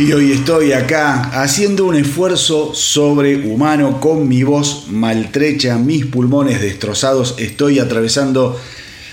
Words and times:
Y 0.00 0.14
hoy 0.14 0.32
estoy 0.32 0.72
acá 0.72 1.24
haciendo 1.42 1.84
un 1.84 1.94
esfuerzo 1.94 2.74
sobrehumano 2.74 4.00
con 4.00 4.26
mi 4.26 4.42
voz 4.42 4.86
maltrecha, 4.88 5.76
mis 5.76 6.06
pulmones 6.06 6.62
destrozados. 6.62 7.34
Estoy 7.36 7.80
atravesando, 7.80 8.58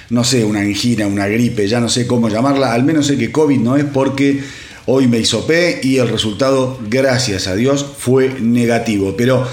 no 0.09 0.23
sé, 0.23 0.45
una 0.45 0.61
angina, 0.61 1.05
una 1.05 1.27
gripe, 1.27 1.67
ya 1.67 1.81
no 1.81 1.89
sé 1.89 2.07
cómo 2.07 2.29
llamarla. 2.29 2.71
Al 2.71 2.85
menos 2.85 3.07
sé 3.07 3.17
que 3.17 3.33
COVID 3.33 3.59
no 3.59 3.75
es 3.75 3.83
porque 3.83 4.41
hoy 4.85 5.09
me 5.09 5.19
hisopé 5.19 5.81
y 5.83 5.97
el 5.97 6.07
resultado, 6.07 6.79
gracias 6.89 7.47
a 7.47 7.55
Dios, 7.55 7.85
fue 7.97 8.39
negativo. 8.39 9.15
Pero 9.17 9.45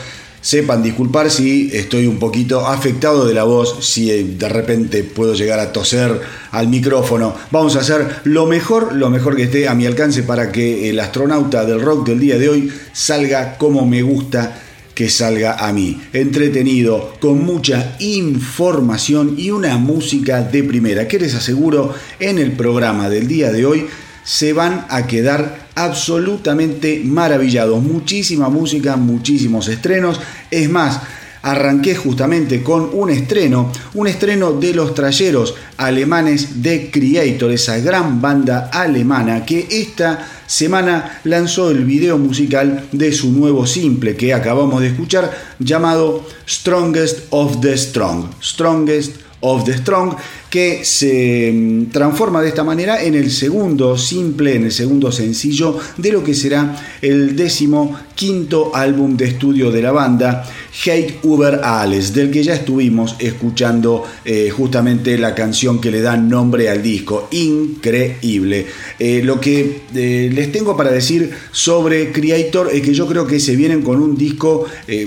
sepan 0.45 0.83
disculpar 0.83 1.31
si 1.31 1.71
estoy 1.73 2.07
un 2.07 2.19
poquito 2.19 2.67
afectado 2.67 3.27
de 3.27 3.33
la 3.33 3.45
voz, 3.45 3.79
si 3.81 4.11
de 4.23 4.49
repente 4.51 5.03
puedo 5.03 5.33
llegar 5.33 5.59
a 5.59 5.73
toser 5.73 6.21
al 6.51 6.69
micrófono. 6.69 7.35
Vamos 7.51 7.77
a 7.77 7.81
hacer 7.81 8.21
lo 8.25 8.45
mejor, 8.45 8.95
lo 8.95 9.09
mejor 9.09 9.37
que 9.37 9.45
esté 9.45 9.69
a 9.69 9.75
mi 9.75 9.87
alcance 9.87 10.23
para 10.23 10.53
que 10.53 10.91
el 10.91 11.01
astronauta 11.01 11.65
del 11.65 11.81
rock 11.81 12.09
del 12.09 12.21
día 12.21 12.39
de 12.39 12.51
hoy 12.51 12.71
salga 12.93 13.57
como 13.57 13.87
me 13.87 14.03
gusta 14.03 14.61
que 14.95 15.09
salga 15.09 15.67
a 15.67 15.73
mí. 15.73 15.99
Entretenido, 16.13 17.15
con 17.21 17.43
mucha 17.43 17.97
información 18.01 19.37
y 19.39 19.51
una 19.51 19.79
música 19.79 20.43
de 20.43 20.63
primera, 20.63 21.09
que 21.09 21.19
les 21.19 21.35
aseguro 21.35 21.95
en 22.21 22.39
el 22.39 22.53
programa 22.53 23.09
del 23.09 23.27
día 23.29 23.51
de 23.51 23.65
hoy 23.65 23.87
se 24.25 24.53
van 24.53 24.85
a 24.91 25.07
quedar 25.07 25.64
absolutamente 25.75 27.03
maravillados. 27.05 27.83
Muchísima 27.83 28.49
música, 28.49 28.97
muchísimos 28.97 29.69
estrenos. 29.69 30.21
Es 30.51 30.69
más, 30.69 31.01
arranqué 31.45 31.95
justamente 31.95 32.63
con 32.63 32.89
un 32.93 33.11
estreno, 33.11 33.71
un 33.93 34.07
estreno 34.07 34.53
de 34.53 34.73
los 34.73 34.95
trayeros 34.95 35.55
alemanes 35.77 36.63
de 36.63 36.91
Creator, 36.91 37.53
esa 37.53 37.79
gran 37.79 38.23
banda 38.23 38.71
alemana 38.73 39.45
que 39.45 39.69
esta 39.71 40.27
semana 40.47 41.21
lanzó 41.25 41.71
el 41.71 41.85
video 41.85 42.17
musical 42.17 42.87
de 42.93 43.13
su 43.13 43.31
nuevo 43.31 43.67
simple 43.67 44.17
que 44.17 44.33
acabamos 44.33 44.81
de 44.81 44.89
escuchar 44.89 45.31
llamado 45.59 46.27
Strongest 46.49 47.27
of 47.29 47.61
the 47.61 47.77
Strong. 47.77 48.31
Strongest 48.41 49.17
of 49.41 49.65
the 49.65 49.77
Strong 49.77 50.17
que 50.55 50.85
se 50.85 51.51
mm, 51.53 51.87
transforma 51.87 52.41
de 52.41 52.47
esta 52.47 52.63
manera 52.63 53.03
en 53.03 53.17
el 53.17 53.33
segundo 53.33 53.99
simple, 53.99 54.55
en 54.55 54.63
el 54.63 54.71
segundo 54.71 55.11
sencillo 55.11 55.77
de 55.97 56.13
lo 56.13 56.23
que 56.23 56.33
será 56.33 56.81
el 57.03 57.35
décimo 57.35 57.99
quinto 58.15 58.75
álbum 58.75 59.17
de 59.17 59.27
estudio 59.27 59.71
de 59.71 59.83
la 59.83 59.93
banda, 59.93 60.45
Hate 60.85 61.19
Uber 61.23 61.61
Alles, 61.63 62.15
del 62.15 62.31
que 62.31 62.43
ya 62.43 62.55
estuvimos 62.55 63.17
escuchando 63.19 64.05
eh, 64.25 64.51
justamente 64.51 65.17
la 65.19 65.35
canción 65.35 65.81
que 65.81 65.91
le 65.91 66.01
da 66.01 66.17
nombre 66.17 66.69
al 66.69 66.83
disco. 66.83 67.29
Increíble. 67.31 68.67
Eh, 68.99 69.23
lo 69.25 69.41
que 69.41 69.83
eh, 69.95 70.31
les 70.33 70.53
tengo 70.53 70.77
para 70.77 70.91
decir 70.91 71.31
sobre 71.53 72.13
Creator 72.13 72.71
es 72.73 72.83
que 72.83 72.95
yo 72.95 73.07
creo 73.07 73.27
que 73.27 73.41
se 73.41 73.57
vienen 73.57 73.83
con 73.83 74.01
un 74.01 74.17
disco 74.17 74.67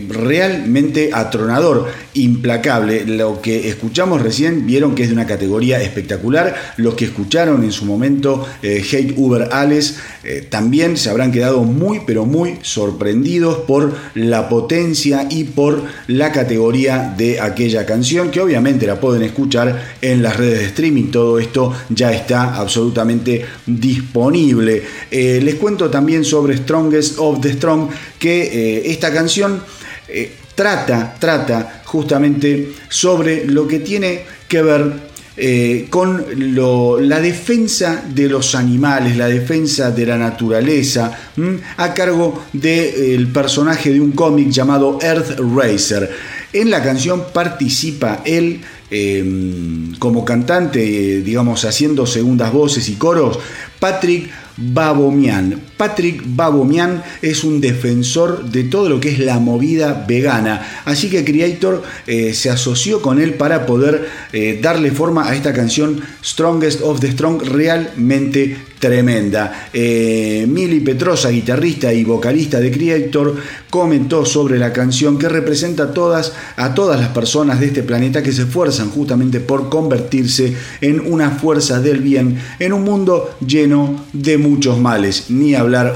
realmente 0.09 1.09
atronador, 1.13 1.88
implacable. 2.13 3.06
Lo 3.06 3.42
que 3.42 3.69
escuchamos 3.69 4.21
recién 4.21 4.65
vieron 4.65 4.95
que 4.95 5.04
es 5.04 5.09
de 5.09 5.13
una 5.13 5.27
categoría 5.27 5.81
espectacular. 5.81 6.74
Los 6.77 6.95
que 6.95 7.06
escucharon 7.06 7.63
en 7.63 7.71
su 7.71 7.86
momento 7.86 8.45
Hate 8.63 9.13
Uber 9.15 9.50
Alles 9.51 9.98
también 10.50 10.98
se 10.98 11.09
habrán 11.09 11.31
quedado 11.31 11.63
muy, 11.63 12.01
pero 12.06 12.25
muy 12.25 12.57
sorprendidos 12.62 12.96
por 13.65 13.94
la 14.15 14.49
potencia 14.49 15.27
y 15.29 15.45
por 15.45 15.83
la 16.07 16.31
categoría 16.31 17.13
de 17.17 17.39
aquella 17.39 17.85
canción, 17.85 18.31
que 18.31 18.41
obviamente 18.41 18.85
la 18.88 18.99
pueden 18.99 19.23
escuchar 19.23 19.95
en 20.01 20.21
las 20.21 20.35
redes 20.35 20.59
de 20.59 20.65
streaming. 20.65 21.11
Todo 21.11 21.39
esto 21.39 21.73
ya 21.89 22.11
está 22.11 22.55
absolutamente 22.55 23.45
disponible. 23.65 24.83
Eh, 25.09 25.39
les 25.41 25.55
cuento 25.55 25.89
también 25.89 26.25
sobre 26.25 26.57
Strongest 26.57 27.19
of 27.19 27.41
the 27.41 27.53
Strong, 27.53 27.89
que 28.19 28.91
esta 28.91 29.13
canción 29.13 29.61
trata, 30.55 31.15
trata 31.19 31.83
justamente 31.85 32.73
sobre 32.89 33.45
lo 33.45 33.67
que 33.67 33.79
tiene 33.79 34.25
que 34.47 34.61
ver 34.61 35.06
eh, 35.39 35.86
con 35.92 36.25
la 37.07 37.19
defensa 37.22 38.04
de 38.10 38.28
los 38.28 38.56
animales, 38.56 39.16
la 39.16 39.28
defensa 39.28 39.92
de 39.92 40.06
la 40.06 40.18
naturaleza, 40.18 41.12
a 41.78 41.94
cargo 41.94 42.44
del 42.54 43.28
personaje 43.28 43.94
de 43.94 44.01
un 44.01 44.13
cómic 44.13 44.50
llamado 44.50 44.98
Earth 45.00 45.39
Racer. 45.56 46.10
En 46.54 46.72
la 46.72 46.81
canción 46.81 47.25
participa 47.31 48.24
él 48.25 48.62
em, 48.89 49.94
como 50.00 50.25
cantante, 50.25 51.22
digamos, 51.22 51.66
haciendo 51.66 52.07
segundas 52.07 52.51
voces 52.51 52.90
y 52.90 52.95
coros, 52.95 53.38
Patrick 53.80 54.31
Babomian. 54.57 55.67
Patrick 55.77 56.24
Babomian 56.25 57.03
es 57.21 57.44
un 57.44 57.62
defensor 57.62 58.44
de 58.50 58.63
todo 58.63 58.89
lo 58.89 59.00
que 59.00 59.09
es 59.09 59.19
la 59.19 59.39
movida 59.39 60.06
vegana, 60.07 60.81
así 60.85 61.09
que 61.09 61.24
Creator 61.24 61.83
eh, 62.07 62.33
se 62.33 62.50
asoció 62.50 63.01
con 63.01 63.21
él 63.21 63.35
para 63.35 63.65
poder 63.65 64.09
eh, 64.33 64.59
darle 64.62 64.91
forma 64.91 65.29
a 65.29 65.35
esta 65.35 65.53
canción 65.53 66.01
Strongest 66.24 66.81
of 66.81 67.00
the 67.00 67.12
Strong 67.12 67.44
realmente 67.44 68.57
tremenda. 68.79 69.69
Eh, 69.74 70.45
Mili 70.47 70.79
Petrosa, 70.79 71.29
guitarrista 71.29 71.94
y 71.94 72.03
vocalista 72.03 72.59
de 72.59 72.71
Creator, 72.71 73.35
comentó 73.69 74.25
sobre 74.25 74.57
la 74.57 74.71
canción 74.71 75.18
que 75.18 75.30
representa 75.30 75.83
a 75.83 75.94
todas, 75.94 76.33
a 76.56 76.73
todas 76.73 77.00
las 77.00 77.09
personas 77.09 77.59
de 77.59 77.68
este 77.68 77.83
planeta 77.83 78.21
que 78.21 78.31
se 78.31 78.44
esfuerzan 78.44 78.89
justamente 78.89 79.39
por 79.39 79.69
convertirse 79.69 80.56
en 80.81 81.00
una 81.00 81.31
fuerza 81.31 81.80
del 81.80 82.01
bien 82.01 82.39
en 82.59 82.73
un 82.73 82.83
mundo 82.83 83.35
lleno 83.45 84.06
de 84.13 84.38
muchos 84.38 84.80
males. 84.80 85.25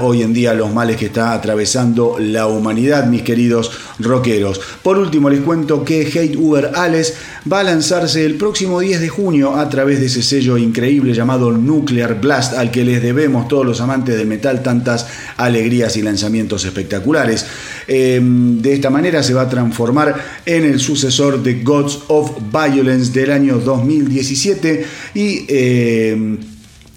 Hoy 0.00 0.22
en 0.22 0.32
día 0.32 0.54
los 0.54 0.72
males 0.72 0.96
que 0.96 1.06
está 1.06 1.32
atravesando 1.32 2.16
la 2.18 2.46
humanidad, 2.46 3.06
mis 3.06 3.22
queridos 3.22 3.70
rockeros. 3.98 4.60
Por 4.82 4.98
último, 4.98 5.30
les 5.30 5.40
cuento 5.40 5.84
que 5.84 6.06
Hate 6.06 6.36
Uber 6.36 6.72
Alles 6.74 7.14
va 7.50 7.60
a 7.60 7.64
lanzarse 7.64 8.24
el 8.24 8.34
próximo 8.34 8.80
10 8.80 9.00
de 9.00 9.08
junio 9.08 9.56
a 9.56 9.68
través 9.68 10.00
de 10.00 10.06
ese 10.06 10.22
sello 10.22 10.58
increíble 10.58 11.14
llamado 11.14 11.50
Nuclear 11.52 12.20
Blast, 12.20 12.54
al 12.54 12.70
que 12.70 12.84
les 12.84 13.02
debemos 13.02 13.48
todos 13.48 13.64
los 13.64 13.80
amantes 13.80 14.16
del 14.16 14.26
metal 14.26 14.62
tantas 14.62 15.06
alegrías 15.36 15.96
y 15.96 16.02
lanzamientos 16.02 16.64
espectaculares. 16.64 17.46
Em, 17.88 18.60
de 18.60 18.74
esta 18.74 18.90
manera 18.90 19.22
se 19.22 19.34
va 19.34 19.42
a 19.42 19.48
transformar 19.48 20.14
en 20.44 20.64
el 20.64 20.80
sucesor 20.80 21.42
de 21.42 21.62
Gods 21.62 22.00
of 22.08 22.30
Violence 22.52 23.12
del 23.12 23.32
año 23.32 23.58
2017 23.58 24.84
y 25.14 25.46
em, 25.48 26.51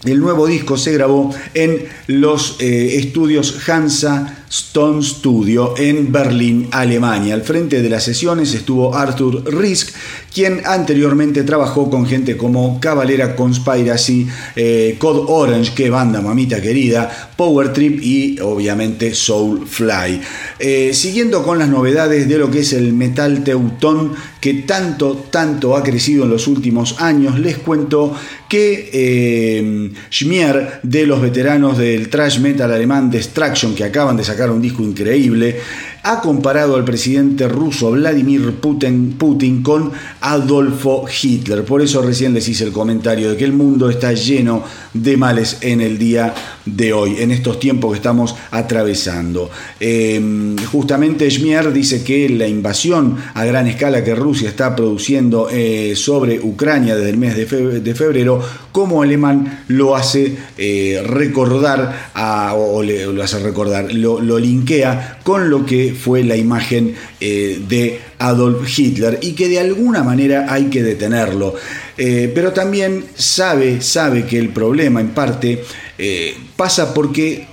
el 0.06 0.20
nuevo 0.20 0.48
disco 0.48 0.78
se 0.78 0.94
grabó 0.94 1.34
en 1.54 1.88
los 2.08 2.58
eh, 2.60 2.98
estudios 2.98 3.68
Hansa 3.68 4.45
Stone 4.56 5.04
Studio 5.04 5.74
en 5.78 6.14
Berlín, 6.14 6.70
Alemania. 6.72 7.34
Al 7.34 7.42
frente 7.42 7.82
de 7.82 7.90
las 7.90 8.04
sesiones 8.06 8.54
estuvo 8.54 8.96
Arthur 8.96 9.44
Risk, 9.54 9.94
quien 10.34 10.62
anteriormente 10.66 11.44
trabajó 11.44 11.90
con 11.90 12.06
gente 12.06 12.38
como 12.38 12.80
Cavalera 12.80 13.36
Conspiracy, 13.36 14.28
eh, 14.56 14.96
Code 14.98 15.26
Orange, 15.28 15.74
que 15.74 15.90
banda 15.90 16.22
mamita 16.22 16.62
querida, 16.62 17.34
Power 17.36 17.74
Trip 17.74 18.02
y 18.02 18.40
obviamente 18.40 19.14
Soulfly. 19.14 20.22
Eh, 20.60 20.92
siguiendo 20.94 21.44
con 21.44 21.60
las 21.60 21.68
novedades 21.68 22.30
de 22.30 22.38
lo 22.38 22.50
que 22.50 22.60
es 22.60 22.72
el 22.72 22.94
metal 22.94 23.44
teutón, 23.44 24.14
que 24.40 24.54
tanto, 24.54 25.26
tanto 25.32 25.76
ha 25.76 25.84
crecido 25.84 26.24
en 26.24 26.30
los 26.30 26.48
últimos 26.48 27.02
años, 27.02 27.40
les 27.40 27.58
cuento 27.58 28.14
que 28.48 28.90
eh, 28.94 29.92
Schmier, 30.12 30.80
de 30.84 31.08
los 31.08 31.20
veteranos 31.20 31.78
del 31.78 32.10
thrash 32.10 32.40
metal 32.40 32.72
alemán 32.72 33.10
Destruction, 33.10 33.74
que 33.74 33.84
acaban 33.84 34.16
de 34.16 34.24
sacar 34.24 34.45
un 34.52 34.62
disco 34.62 34.84
increíble, 34.84 35.60
ha 36.04 36.22
comparado 36.22 36.76
al 36.76 36.86
presidente 36.86 37.48
ruso 37.48 37.92
Vladimir 37.92 38.54
Putin, 38.62 39.14
Putin, 39.18 39.64
con 39.64 39.92
Adolfo 40.22 41.06
Hitler. 41.08 41.64
Por 41.64 41.82
eso 41.82 42.02
recién 42.02 42.34
les 42.34 42.48
hice 42.48 42.64
el 42.64 42.72
comentario 42.72 43.32
de 43.32 43.38
que 43.38 43.46
el 43.46 43.54
mundo 43.54 43.90
está 43.90 44.14
lleno 44.14 44.64
de 44.94 45.18
males 45.18 45.58
en 45.62 45.82
el 45.82 45.98
día 45.98 46.34
de 46.66 46.94
hoy, 46.94 47.18
en 47.20 47.32
estos 47.32 47.60
tiempos 47.60 47.92
que 47.92 47.98
estamos 47.98 48.36
atravesando. 48.52 49.50
Em, 49.80 50.56
justamente 50.66 51.30
Schmier 51.30 51.72
dice 51.72 52.04
que 52.04 52.28
la 52.30 52.48
invasión 52.48 53.18
a 53.34 53.46
gran 53.46 53.68
escala 53.68 54.04
que 54.04 54.16
Rusia 54.16 54.50
está 54.50 54.76
produciendo 54.76 55.48
eh, 55.52 55.94
sobre 55.96 56.40
Ucrania 56.40 56.96
desde 56.96 57.12
el 57.12 57.18
mes 57.18 57.36
de, 57.36 57.96
febrero, 57.96 58.42
como 58.72 59.04
alemán 59.04 59.64
lo 59.68 59.96
hace 59.96 60.36
eh, 60.58 61.02
recordar, 61.06 62.12
o 62.56 62.84
lo 62.84 63.24
hace 63.24 63.40
recordar, 63.40 63.94
lo, 63.94 64.20
lo 64.20 64.40
linkea 64.40 65.20
con 65.24 65.50
lo 65.50 65.66
que 65.66 65.94
fue 65.94 66.24
la 66.24 66.36
imagen 66.36 66.96
eh, 67.22 67.62
de 67.68 68.00
Adolf 68.20 68.68
Hitler 68.78 69.20
y 69.22 69.34
que 69.34 69.48
de 69.48 69.60
alguna 69.60 70.04
manera 70.04 70.48
hay 70.50 70.66
que 70.66 70.84
detenerlo. 70.84 71.54
Pero 71.96 72.52
también 72.52 73.06
sabe, 73.16 73.80
sabe 73.80 74.26
que 74.26 74.38
el 74.38 74.50
problema 74.50 75.00
en 75.00 75.12
parte 75.12 75.64
eh, 75.98 76.38
pasa 76.56 76.94
porque 76.94 77.48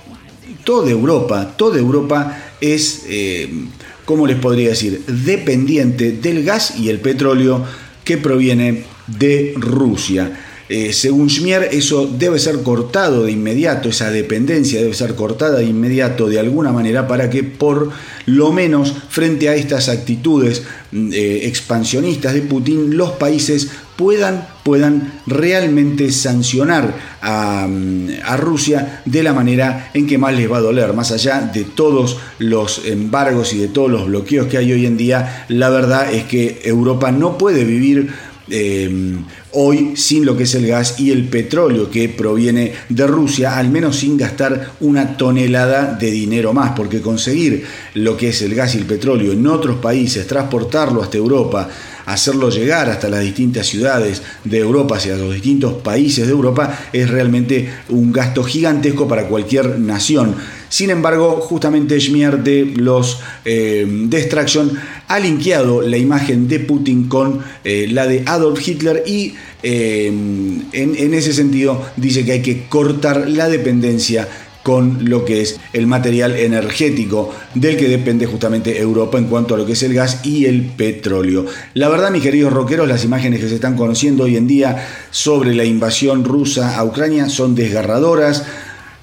toda 0.63 0.89
Europa, 0.89 1.53
toda 1.57 1.79
Europa 1.79 2.37
es, 2.61 3.03
¿cómo 4.05 4.27
les 4.27 4.37
podría 4.37 4.69
decir?, 4.69 5.03
dependiente 5.05 6.11
del 6.11 6.43
gas 6.43 6.77
y 6.77 6.89
el 6.89 6.99
petróleo 6.99 7.65
que 8.03 8.17
proviene 8.17 8.83
de 9.07 9.53
Rusia. 9.57 10.31
Eh, 10.69 10.93
según 10.93 11.29
Schmier, 11.29 11.69
eso 11.71 12.07
debe 12.07 12.39
ser 12.39 12.63
cortado 12.63 13.23
de 13.23 13.31
inmediato, 13.31 13.89
esa 13.89 14.11
dependencia 14.11 14.79
debe 14.79 14.93
ser 14.93 15.13
cortada 15.13 15.59
de 15.59 15.65
inmediato 15.65 16.27
de 16.29 16.39
alguna 16.39 16.71
manera 16.71 17.05
para 17.05 17.29
que 17.29 17.43
por 17.43 17.91
lo 18.25 18.53
menos 18.53 18.95
frente 19.09 19.49
a 19.49 19.55
estas 19.55 19.89
actitudes 19.89 20.63
mm, 20.91 21.11
eh, 21.11 21.47
expansionistas 21.47 22.33
de 22.33 22.43
Putin, 22.43 22.95
los 22.95 23.11
países 23.11 23.71
puedan, 23.97 24.47
puedan 24.63 25.19
realmente 25.27 26.11
sancionar 26.13 26.95
a, 27.21 27.67
mm, 27.67 28.07
a, 28.23 28.37
Rusia 28.37 29.01
de 29.03 29.21
la 29.21 29.33
manera 29.33 29.91
en 29.93 30.07
que 30.07 30.17
más 30.17 30.33
les 30.33 30.49
va 30.49 30.57
a 30.57 30.61
doler. 30.61 30.93
Más 30.93 31.11
allá 31.11 31.41
de 31.41 31.65
todos 31.65 32.17
los 32.39 32.85
embargos 32.85 33.53
y 33.53 33.57
de 33.57 33.67
todos 33.67 33.91
los 33.91 34.07
bloqueos 34.07 34.47
que 34.47 34.57
hay 34.57 34.71
hoy 34.71 34.85
en 34.85 34.95
día, 34.95 35.45
la 35.49 35.69
verdad 35.69 36.13
es 36.13 36.23
que 36.23 36.61
Europa 36.63 37.11
no 37.11 37.37
puede 37.37 37.65
vivir 37.65 38.13
eh, 38.49 39.17
hoy 39.53 39.93
sin 39.95 40.25
lo 40.25 40.35
que 40.35 40.43
es 40.43 40.55
el 40.55 40.67
gas 40.67 40.99
y 40.99 41.11
el 41.11 41.27
petróleo 41.27 41.89
que 41.89 42.09
proviene 42.09 42.73
de 42.89 43.07
Rusia, 43.07 43.57
al 43.57 43.69
menos 43.69 43.97
sin 43.97 44.17
gastar 44.17 44.73
una 44.79 45.17
tonelada 45.17 45.95
de 45.95 46.11
dinero 46.11 46.53
más, 46.53 46.71
porque 46.71 47.01
conseguir 47.01 47.63
lo 47.93 48.17
que 48.17 48.29
es 48.29 48.41
el 48.41 48.55
gas 48.55 48.75
y 48.75 48.79
el 48.79 48.85
petróleo 48.85 49.31
en 49.31 49.45
otros 49.47 49.77
países, 49.77 50.27
transportarlo 50.27 51.01
hasta 51.01 51.17
Europa, 51.17 51.69
hacerlo 52.05 52.49
llegar 52.49 52.89
hasta 52.89 53.09
las 53.09 53.21
distintas 53.21 53.67
ciudades 53.67 54.21
de 54.43 54.57
Europa, 54.57 54.97
hacia 54.97 55.15
los 55.15 55.33
distintos 55.33 55.73
países 55.81 56.25
de 56.25 56.31
Europa, 56.31 56.87
es 56.91 57.09
realmente 57.09 57.69
un 57.89 58.11
gasto 58.11 58.43
gigantesco 58.43 59.07
para 59.07 59.27
cualquier 59.27 59.79
nación. 59.79 60.35
Sin 60.73 60.89
embargo, 60.89 61.39
justamente 61.39 61.99
Schmier 61.99 62.39
de 62.39 62.65
los 62.65 63.19
eh, 63.45 63.85
Destruction 63.87 64.71
ha 65.07 65.19
linkeado 65.19 65.83
la 65.83 65.97
imagen 65.97 66.47
de 66.47 66.61
Putin 66.61 67.07
con 67.07 67.43
eh, 67.63 67.85
la 67.91 68.07
de 68.07 68.23
Adolf 68.25 68.67
Hitler 68.67 69.03
y 69.05 69.35
eh, 69.61 70.07
en, 70.07 70.65
en 70.73 71.13
ese 71.13 71.31
sentido 71.31 71.79
dice 71.95 72.25
que 72.25 72.31
hay 72.31 72.41
que 72.41 72.63
cortar 72.69 73.29
la 73.29 73.49
dependencia 73.49 74.27
con 74.63 75.07
lo 75.07 75.25
que 75.25 75.41
es 75.41 75.59
el 75.73 75.85
material 75.85 76.35
energético 76.35 77.31
del 77.53 77.77
que 77.77 77.87
depende 77.87 78.25
justamente 78.25 78.79
Europa 78.79 79.19
en 79.19 79.25
cuanto 79.25 79.53
a 79.53 79.59
lo 79.59 79.67
que 79.67 79.73
es 79.73 79.83
el 79.83 79.93
gas 79.93 80.25
y 80.25 80.45
el 80.45 80.63
petróleo. 80.63 81.45
La 81.75 81.87
verdad, 81.87 82.09
mis 82.09 82.23
queridos 82.23 82.51
rockeros, 82.51 82.87
las 82.87 83.03
imágenes 83.03 83.41
que 83.41 83.49
se 83.49 83.55
están 83.55 83.75
conociendo 83.75 84.23
hoy 84.23 84.37
en 84.37 84.47
día 84.47 84.87
sobre 85.11 85.53
la 85.53 85.65
invasión 85.65 86.23
rusa 86.23 86.79
a 86.79 86.83
Ucrania 86.83 87.29
son 87.29 87.53
desgarradoras. 87.53 88.43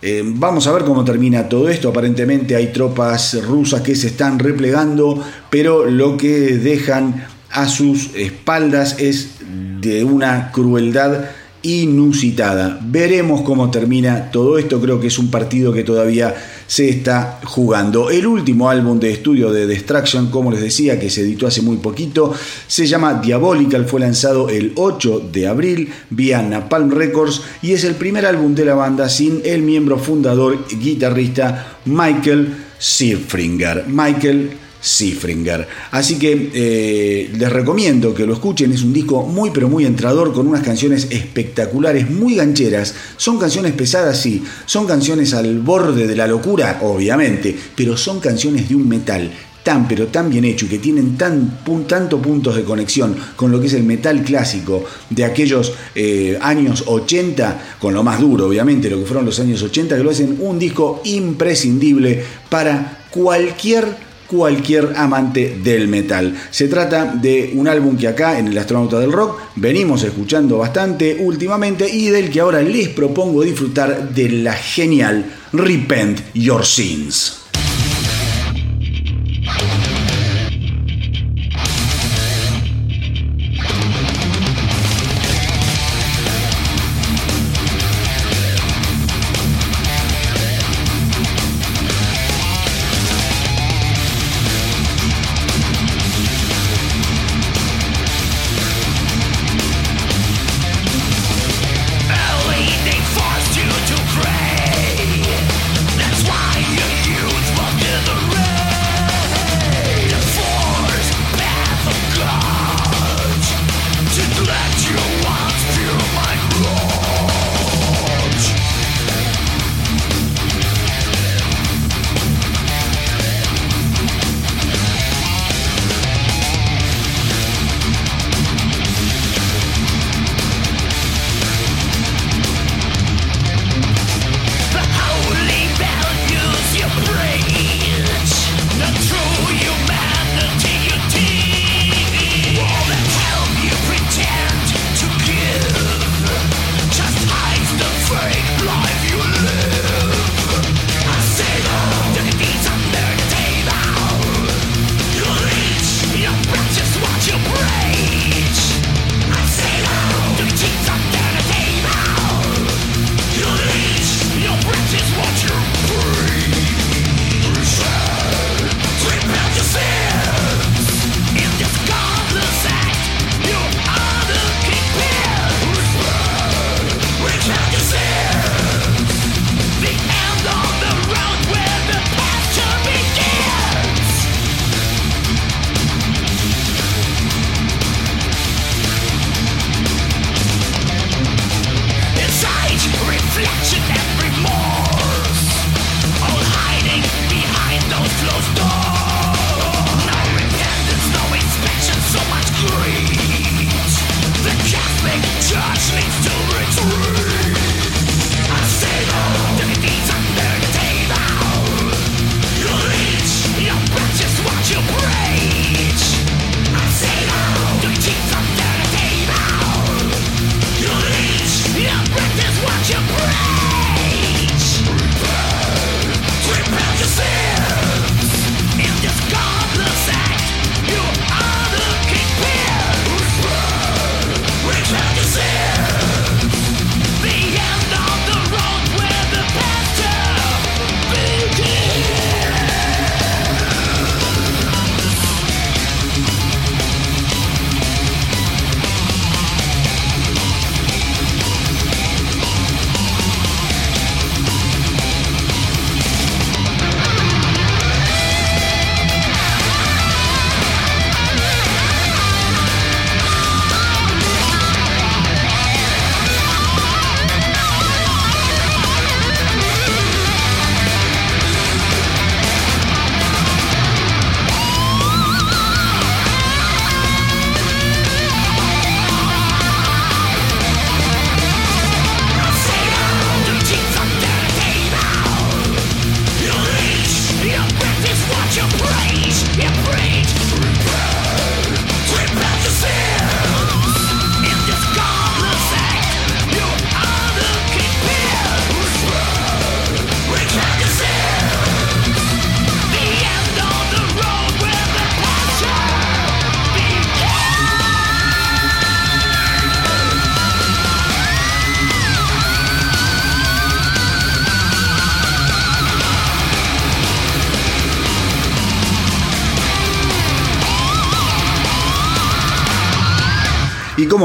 Eh, 0.03 0.23
vamos 0.25 0.67
a 0.67 0.73
ver 0.73 0.85
cómo 0.85 1.05
termina 1.05 1.49
todo 1.49 1.69
esto. 1.69 1.89
Aparentemente 1.89 2.57
hay 2.57 2.69
tropas 2.69 3.43
rusas 3.45 3.83
que 3.83 3.95
se 3.95 4.09
están 4.09 4.39
replegando, 4.39 5.23
pero 5.51 5.87
lo 5.87 6.17
que 6.17 6.57
dejan 6.57 7.27
a 7.51 7.69
sus 7.69 8.15
espaldas 8.15 8.97
es 8.99 9.37
de 9.81 10.05
una 10.05 10.53
crueldad 10.53 11.25
inusitada. 11.63 12.79
Veremos 12.83 13.43
cómo 13.43 13.71
termina 13.71 14.31
todo 14.31 14.59
esto. 14.59 14.81
Creo 14.81 15.01
que 15.01 15.09
es 15.09 15.19
un 15.19 15.31
partido 15.31 15.73
que 15.73 15.85
todavía 15.85 16.35
se 16.71 16.89
está 16.89 17.41
jugando. 17.43 18.11
El 18.11 18.29
último 18.29 18.71
álbum 18.71 19.01
de 19.01 19.11
estudio 19.11 19.51
de 19.51 19.67
Destruction, 19.67 20.31
como 20.31 20.53
les 20.53 20.61
decía, 20.61 21.01
que 21.01 21.11
se 21.11 21.23
editó 21.23 21.49
hace 21.49 21.63
muy 21.63 21.79
poquito, 21.79 22.33
se 22.69 22.87
llama 22.87 23.15
Diabolical. 23.15 23.87
Fue 23.87 23.99
lanzado 23.99 24.49
el 24.49 24.71
8 24.77 25.31
de 25.33 25.49
abril 25.49 25.93
vía 26.11 26.41
Napalm 26.43 26.93
Records 26.93 27.43
y 27.61 27.73
es 27.73 27.83
el 27.83 27.97
primer 27.97 28.25
álbum 28.25 28.55
de 28.55 28.67
la 28.67 28.75
banda 28.75 29.09
sin 29.09 29.43
el 29.45 29.63
miembro 29.63 29.99
fundador 29.99 30.65
y 30.71 30.77
guitarrista 30.77 31.79
Michael 31.87 32.55
Sifringer. 32.79 33.87
Michael 33.89 34.53
Sifringer. 34.81 35.67
Así 35.91 36.19
que 36.19 36.51
eh, 36.55 37.31
les 37.37 37.53
recomiendo 37.53 38.15
que 38.15 38.27
lo 38.27 38.33
escuchen, 38.33 38.73
es 38.73 38.83
un 38.83 38.93
disco 38.93 39.23
muy 39.23 39.51
pero 39.51 39.69
muy 39.69 39.85
entrador 39.85 40.33
con 40.33 40.47
unas 40.47 40.63
canciones 40.63 41.09
espectaculares, 41.11 42.11
muy 42.11 42.37
gancheras. 42.37 42.95
Son 43.17 43.39
canciones 43.39 43.73
pesadas, 43.73 44.21
sí, 44.21 44.43
son 44.67 44.87
canciones 44.87 45.35
al 45.35 45.59
borde 45.59 46.07
de 46.07 46.17
la 46.17 46.27
locura, 46.27 46.79
obviamente, 46.83 47.57
pero 47.77 47.97
son 47.97 48.21
canciones 48.21 48.69
de 48.69 48.77
un 48.77 48.89
metal 48.89 49.31
tan 49.63 49.87
pero 49.87 50.07
tan 50.07 50.31
bien 50.31 50.45
hecho 50.45 50.67
y 50.67 50.69
que 50.69 50.79
tienen 50.79 51.19
tan, 51.19 51.59
tanto 51.87 52.21
puntos 52.21 52.57
de 52.57 52.65
conexión 52.65 53.15
con 53.37 53.51
lo 53.51 53.61
que 53.61 53.67
es 53.67 53.75
el 53.75 53.83
metal 53.83 54.23
clásico 54.23 54.85
de 55.11 55.25
aquellos 55.25 55.75
eh, 55.95 56.39
años 56.41 56.85
80, 56.87 57.77
con 57.79 57.95
lo 57.95 58.03
más 58.03 58.21
duro 58.21 58.47
obviamente, 58.47 58.89
lo 58.89 58.99
que 58.99 59.05
fueron 59.05 59.27
los 59.27 59.39
años 59.41 59.63
80, 59.63 59.97
que 59.97 60.03
lo 60.03 60.11
hacen 60.11 60.39
un 60.41 60.59
disco 60.59 61.03
imprescindible 61.05 62.25
para 62.49 63.05
cualquier 63.11 64.10
cualquier 64.31 64.93
amante 64.97 65.59
del 65.63 65.89
metal. 65.89 66.37
Se 66.51 66.69
trata 66.69 67.07
de 67.07 67.53
un 67.55 67.67
álbum 67.67 67.97
que 67.97 68.07
acá 68.07 68.39
en 68.39 68.47
el 68.49 68.59
Astronauta 68.59 69.01
del 69.01 69.13
Rock 69.13 69.41
venimos 69.57 70.05
escuchando 70.05 70.59
bastante 70.59 71.17
últimamente 71.19 71.89
y 71.89 72.09
del 72.11 72.31
que 72.31 72.41
ahora 72.41 72.63
les 72.63 72.89
propongo 72.89 73.43
disfrutar 73.43 74.15
de 74.15 74.29
la 74.29 74.55
genial 74.55 75.25
Repent 75.53 76.21
Your 76.35 76.65
Sins. 76.65 77.40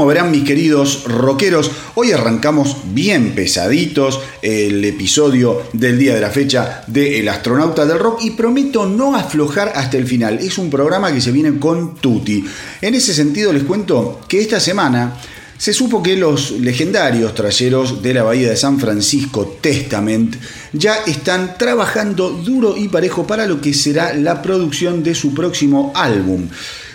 Verán 0.06 0.30
mis 0.30 0.44
queridos 0.44 1.04
rockeros, 1.04 1.70
hoy 1.94 2.12
arrancamos 2.12 2.76
bien 2.92 3.34
pesaditos 3.34 4.20
el 4.42 4.84
episodio 4.84 5.62
del 5.72 5.98
día 5.98 6.14
de 6.14 6.20
la 6.20 6.30
fecha 6.30 6.82
de 6.86 7.20
El 7.20 7.28
astronauta 7.28 7.86
del 7.86 7.98
rock 7.98 8.20
y 8.22 8.30
prometo 8.30 8.86
no 8.86 9.16
aflojar 9.16 9.72
hasta 9.74 9.96
el 9.96 10.06
final. 10.06 10.38
Es 10.38 10.58
un 10.58 10.70
programa 10.70 11.12
que 11.12 11.20
se 11.20 11.32
viene 11.32 11.58
con 11.58 11.96
Tutti. 11.96 12.44
En 12.80 12.94
ese 12.94 13.14
sentido 13.14 13.52
les 13.52 13.64
cuento 13.64 14.20
que 14.28 14.40
esta 14.40 14.60
semana 14.60 15.16
se 15.58 15.72
supo 15.72 16.02
que 16.02 16.16
los 16.16 16.50
legendarios 16.52 17.34
trayeros 17.34 18.02
de 18.02 18.12
la 18.12 18.22
Bahía 18.22 18.50
de 18.50 18.56
San 18.56 18.78
Francisco, 18.78 19.56
Testament, 19.60 20.36
ya 20.72 20.96
están 21.06 21.56
trabajando 21.56 22.30
duro 22.30 22.76
y 22.76 22.88
parejo 22.88 23.26
para 23.26 23.46
lo 23.46 23.60
que 23.60 23.72
será 23.72 24.12
la 24.12 24.42
producción 24.42 25.02
de 25.02 25.14
su 25.14 25.32
próximo 25.32 25.92
álbum. 25.94 26.48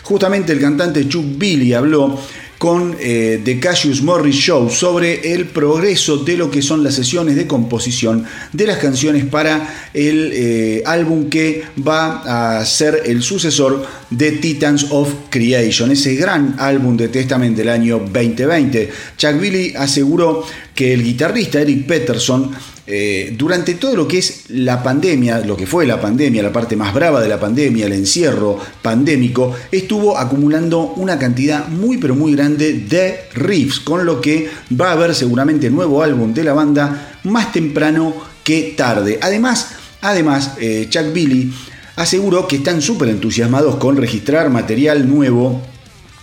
Justamente 0.04 0.54
el 0.54 0.60
cantante 0.60 1.08
Chuck 1.08 1.26
Billy 1.38 1.74
habló 1.74 2.20
con 2.62 2.96
eh, 3.00 3.42
The 3.44 3.60
Cassius 3.60 4.04
Morris 4.04 4.36
Show 4.36 4.70
sobre 4.70 5.34
el 5.34 5.46
progreso 5.46 6.18
de 6.18 6.38
lo 6.38 6.52
que 6.52 6.62
son 6.62 6.84
las 6.84 6.94
sesiones 6.94 7.36
de 7.36 7.48
composición 7.48 8.24
de 8.54 8.68
las 8.68 8.78
canciones 8.78 9.26
para 9.26 9.90
el 9.96 10.30
eh, 10.32 10.84
álbum 10.86 11.28
que 11.28 11.64
va 11.80 12.60
a 12.60 12.64
ser 12.64 13.02
el 13.08 13.24
sucesor 13.24 13.84
de 14.12 14.34
Titans 14.34 14.86
of 14.92 15.12
Creation, 15.32 15.90
ese 15.90 16.14
gran 16.14 16.56
álbum 16.60 16.96
de 16.98 17.08
Testament 17.08 17.58
del 17.58 17.70
año 17.70 17.98
2020. 17.98 18.92
Chuck 19.18 19.40
Billy 19.40 19.74
aseguró 19.76 20.46
que 20.76 20.94
el 20.94 21.04
guitarrista 21.04 21.62
Eric 21.62 21.88
Peterson 21.88 22.52
eh, 22.94 23.34
durante 23.38 23.76
todo 23.76 23.96
lo 23.96 24.06
que 24.06 24.18
es 24.18 24.50
la 24.50 24.84
pandemia, 24.84 25.40
lo 25.46 25.56
que 25.56 25.66
fue 25.66 25.86
la 25.86 26.02
pandemia, 26.02 26.44
la 26.44 26.52
parte 26.52 26.76
más 26.76 26.94
brava 26.94 27.22
de 27.22 27.30
la 27.30 27.40
pandemia, 27.40 27.86
el 27.86 27.94
encierro 27.94 28.60
pandémico, 28.82 29.56
estuvo 29.72 30.18
acumulando 30.18 30.94
una 30.98 31.18
cantidad 31.18 31.70
muy 31.70 32.00
pero 32.00 32.16
muy 32.16 32.36
grande 32.36 32.74
de 32.74 33.30
riffs, 33.34 33.80
con 33.80 34.06
lo 34.06 34.20
que 34.20 34.50
va 34.78 34.90
a 34.90 34.92
haber 34.92 35.16
seguramente 35.16 35.70
nuevo 35.70 36.04
álbum 36.04 36.34
de 36.34 36.44
la 36.44 36.52
banda 36.52 37.18
más 37.24 37.54
temprano 37.54 38.14
que 38.44 38.74
tarde. 38.76 39.20
Además, 39.22 39.70
además 40.02 40.56
eh, 40.60 40.88
Chuck 40.90 41.14
Billy 41.14 41.50
aseguró 41.96 42.46
que 42.46 42.58
están 42.58 42.82
súper 42.82 43.08
entusiasmados 43.08 43.78
con 43.78 43.96
registrar 43.96 44.50
material 44.50 45.08
nuevo, 45.10 45.62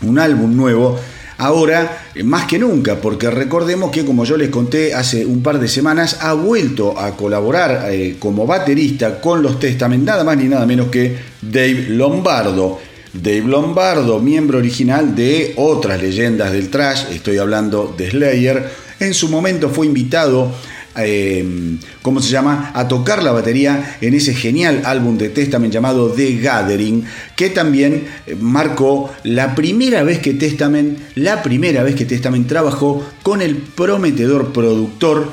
un 0.03 0.19
álbum 0.19 0.55
nuevo, 0.55 1.01
ahora 1.39 2.09
eh, 2.15 2.23
más 2.23 2.47
que 2.47 2.59
nunca, 2.59 2.97
porque 2.97 3.31
recordemos 3.31 3.91
que 3.91 4.05
como 4.05 4.25
yo 4.25 4.37
les 4.37 4.51
conté 4.51 4.93
hace 4.95 5.25
un 5.25 5.43
par 5.43 5.59
de 5.59 5.69
semanas, 5.69 6.19
ha 6.21 6.35
vuelto 6.35 6.99
a 6.99 7.17
colaborar 7.17 7.87
eh, 7.91 8.17
como 8.19 8.47
baterista 8.47 9.21
con 9.21 9.43
los 9.43 9.59
Testament, 9.59 10.05
nada 10.05 10.25
más 10.25 10.37
ni 10.37 10.45
nada 10.45 10.67
menos 10.67 10.89
que 10.89 11.17
Dave 11.41 11.87
Lombardo. 11.89 12.79
Dave 13.13 13.45
Lombardo, 13.45 14.21
miembro 14.21 14.59
original 14.59 15.15
de 15.15 15.55
otras 15.57 16.01
leyendas 16.01 16.53
del 16.53 16.69
trash, 16.69 17.05
estoy 17.11 17.39
hablando 17.39 17.95
de 17.97 18.11
Slayer, 18.11 18.71
en 19.01 19.15
su 19.15 19.29
momento 19.29 19.71
fue 19.71 19.87
invitado 19.87 20.53
eh, 20.97 21.79
¿cómo 22.03 22.21
se 22.21 22.31
llama?, 22.31 22.73
a 22.75 22.89
tocar 22.89 23.23
la 23.23 23.33
batería 23.33 23.99
en 24.01 24.15
ese 24.15 24.35
genial 24.35 24.83
álbum 24.85 25.19
de 25.19 25.29
Testament 25.29 25.73
llamado 25.73 26.11
The 26.11 26.37
Gathering, 26.37 27.05
que 27.37 27.51
también 27.51 28.05
eh, 28.27 28.37
marcó 28.41 29.11
la 29.25 29.55
primera 29.55 30.03
vez 30.03 30.19
que 30.19 30.35
Testament, 30.35 30.99
la 31.15 31.43
primera 31.43 31.83
vez 31.83 31.95
que 31.95 32.05
Testament 32.05 32.49
trabajó 32.49 33.05
con 33.23 33.43
el 33.43 33.57
prometedor 33.57 34.53
productor 34.53 35.31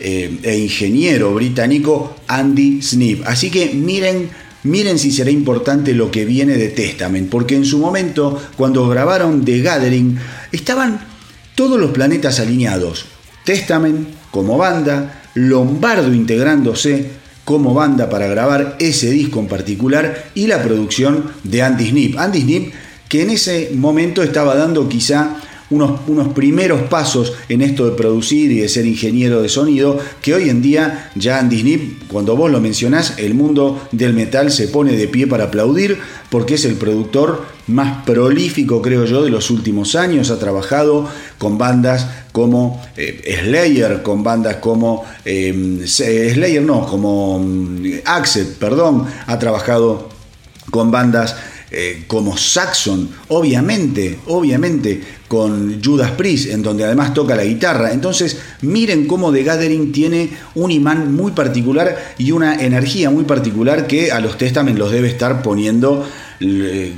eh, 0.00 0.38
e 0.42 0.58
ingeniero 0.58 1.34
británico 1.34 2.16
Andy 2.26 2.82
Snip. 2.82 3.22
Así 3.26 3.50
que 3.50 3.72
miren 3.74 4.42
Miren 4.64 4.98
si 5.00 5.10
será 5.10 5.30
importante 5.30 5.92
lo 5.92 6.12
que 6.12 6.24
viene 6.24 6.56
de 6.56 6.68
Testament, 6.68 7.28
porque 7.28 7.56
en 7.56 7.64
su 7.64 7.78
momento, 7.78 8.40
cuando 8.56 8.88
grabaron 8.88 9.44
The 9.44 9.60
Gathering, 9.60 10.16
estaban 10.52 11.04
todos 11.56 11.80
los 11.80 11.90
planetas 11.90 12.38
alineados. 12.38 13.06
Testament 13.44 14.08
como 14.32 14.58
banda, 14.58 15.22
Lombardo 15.34 16.12
integrándose 16.12 17.22
como 17.44 17.74
banda 17.74 18.10
para 18.10 18.26
grabar 18.26 18.76
ese 18.80 19.10
disco 19.10 19.38
en 19.38 19.46
particular 19.46 20.30
y 20.34 20.48
la 20.48 20.62
producción 20.62 21.30
de 21.44 21.62
Andy 21.62 21.90
Snip. 21.90 22.18
Andy 22.18 22.40
Snip 22.40 22.72
que 23.12 23.20
en 23.20 23.28
ese 23.28 23.72
momento 23.74 24.22
estaba 24.22 24.54
dando 24.54 24.88
quizá 24.88 25.36
unos, 25.68 26.00
unos, 26.06 26.28
primeros 26.28 26.82
pasos 26.88 27.34
en 27.50 27.60
esto 27.60 27.84
de 27.84 27.92
producir 27.92 28.50
y 28.50 28.60
de 28.60 28.70
ser 28.70 28.86
ingeniero 28.86 29.42
de 29.42 29.50
sonido, 29.50 29.98
que 30.22 30.34
hoy 30.34 30.48
en 30.48 30.62
día 30.62 31.10
ya 31.14 31.38
Andy 31.38 31.60
Snip, 31.60 32.08
cuando 32.08 32.36
vos 32.36 32.50
lo 32.50 32.58
mencionás, 32.60 33.18
el 33.18 33.34
mundo 33.34 33.86
del 33.92 34.14
metal 34.14 34.50
se 34.50 34.68
pone 34.68 34.96
de 34.96 35.08
pie 35.08 35.26
para 35.26 35.44
aplaudir, 35.44 35.98
porque 36.30 36.54
es 36.54 36.64
el 36.64 36.76
productor 36.76 37.44
más 37.66 38.02
prolífico, 38.04 38.80
creo 38.80 39.04
yo, 39.04 39.22
de 39.22 39.30
los 39.30 39.50
últimos 39.50 39.94
años. 39.94 40.30
Ha 40.30 40.38
trabajado 40.38 41.06
con 41.42 41.58
bandas 41.58 42.06
como 42.30 42.80
eh, 42.96 43.40
Slayer, 43.42 44.00
con 44.00 44.22
bandas 44.22 44.58
como 44.58 45.04
eh, 45.24 45.82
Slayer, 45.84 46.62
no, 46.62 46.86
como 46.86 47.40
mm, 47.40 48.02
Axel, 48.04 48.46
perdón. 48.60 49.06
Ha 49.26 49.40
trabajado 49.40 50.08
con 50.70 50.92
bandas 50.92 51.34
eh, 51.72 52.04
como 52.06 52.36
Saxon, 52.36 53.08
obviamente, 53.26 54.20
obviamente 54.26 55.02
con 55.26 55.82
Judas 55.82 56.12
Priest, 56.12 56.50
en 56.50 56.62
donde 56.62 56.84
además 56.84 57.12
toca 57.12 57.34
la 57.34 57.42
guitarra. 57.44 57.90
Entonces, 57.92 58.38
miren 58.60 59.08
cómo 59.08 59.32
The 59.32 59.42
Gathering 59.42 59.90
tiene 59.90 60.30
un 60.54 60.70
imán 60.70 61.12
muy 61.12 61.32
particular 61.32 62.14
y 62.18 62.30
una 62.30 62.62
energía 62.62 63.10
muy 63.10 63.24
particular 63.24 63.88
que 63.88 64.12
a 64.12 64.20
los 64.20 64.38
Testament 64.38 64.78
los 64.78 64.92
debe 64.92 65.08
estar 65.08 65.42
poniendo, 65.42 66.06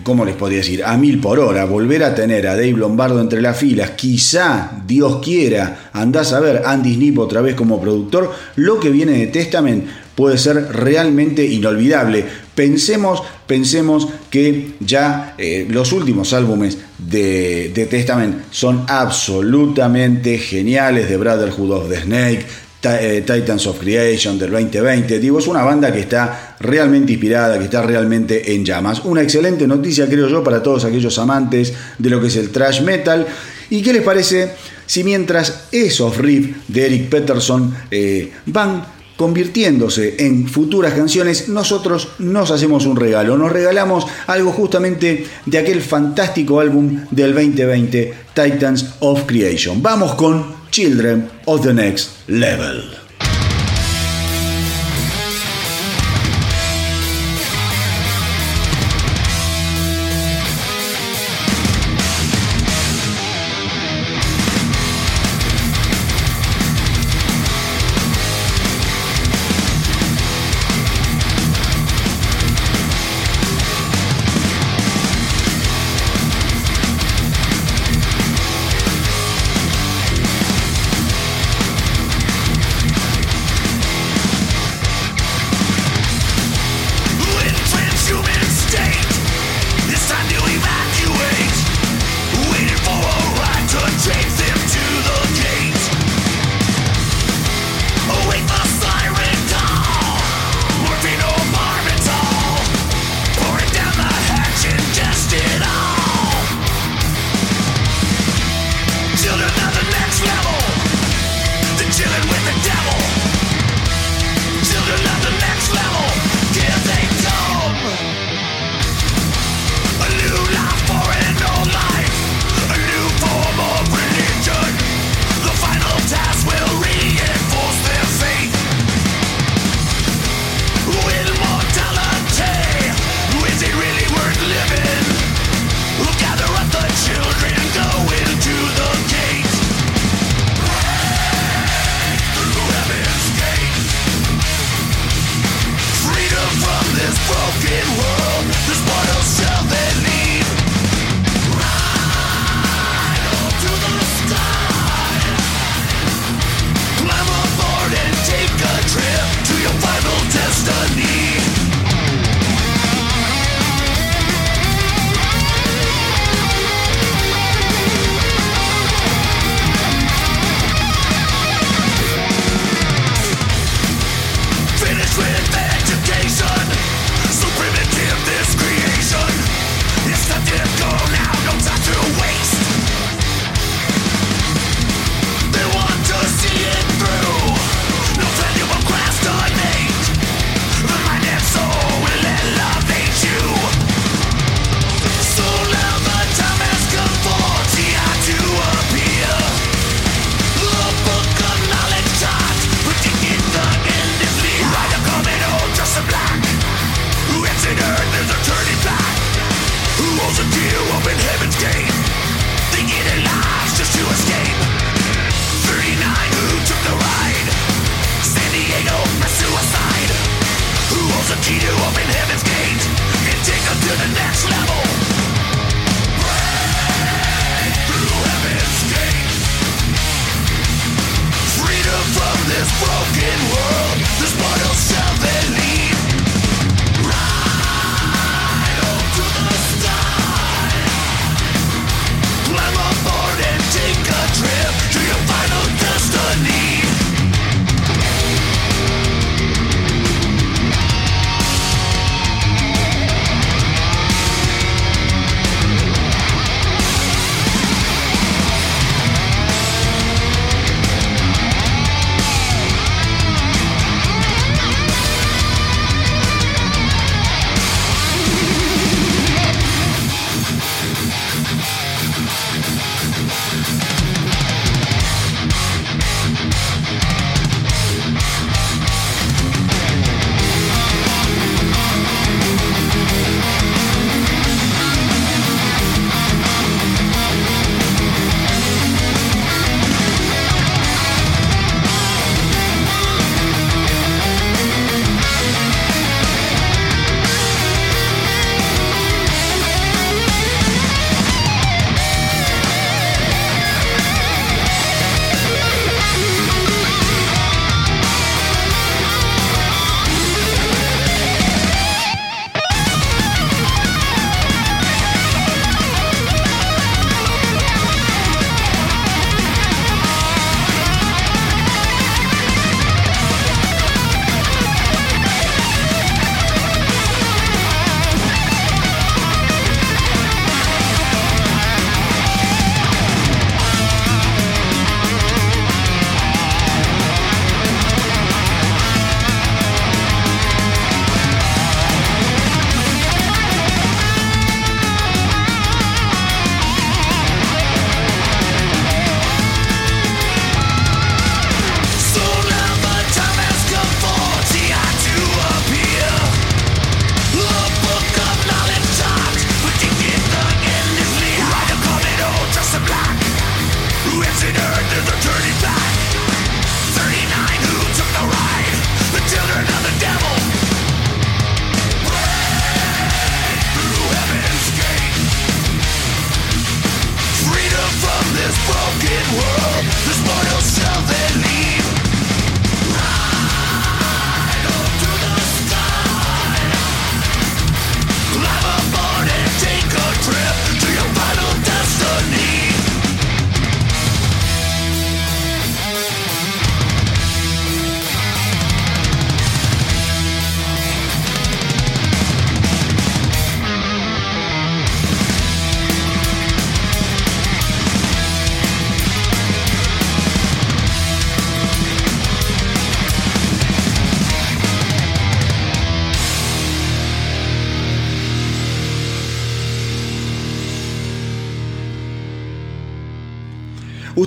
¿cómo 0.02 0.24
les 0.24 0.34
podría 0.36 0.58
decir? 0.58 0.84
A 0.84 0.96
mil 0.96 1.20
por 1.20 1.38
hora. 1.38 1.64
Volver 1.64 2.04
a 2.04 2.14
tener 2.14 2.46
a 2.46 2.54
Dave 2.54 2.72
Lombardo 2.72 3.20
entre 3.20 3.42
las 3.42 3.56
filas, 3.56 3.90
quizá, 3.90 4.82
Dios 4.86 5.20
quiera, 5.22 5.90
andás 5.92 6.32
a 6.32 6.40
ver 6.40 6.62
Andy 6.64 6.94
Snip 6.94 7.18
otra 7.18 7.40
vez 7.40 7.54
como 7.54 7.80
productor, 7.80 8.32
lo 8.56 8.80
que 8.80 8.90
viene 8.90 9.12
de 9.12 9.26
Testament 9.28 9.86
puede 10.14 10.38
ser 10.38 10.56
realmente 10.72 11.44
inolvidable. 11.44 12.24
Pensemos, 12.54 13.22
pensemos 13.46 14.08
que 14.30 14.74
ya 14.80 15.34
eh, 15.38 15.66
los 15.68 15.92
últimos 15.92 16.32
álbumes 16.32 16.78
de, 16.98 17.72
de, 17.74 17.86
Testament 17.86 18.42
son 18.50 18.84
absolutamente 18.86 20.38
geniales, 20.38 21.08
de 21.08 21.16
Brotherhood 21.16 21.72
of 21.72 21.88
the 21.88 22.00
Snake, 22.02 22.46
Titans 23.24 23.66
of 23.66 23.78
Creation 23.78 24.38
del 24.38 24.50
2020. 24.50 25.18
Digo, 25.18 25.38
es 25.38 25.46
una 25.46 25.62
banda 25.62 25.92
que 25.92 26.00
está 26.00 26.56
realmente 26.60 27.12
inspirada, 27.12 27.58
que 27.58 27.64
está 27.64 27.82
realmente 27.82 28.54
en 28.54 28.64
llamas. 28.64 29.04
Una 29.04 29.22
excelente 29.22 29.66
noticia, 29.66 30.06
creo 30.06 30.28
yo, 30.28 30.44
para 30.44 30.62
todos 30.62 30.84
aquellos 30.84 31.18
amantes 31.18 31.72
de 31.98 32.10
lo 32.10 32.20
que 32.20 32.28
es 32.28 32.36
el 32.36 32.50
thrash 32.50 32.82
metal. 32.82 33.26
¿Y 33.70 33.82
qué 33.82 33.92
les 33.92 34.02
parece 34.02 34.50
si 34.86 35.02
mientras 35.02 35.64
esos 35.72 36.16
riffs 36.18 36.56
de 36.68 36.86
Eric 36.86 37.08
Peterson 37.08 37.74
eh, 37.90 38.32
van 38.46 38.84
convirtiéndose 39.16 40.16
en 40.18 40.48
futuras 40.48 40.92
canciones, 40.94 41.48
nosotros 41.48 42.08
nos 42.18 42.50
hacemos 42.50 42.84
un 42.84 42.96
regalo, 42.96 43.38
nos 43.38 43.52
regalamos 43.52 44.06
algo 44.26 44.50
justamente 44.50 45.24
de 45.46 45.58
aquel 45.58 45.80
fantástico 45.82 46.60
álbum 46.60 47.00
del 47.10 47.32
2020, 47.32 48.14
Titans 48.34 48.94
of 49.00 49.22
Creation. 49.24 49.80
Vamos 49.80 50.14
con 50.14 50.63
Children 50.74 51.30
of 51.46 51.62
the 51.62 51.72
Next 51.72 52.28
Level. 52.28 53.03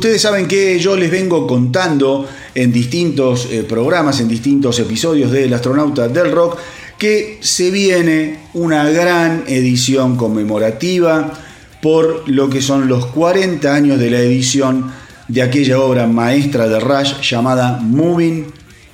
Ustedes 0.08 0.22
saben 0.22 0.48
que 0.48 0.80
yo 0.80 0.96
les 0.96 1.12
vengo 1.12 1.46
contando 1.46 2.26
en 2.56 2.72
distintos 2.72 3.50
eh, 3.52 3.64
programas, 3.68 4.22
en 4.22 4.30
distintos 4.30 4.80
episodios 4.80 5.30
del 5.34 5.54
Astronauta 5.54 6.08
del 6.08 6.32
Rock, 6.32 6.60
que 6.98 7.40
se 7.42 7.72
viene 7.72 8.40
una 8.54 8.90
gran 8.90 9.44
edición 9.48 10.16
conmemorativa 10.16 11.34
por 11.82 12.24
lo 12.30 12.50
que 12.50 12.62
son 12.62 12.88
los 12.88 13.08
40 13.08 13.76
años 13.76 14.00
de 14.00 14.10
la 14.10 14.20
edición 14.20 14.94
de 15.28 15.42
aquella 15.42 15.78
obra 15.82 16.08
maestra 16.08 16.70
de 16.70 16.80
Rush 16.80 17.20
llamada 17.30 17.78
Moving 17.82 18.46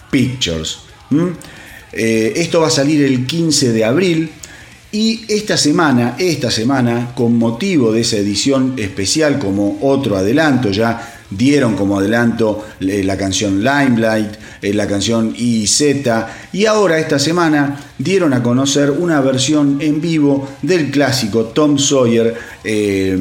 Pictures. 0.10 0.80
Eh, 1.92 2.34
esto 2.38 2.60
va 2.60 2.70
a 2.70 2.72
salir 2.72 3.04
el 3.04 3.28
15 3.28 3.72
de 3.72 3.86
abril 3.86 4.32
y 4.94 5.26
esta 5.28 5.58
semana, 5.58 6.16
esta 6.20 6.50
semana, 6.52 7.14
con 7.16 7.36
motivo 7.36 7.92
de 7.92 8.02
esa 8.02 8.18
edición 8.18 8.76
especial, 8.78 9.40
como 9.40 9.80
otro 9.82 10.16
adelanto, 10.16 10.70
ya 10.70 11.16
dieron 11.32 11.76
como 11.76 11.98
adelanto 11.98 12.64
eh, 12.80 13.04
la 13.04 13.18
canción 13.18 13.64
Limelight, 13.64 14.36
eh, 14.62 14.72
la 14.72 14.88
canción 14.88 15.34
IZ, 15.36 15.82
y 16.54 16.68
ahora 16.68 17.00
esta 17.00 17.18
semana 17.18 17.80
dieron 17.98 18.34
a 18.34 18.44
conocer 18.44 18.92
una 18.92 19.20
versión 19.20 19.80
en 19.82 20.00
vivo 20.00 20.48
del 20.62 20.92
clásico 20.92 21.46
Tom 21.46 21.80
Sawyer, 21.80 22.36
eh, 22.64 23.18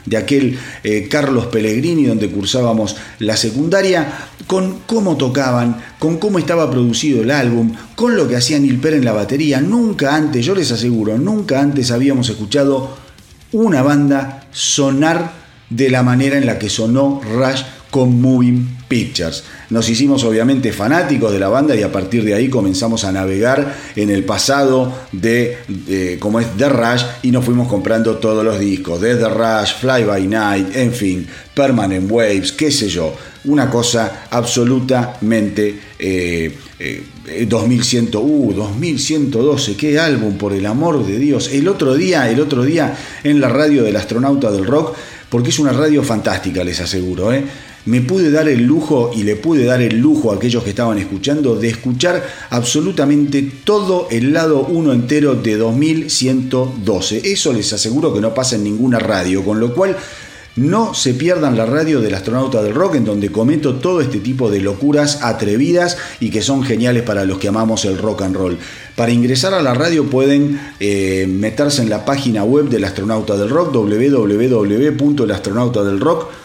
de, 0.05 0.17
aquel 0.17 0.57
eh, 0.83 1.07
Carlos 1.09 1.47
Pellegrini 1.47 2.05
donde 2.05 2.29
cursábamos 2.29 2.95
la 3.19 3.37
secundaria, 3.37 4.27
con 4.47 4.79
cómo 4.85 5.17
tocaban, 5.17 5.81
con 5.99 6.17
cómo 6.17 6.39
estaba 6.39 6.69
producido 6.69 7.21
el 7.21 7.31
álbum, 7.31 7.73
con 7.95 8.15
lo 8.15 8.27
que 8.27 8.35
hacía 8.35 8.59
Neil 8.59 8.79
Peart 8.79 8.97
en 8.97 9.05
la 9.05 9.13
batería. 9.13 9.61
Nunca 9.61 10.15
antes, 10.15 10.45
yo 10.45 10.55
les 10.55 10.71
aseguro, 10.71 11.17
nunca 11.17 11.61
antes 11.61 11.91
habíamos 11.91 12.29
escuchado 12.29 12.97
una 13.53 13.81
banda 13.81 14.47
sonar 14.51 15.39
de 15.69 15.89
la 15.89 16.03
manera 16.03 16.37
en 16.37 16.45
la 16.45 16.59
que 16.59 16.69
sonó 16.69 17.21
Rush 17.33 17.61
con 17.91 18.19
Moving 18.19 18.77
Pictures. 18.87 19.43
Nos 19.69 19.87
hicimos 19.89 20.23
obviamente 20.23 20.71
fanáticos 20.71 21.31
de 21.31 21.39
la 21.39 21.49
banda 21.49 21.75
y 21.75 21.83
a 21.83 21.91
partir 21.91 22.23
de 22.23 22.33
ahí 22.33 22.49
comenzamos 22.49 23.03
a 23.03 23.11
navegar 23.11 23.75
en 23.95 24.09
el 24.09 24.23
pasado 24.23 24.91
de, 25.11 26.17
como 26.19 26.39
es 26.39 26.47
The 26.57 26.69
Rush 26.69 27.03
y 27.21 27.31
nos 27.31 27.45
fuimos 27.45 27.67
comprando 27.67 28.15
todos 28.17 28.43
los 28.43 28.59
discos, 28.59 28.99
de 29.01 29.15
The 29.15 29.29
Rush, 29.29 29.75
Fly 29.79 30.05
By 30.05 30.27
Night, 30.27 30.75
en 30.75 30.93
fin, 30.93 31.27
Permanent 31.53 32.09
Waves, 32.09 32.53
qué 32.53 32.71
sé 32.71 32.89
yo, 32.89 33.13
una 33.45 33.69
cosa 33.69 34.27
absolutamente... 34.31 35.79
Eh, 35.99 36.57
2100, 37.47 38.05
eh, 38.05 38.17
uh, 38.17 38.53
2112, 38.53 39.75
qué 39.75 39.99
álbum, 39.99 40.37
por 40.37 40.53
el 40.53 40.65
amor 40.65 41.05
de 41.05 41.19
Dios. 41.19 41.51
El 41.53 41.67
otro 41.67 41.93
día, 41.93 42.29
el 42.31 42.39
otro 42.39 42.63
día 42.63 42.97
en 43.23 43.39
la 43.39 43.49
radio 43.49 43.83
del 43.83 43.95
astronauta 43.95 44.51
del 44.51 44.65
rock, 44.65 44.95
porque 45.29 45.49
es 45.49 45.59
una 45.59 45.71
radio 45.71 46.03
fantástica, 46.03 46.63
les 46.63 46.79
aseguro, 46.81 47.31
¿eh? 47.31 47.43
Me 47.85 48.01
pude 48.01 48.31
dar 48.31 48.47
el 48.47 48.63
lujo 48.63 49.11
y 49.15 49.23
le 49.23 49.35
pude 49.35 49.65
dar 49.65 49.81
el 49.81 49.99
lujo 49.99 50.31
a 50.31 50.35
aquellos 50.35 50.63
que 50.63 50.69
estaban 50.69 50.97
escuchando 50.97 51.55
de 51.55 51.69
escuchar 51.69 52.23
absolutamente 52.49 53.49
todo 53.63 54.07
el 54.11 54.33
lado 54.33 54.65
1 54.67 54.93
entero 54.93 55.35
de 55.35 55.57
2112. 55.57 57.31
Eso 57.31 57.53
les 57.53 57.71
aseguro 57.73 58.13
que 58.13 58.21
no 58.21 58.33
pasa 58.33 58.55
en 58.55 58.63
ninguna 58.63 58.99
radio, 58.99 59.43
con 59.43 59.59
lo 59.59 59.73
cual 59.73 59.97
no 60.57 60.93
se 60.93 61.13
pierdan 61.13 61.55
la 61.55 61.65
radio 61.65 62.01
del 62.01 62.13
astronauta 62.13 62.61
del 62.61 62.75
rock 62.75 62.95
en 62.95 63.05
donde 63.05 63.31
comento 63.31 63.75
todo 63.75 64.01
este 64.01 64.19
tipo 64.19 64.51
de 64.51 64.59
locuras 64.59 65.23
atrevidas 65.23 65.97
y 66.19 66.29
que 66.29 66.41
son 66.41 66.63
geniales 66.63 67.03
para 67.03 67.23
los 67.23 67.39
que 67.39 67.47
amamos 67.47 67.85
el 67.85 67.97
rock 67.97 68.23
and 68.23 68.35
roll. 68.35 68.57
Para 68.97 69.13
ingresar 69.13 69.53
a 69.53 69.61
la 69.61 69.73
radio 69.73 70.09
pueden 70.09 70.59
eh, 70.81 71.25
meterse 71.27 71.81
en 71.81 71.89
la 71.89 72.03
página 72.03 72.43
web 72.43 72.67
del 72.67 72.83
astronauta 72.83 73.37
del 73.37 73.49
rock 73.49 73.73
www.elastronautadelrock.com 73.73 76.40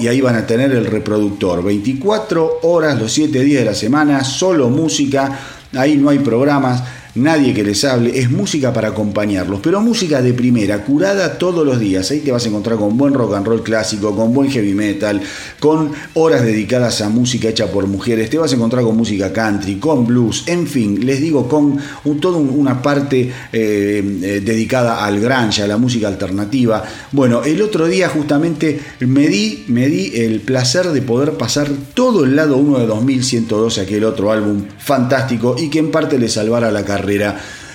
y 0.00 0.08
ahí 0.08 0.20
van 0.20 0.36
a 0.36 0.46
tener 0.46 0.70
el 0.70 0.86
reproductor. 0.86 1.64
24 1.64 2.60
horas 2.62 2.98
los 3.00 3.12
7 3.12 3.40
días 3.40 3.60
de 3.60 3.70
la 3.70 3.74
semana, 3.74 4.22
solo 4.22 4.68
música, 4.68 5.38
ahí 5.74 5.96
no 5.96 6.10
hay 6.10 6.20
programas 6.20 6.82
nadie 7.14 7.52
que 7.52 7.62
les 7.62 7.84
hable, 7.84 8.18
es 8.18 8.30
música 8.30 8.72
para 8.72 8.88
acompañarlos, 8.88 9.60
pero 9.62 9.80
música 9.80 10.22
de 10.22 10.32
primera, 10.32 10.84
curada 10.84 11.38
todos 11.38 11.66
los 11.66 11.78
días. 11.78 12.10
Ahí 12.10 12.20
te 12.20 12.32
vas 12.32 12.44
a 12.44 12.48
encontrar 12.48 12.78
con 12.78 12.96
buen 12.96 13.14
rock 13.14 13.34
and 13.34 13.46
roll 13.46 13.62
clásico, 13.62 14.14
con 14.16 14.32
buen 14.32 14.50
heavy 14.50 14.74
metal, 14.74 15.20
con 15.60 15.92
horas 16.14 16.42
dedicadas 16.42 17.00
a 17.02 17.08
música 17.08 17.48
hecha 17.48 17.70
por 17.70 17.86
mujeres, 17.86 18.30
te 18.30 18.38
vas 18.38 18.52
a 18.52 18.56
encontrar 18.56 18.84
con 18.84 18.96
música 18.96 19.32
country, 19.32 19.76
con 19.76 20.06
blues, 20.06 20.44
en 20.46 20.66
fin, 20.66 21.04
les 21.04 21.20
digo, 21.20 21.48
con 21.48 21.78
toda 22.20 22.38
una 22.38 22.80
parte 22.80 23.30
eh, 23.52 24.20
eh, 24.22 24.42
dedicada 24.44 25.04
al 25.04 25.20
grunge, 25.20 25.62
a 25.62 25.66
la 25.66 25.76
música 25.76 26.08
alternativa. 26.08 26.82
Bueno, 27.12 27.42
el 27.44 27.60
otro 27.62 27.86
día 27.86 28.08
justamente 28.08 28.80
me 29.00 29.28
di, 29.28 29.64
me 29.68 29.88
di 29.88 30.12
el 30.14 30.40
placer 30.40 30.88
de 30.88 31.02
poder 31.02 31.32
pasar 31.32 31.68
todo 31.94 32.24
el 32.24 32.36
lado 32.36 32.56
1 32.56 32.78
de 32.78 32.86
2112, 32.86 33.80
aquel 33.82 34.04
otro 34.04 34.32
álbum 34.32 34.64
fantástico 34.78 35.56
y 35.58 35.68
que 35.68 35.78
en 35.78 35.90
parte 35.90 36.18
le 36.18 36.28
salvara 36.28 36.70
la 36.70 36.84
carrera 36.84 37.01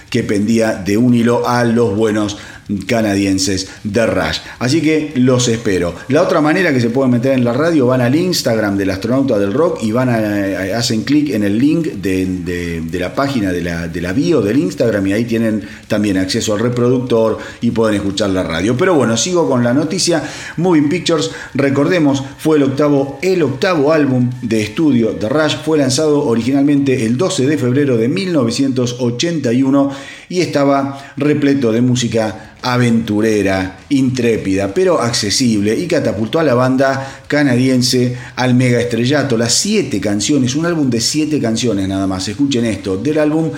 que 0.09 0.23
pendía 0.23 0.75
de 0.75 0.97
un 0.97 1.13
hilo 1.13 1.47
a 1.47 1.63
los 1.63 1.95
buenos 1.95 2.37
canadienses 2.86 3.69
de 3.84 4.06
Rush. 4.06 4.39
Así 4.60 4.82
que 4.82 5.13
los 5.15 5.47
espero. 5.47 5.93
La 6.10 6.21
otra 6.21 6.41
manera 6.41 6.73
que 6.73 6.82
se 6.82 6.89
pueden 6.89 7.12
meter 7.12 7.34
en 7.34 7.43
la 7.43 7.53
radio, 7.53 7.88
van 7.88 8.01
al 8.01 8.15
Instagram 8.15 8.77
del 8.77 8.89
astronauta 8.89 9.39
del 9.39 9.53
rock 9.53 9.84
y 9.84 9.91
van 9.91 10.10
hacen 10.10 11.03
clic 11.03 11.30
en 11.32 11.43
el 11.43 11.58
link 11.58 11.88
de, 11.88 12.84
la 12.93 13.13
página 13.13 13.51
de 13.51 13.62
la, 13.62 13.88
de 13.88 14.01
la, 14.01 14.13
bio 14.13 14.41
del 14.41 14.58
Instagram 14.58 15.08
y 15.08 15.13
ahí 15.13 15.25
tienen 15.25 15.67
también 15.88 16.17
acceso 16.17 16.53
al 16.53 16.60
reproductor 16.60 17.38
y 17.62 17.71
pueden 17.71 17.95
escuchar 17.95 18.30
la 18.32 18.43
radio. 18.43 18.75
Pero 18.75 18.95
bueno, 18.95 19.15
sigo 19.17 19.47
con 19.47 19.63
la 19.63 19.73
noticia. 19.73 20.23
Moving 20.58 20.89
Pictures, 20.89 21.32
recordemos, 21.53 22.23
fue 22.38 22.58
el 22.58 22.63
octavo, 22.63 23.19
el 23.21 23.43
octavo 23.43 23.91
álbum 23.93 24.30
de 24.41 24.62
estudio 24.62 25.13
de 25.13 25.30
Rush. 25.30 25.58
Fue 25.63 25.77
lanzado 25.77 26.25
originalmente 26.25 27.06
el 27.06 27.17
12 27.17 27.47
de 27.47 27.58
febrero 27.58 27.97
de 27.97 28.08
1981 28.08 29.91
y 30.30 30.41
estaba 30.41 31.13
repleto 31.17 31.71
de 31.71 31.82
música 31.82 32.56
aventurera, 32.61 33.79
intrépida, 33.89 34.73
pero 34.73 35.01
accesible 35.01 35.77
y 35.77 35.87
catapultó 35.87 36.39
a 36.39 36.43
la 36.43 36.53
banda 36.53 37.21
canadiense 37.27 38.17
al 38.35 38.53
mega 38.53 38.79
estrellato. 38.79 39.37
Las 39.37 39.53
siete 39.53 39.99
canciones, 39.99 40.55
un 40.55 40.65
álbum 40.65 40.89
de 40.89 41.01
siete 41.01 41.39
canciones 41.39 41.87
nada 41.87 42.07
más, 42.07 42.27
escuchen 42.27 42.65
esto, 42.65 42.97
del 42.97 43.19
álbum 43.19 43.51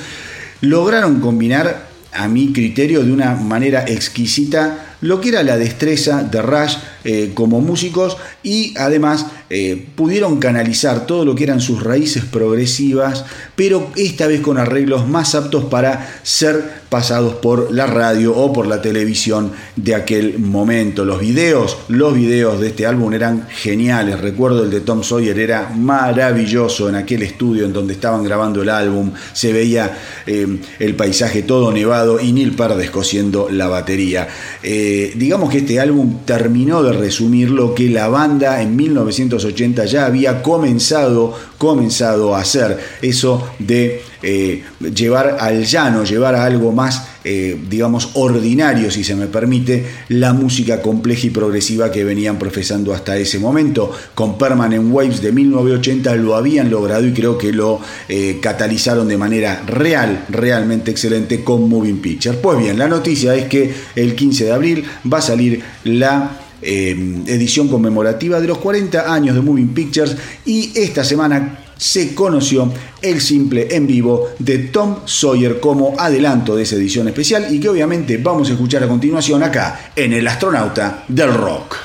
lograron 0.62 1.20
combinar 1.20 1.90
a 2.12 2.28
mi 2.28 2.52
criterio 2.52 3.04
de 3.04 3.12
una 3.12 3.36
manera 3.36 3.86
exquisita 3.88 4.96
lo 5.02 5.22
que 5.22 5.30
era 5.30 5.44
la 5.44 5.58
destreza 5.58 6.24
de 6.24 6.42
Rush 6.42 6.76
eh, 7.04 7.32
como 7.34 7.62
músicos 7.62 8.18
y 8.44 8.74
además 8.78 9.28
eh, 9.50 9.88
pudieron 9.96 10.38
canalizar 10.38 11.08
todo 11.08 11.26
lo 11.26 11.36
que 11.36 11.44
eran 11.44 11.62
sus 11.62 11.84
raíces 11.84 12.24
progresivas, 12.26 13.26
pero 13.56 13.92
esta 13.96 14.28
vez 14.28 14.42
con 14.42 14.58
arreglos 14.58 15.08
más 15.08 15.34
aptos 15.34 15.66
para 15.66 16.20
ser 16.24 16.80
pasados 16.90 17.36
por 17.36 17.72
la 17.72 17.86
radio 17.86 18.36
o 18.36 18.52
por 18.52 18.68
la 18.68 18.82
televisión 18.82 19.52
de 19.76 19.96
aquel 19.96 20.40
momento. 20.40 21.06
Los 21.06 21.20
videos, 21.20 21.78
los 21.88 22.16
videos 22.16 22.60
de 22.60 22.70
este 22.70 22.86
álbum 22.86 23.14
eran 23.14 23.48
geniales. 23.50 24.20
Recuerdo 24.20 24.64
el 24.64 24.72
de 24.72 24.82
Tom 24.82 25.04
Sawyer 25.04 25.38
era 25.38 25.70
maravilloso 25.70 26.90
en 26.90 26.96
aquel 26.96 27.22
estudio 27.22 27.66
en 27.66 27.74
donde 27.74 27.94
estaban 27.94 28.24
grabando 28.24 28.62
el 28.62 28.70
álbum. 28.70 29.12
Se 29.34 29.54
veía 29.54 29.98
eh, 30.26 30.60
el 30.80 30.96
paisaje 30.96 31.44
todo 31.44 31.72
nevado 31.72 32.20
y 32.20 32.32
Neil 32.34 32.54
Peart 32.54 32.76
descosiendo 32.76 33.50
la 33.50 33.68
batería. 33.68 34.28
Eh, 34.64 35.14
digamos 35.16 35.52
que 35.52 35.60
este 35.60 35.80
álbum 35.80 36.20
terminó 36.26 36.82
de 36.82 36.94
resumir 36.94 37.52
lo 37.52 37.76
que 37.76 37.90
la 37.90 38.08
banda 38.08 38.62
en 38.62 38.76
1900 38.76 39.39
80 39.46 39.86
ya 39.86 40.06
había 40.06 40.42
comenzado, 40.42 41.34
comenzado 41.58 42.36
a 42.36 42.40
hacer 42.42 42.80
eso 43.02 43.48
de 43.60 44.02
eh, 44.22 44.64
llevar 44.94 45.38
al 45.40 45.64
llano, 45.64 46.04
llevar 46.04 46.36
a 46.36 46.44
algo 46.44 46.74
más, 46.74 47.08
eh, 47.24 47.58
digamos, 47.70 48.12
ordinario, 48.16 48.92
si 48.92 49.04
se 49.04 49.16
me 49.16 49.28
permite, 49.28 49.86
la 50.10 50.34
música 50.34 50.82
compleja 50.82 51.28
y 51.28 51.30
progresiva 51.30 51.90
que 51.90 52.04
venían 52.04 52.38
profesando 52.38 52.94
hasta 52.94 53.18
ese 53.18 53.40
momento. 53.40 53.92
Con 54.14 54.38
Permanent 54.38 54.92
Waves 54.92 55.22
de 55.22 55.32
1980 55.32 56.16
lo 56.16 56.36
habían 56.36 56.70
logrado 56.70 57.08
y 57.08 57.14
creo 57.14 57.38
que 57.38 57.54
lo 57.54 57.80
eh, 58.10 58.40
catalizaron 58.42 59.08
de 59.08 59.18
manera 59.18 59.64
real, 59.66 60.26
realmente 60.30 60.92
excelente 60.92 61.44
con 61.44 61.70
Moving 61.70 62.02
Picture. 62.02 62.38
Pues 62.38 62.60
bien, 62.60 62.78
la 62.78 62.90
noticia 62.90 63.36
es 63.36 63.48
que 63.48 63.74
el 63.96 64.16
15 64.16 64.46
de 64.46 64.52
abril 64.52 64.86
va 65.12 65.20
a 65.20 65.22
salir 65.22 65.62
la 65.86 66.39
Em, 66.62 67.24
edición 67.26 67.70
conmemorativa 67.70 68.42
de 68.42 68.48
los 68.48 68.58
40 68.58 69.14
años 69.14 69.34
de 69.34 69.42
Moving 69.42 69.74
Pictures 69.74 70.16
y 70.46 70.72
esta 70.76 71.06
semana 71.06 71.60
se 71.78 72.14
conoció 72.14 72.72
el 73.02 73.22
simple 73.22 73.74
en 73.74 73.88
vivo 73.88 74.28
de 74.40 74.58
Tom 74.58 74.98
Sawyer 75.06 75.62
como 75.62 75.98
adelanto 75.98 76.58
de 76.58 76.64
esa 76.64 76.76
edición 76.76 77.08
especial 77.08 77.48
y 77.50 77.62
que 77.62 77.70
obviamente 77.70 78.18
vamos 78.18 78.50
a 78.50 78.54
escuchar 78.54 78.84
a 78.84 78.90
continuación 78.90 79.42
acá 79.42 79.92
en 79.96 80.12
El 80.12 80.28
Astronauta 80.28 81.06
del 81.08 81.34
Rock. 81.34 81.78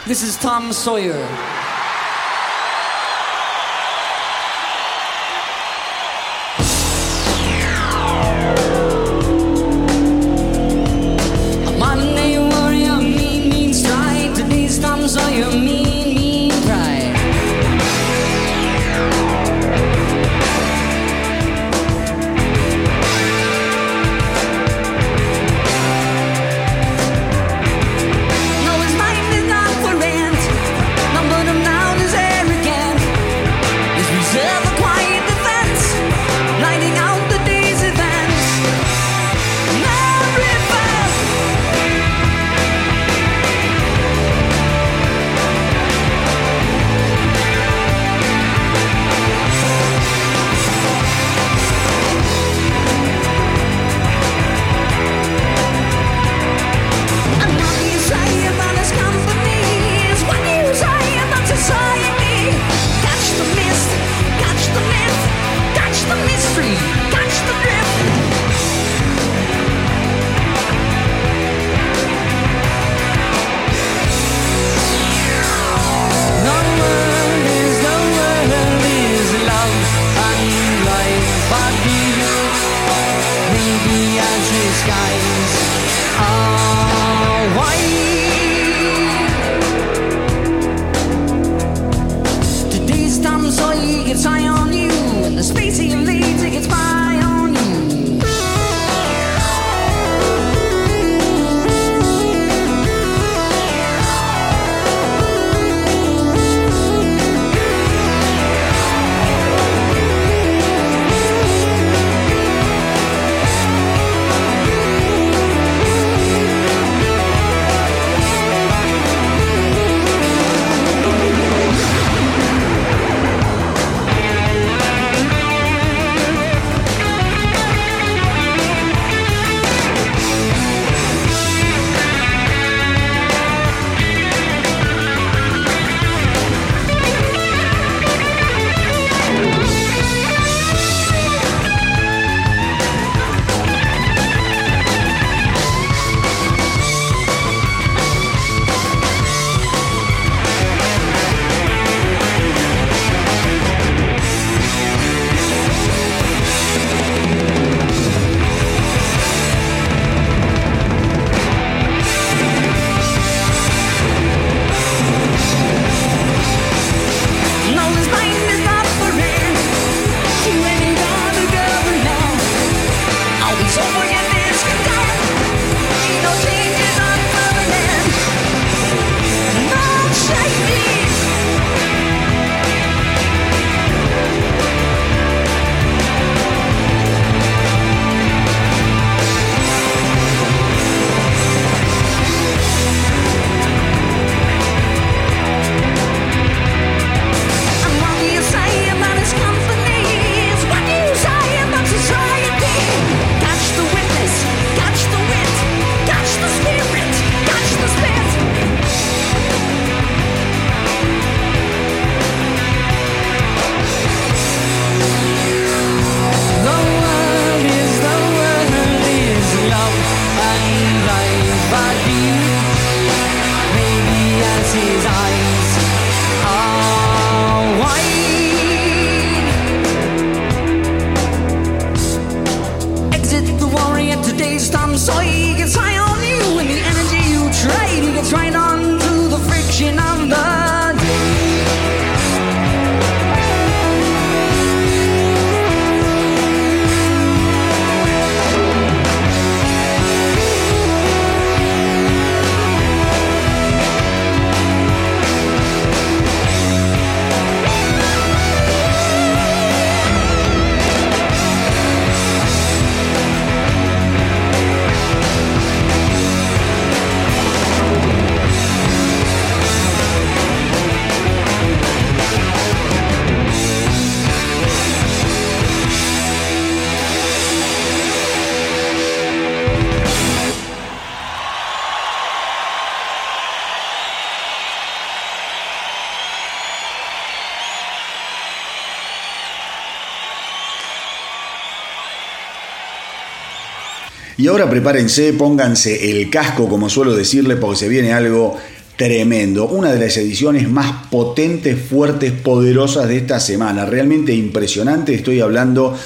Ahora 294.54 294.70
prepárense, 294.70 295.32
pónganse 295.32 296.12
el 296.12 296.30
casco, 296.30 296.68
como 296.68 296.88
suelo 296.88 297.16
decirle, 297.16 297.56
porque 297.56 297.76
se 297.76 297.88
viene 297.88 298.12
algo 298.12 298.56
tremendo. 298.94 299.66
Una 299.66 299.92
de 299.92 299.98
las 299.98 300.16
ediciones 300.16 300.70
más 300.70 301.08
potentes, 301.10 301.76
fuertes, 301.76 302.30
poderosas 302.30 303.08
de 303.08 303.16
esta 303.16 303.40
semana. 303.40 303.84
Realmente 303.84 304.32
impresionante. 304.32 305.12
Estoy 305.12 305.40
hablando 305.40 305.98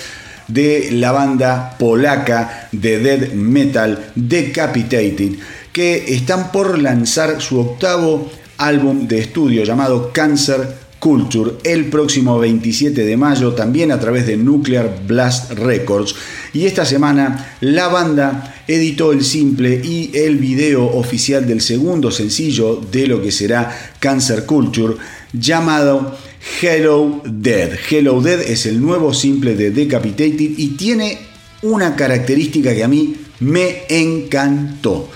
de 0.47 0.89
la 0.93 1.13
banda 1.13 1.77
polaca 1.79 2.71
de 2.73 2.99
death 3.01 3.33
metal 3.35 4.13
Decapitated, 4.15 5.33
que 5.71 6.15
están 6.15 6.51
por 6.51 6.79
lanzar 6.79 7.43
su 7.43 7.61
octavo 7.61 8.31
álbum 8.57 9.07
de 9.07 9.19
estudio 9.19 9.63
llamado 9.63 10.11
Cancer 10.11 10.88
Culture 10.99 11.53
el 11.65 11.87
próximo 11.87 12.39
27 12.39 13.05
de 13.05 13.17
mayo, 13.17 13.53
también 13.53 13.93
a 13.93 14.01
través 14.01 14.27
de 14.27 14.37
Nuclear 14.37 15.03
Blast 15.07 15.53
Records. 15.53 16.15
Y 16.53 16.67
esta 16.67 16.85
semana 16.85 17.57
la 17.61 17.89
banda 17.89 18.63
editó 18.67 19.13
el 19.13 19.25
simple 19.25 19.81
y 19.83 20.11
el 20.15 20.39
video 20.39 20.85
oficial 20.87 21.47
del 21.47 21.61
segundo 21.61 22.11
sencillo 22.11 22.81
de 22.91 23.07
lo 23.07 23.23
que 23.23 23.31
será 23.31 23.95
Cancer 24.01 24.45
Culture, 24.45 24.97
llamado 25.33 26.17
Hello 26.61 27.23
Dead. 27.25 27.71
Hello 27.91 28.21
Dead 28.21 28.41
es 28.41 28.67
el 28.67 28.81
nuevo 28.81 29.15
simple 29.15 29.55
de 29.55 29.71
Decapitated 29.71 30.53
y 30.57 30.69
tiene 30.77 31.19
una 31.63 31.97
característica 31.97 32.75
que 32.75 32.85
a 32.85 32.89
mí 32.89 33.17
me 33.41 33.83
encantó. 33.89 35.09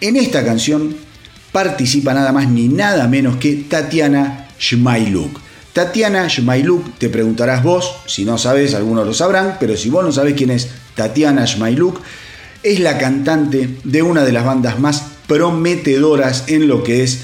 En 0.00 0.16
esta 0.16 0.44
canción 0.44 0.94
participa 1.52 2.12
nada 2.12 2.32
más 2.32 2.50
ni 2.50 2.68
nada 2.68 3.08
menos 3.08 3.36
que 3.36 3.54
Tatiana 3.68 4.45
Shmailuk. 4.58 5.40
Tatiana 5.72 6.26
Shmailuk, 6.26 6.98
te 6.98 7.08
preguntarás 7.08 7.62
vos, 7.62 7.96
si 8.06 8.24
no 8.24 8.38
sabes, 8.38 8.74
algunos 8.74 9.06
lo 9.06 9.12
sabrán, 9.12 9.56
pero 9.60 9.76
si 9.76 9.90
vos 9.90 10.04
no 10.04 10.12
sabes 10.12 10.34
quién 10.34 10.50
es 10.50 10.68
Tatiana 10.94 11.44
Shmailuk, 11.44 12.00
es 12.62 12.80
la 12.80 12.98
cantante 12.98 13.68
de 13.84 14.02
una 14.02 14.24
de 14.24 14.32
las 14.32 14.44
bandas 14.44 14.78
más 14.78 15.02
prometedoras 15.26 16.44
en 16.46 16.68
lo 16.68 16.82
que 16.82 17.02
es 17.02 17.20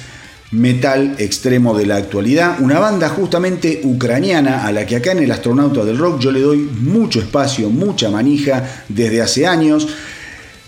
metal 0.53 1.15
extremo 1.19 1.77
de 1.77 1.87
la 1.87 1.97
actualidad, 1.97 2.61
una 2.61 2.79
banda 2.79 3.09
justamente 3.09 3.81
ucraniana 3.85 4.67
a 4.67 4.73
la 4.73 4.85
que 4.85 4.97
acá 4.97 5.13
en 5.13 5.21
el 5.21 5.33
Astronauta 5.33 5.83
del 5.85 5.97
Rock 5.97 6.21
yo 6.21 6.31
le 6.31 6.41
doy 6.41 6.59
mucho 6.59 7.21
espacio, 7.21 7.71
mucha 7.71 8.11
manija 8.11 8.85
desde 8.89 9.23
hace 9.23 9.47
años. 9.47 9.89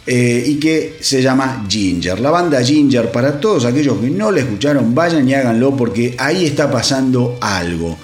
Eh, 0.07 0.45
y 0.47 0.57
que 0.57 0.99
se 1.01 1.23
llama 1.23 1.65
Ginger. 1.67 2.21
La 2.21 2.31
banda 2.31 2.63
Ginger, 2.63 3.11
para 3.11 3.41
todos 3.41 3.65
aquellos 3.65 3.99
que 3.99 4.11
no 4.11 4.31
la 4.31 4.41
escucharon, 4.41 4.95
vayan 4.95 5.27
y 5.27 5.33
háganlo 5.33 5.75
porque 5.75 6.15
ahí 6.19 6.45
está 6.45 6.71
pasando 6.71 7.39
algo. 7.41 7.97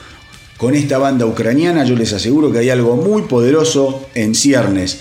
Con 0.57 0.75
esta 0.75 0.97
banda 0.97 1.27
ucraniana 1.27 1.85
yo 1.85 1.95
les 1.97 2.13
aseguro 2.13 2.51
que 2.51 2.61
hay 2.61 2.71
algo 2.71 2.97
muy 2.97 3.23
poderoso 3.23 4.07
en 4.15 4.35
ciernes. 4.35 5.01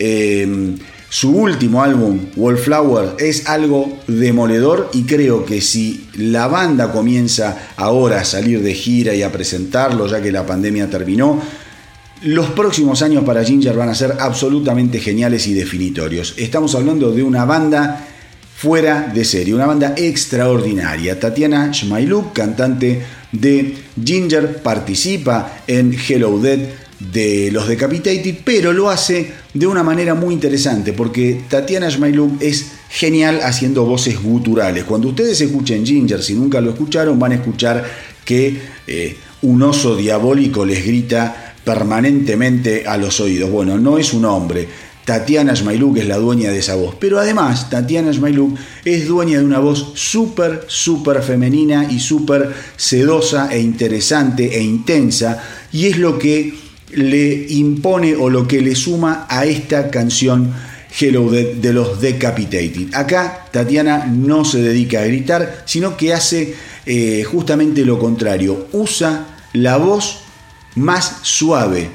Eh, 0.00 0.76
su 1.14 1.30
último 1.30 1.80
álbum, 1.80 2.26
Wallflower, 2.34 3.14
es 3.20 3.46
algo 3.46 4.00
demoledor 4.08 4.90
y 4.94 5.04
creo 5.04 5.44
que 5.44 5.60
si 5.60 6.08
la 6.16 6.48
banda 6.48 6.90
comienza 6.90 7.68
ahora 7.76 8.20
a 8.20 8.24
salir 8.24 8.64
de 8.64 8.74
gira 8.74 9.14
y 9.14 9.22
a 9.22 9.30
presentarlo, 9.30 10.08
ya 10.08 10.20
que 10.20 10.32
la 10.32 10.44
pandemia 10.44 10.90
terminó, 10.90 11.40
los 12.24 12.50
próximos 12.50 13.02
años 13.02 13.22
para 13.24 13.44
Ginger 13.44 13.76
van 13.76 13.90
a 13.90 13.94
ser 13.94 14.16
absolutamente 14.18 14.98
geniales 14.98 15.46
y 15.46 15.52
definitorios. 15.52 16.34
Estamos 16.38 16.74
hablando 16.74 17.12
de 17.12 17.22
una 17.22 17.44
banda 17.44 18.08
fuera 18.56 19.12
de 19.14 19.24
serie, 19.24 19.54
una 19.54 19.66
banda 19.66 19.94
extraordinaria. 19.96 21.20
Tatiana 21.20 21.70
Shmailuk, 21.70 22.32
cantante 22.32 23.02
de 23.30 23.76
Ginger, 24.02 24.62
participa 24.62 25.64
en 25.66 25.94
Hello 25.94 26.38
Dead 26.38 26.60
de 26.98 27.50
los 27.52 27.68
Decapitated, 27.68 28.36
pero 28.42 28.72
lo 28.72 28.88
hace 28.88 29.32
de 29.52 29.66
una 29.66 29.82
manera 29.82 30.14
muy 30.14 30.32
interesante, 30.32 30.94
porque 30.94 31.42
Tatiana 31.50 31.90
Shmailuk 31.90 32.40
es 32.40 32.72
genial 32.88 33.40
haciendo 33.42 33.84
voces 33.84 34.22
guturales. 34.22 34.84
Cuando 34.84 35.08
ustedes 35.08 35.38
escuchen 35.42 35.84
Ginger, 35.84 36.22
si 36.22 36.32
nunca 36.32 36.62
lo 36.62 36.70
escucharon, 36.70 37.18
van 37.18 37.32
a 37.32 37.34
escuchar 37.34 37.84
que 38.24 38.58
eh, 38.86 39.16
un 39.42 39.62
oso 39.62 39.94
diabólico 39.94 40.64
les 40.64 40.86
grita 40.86 41.43
permanentemente 41.64 42.86
a 42.86 42.96
los 42.96 43.20
oídos. 43.20 43.50
Bueno, 43.50 43.78
no 43.78 43.98
es 43.98 44.12
un 44.12 44.24
hombre. 44.24 44.68
Tatiana 45.04 45.54
Smailuk 45.54 45.98
es 45.98 46.06
la 46.06 46.16
dueña 46.16 46.50
de 46.50 46.58
esa 46.58 46.76
voz. 46.76 46.96
Pero 46.98 47.18
además, 47.18 47.68
Tatiana 47.68 48.12
Smailuk 48.12 48.58
es 48.84 49.06
dueña 49.06 49.38
de 49.38 49.44
una 49.44 49.58
voz 49.58 49.92
súper, 49.94 50.64
súper 50.66 51.22
femenina 51.22 51.88
y 51.90 52.00
súper 52.00 52.52
sedosa 52.76 53.48
e 53.52 53.60
interesante 53.60 54.56
e 54.56 54.62
intensa. 54.62 55.42
Y 55.72 55.86
es 55.86 55.98
lo 55.98 56.18
que 56.18 56.54
le 56.92 57.46
impone 57.50 58.14
o 58.14 58.30
lo 58.30 58.46
que 58.48 58.62
le 58.62 58.74
suma 58.74 59.26
a 59.28 59.44
esta 59.44 59.90
canción 59.90 60.52
Hello 60.98 61.28
de, 61.28 61.56
de 61.56 61.72
los 61.72 62.00
Decapitated. 62.00 62.94
Acá 62.94 63.48
Tatiana 63.50 64.06
no 64.06 64.44
se 64.44 64.62
dedica 64.62 65.00
a 65.00 65.06
gritar, 65.06 65.64
sino 65.66 65.96
que 65.96 66.14
hace 66.14 66.54
eh, 66.86 67.24
justamente 67.24 67.84
lo 67.84 67.98
contrario. 67.98 68.68
Usa 68.72 69.26
la 69.54 69.76
voz 69.76 70.23
más 70.76 71.18
suave, 71.22 71.90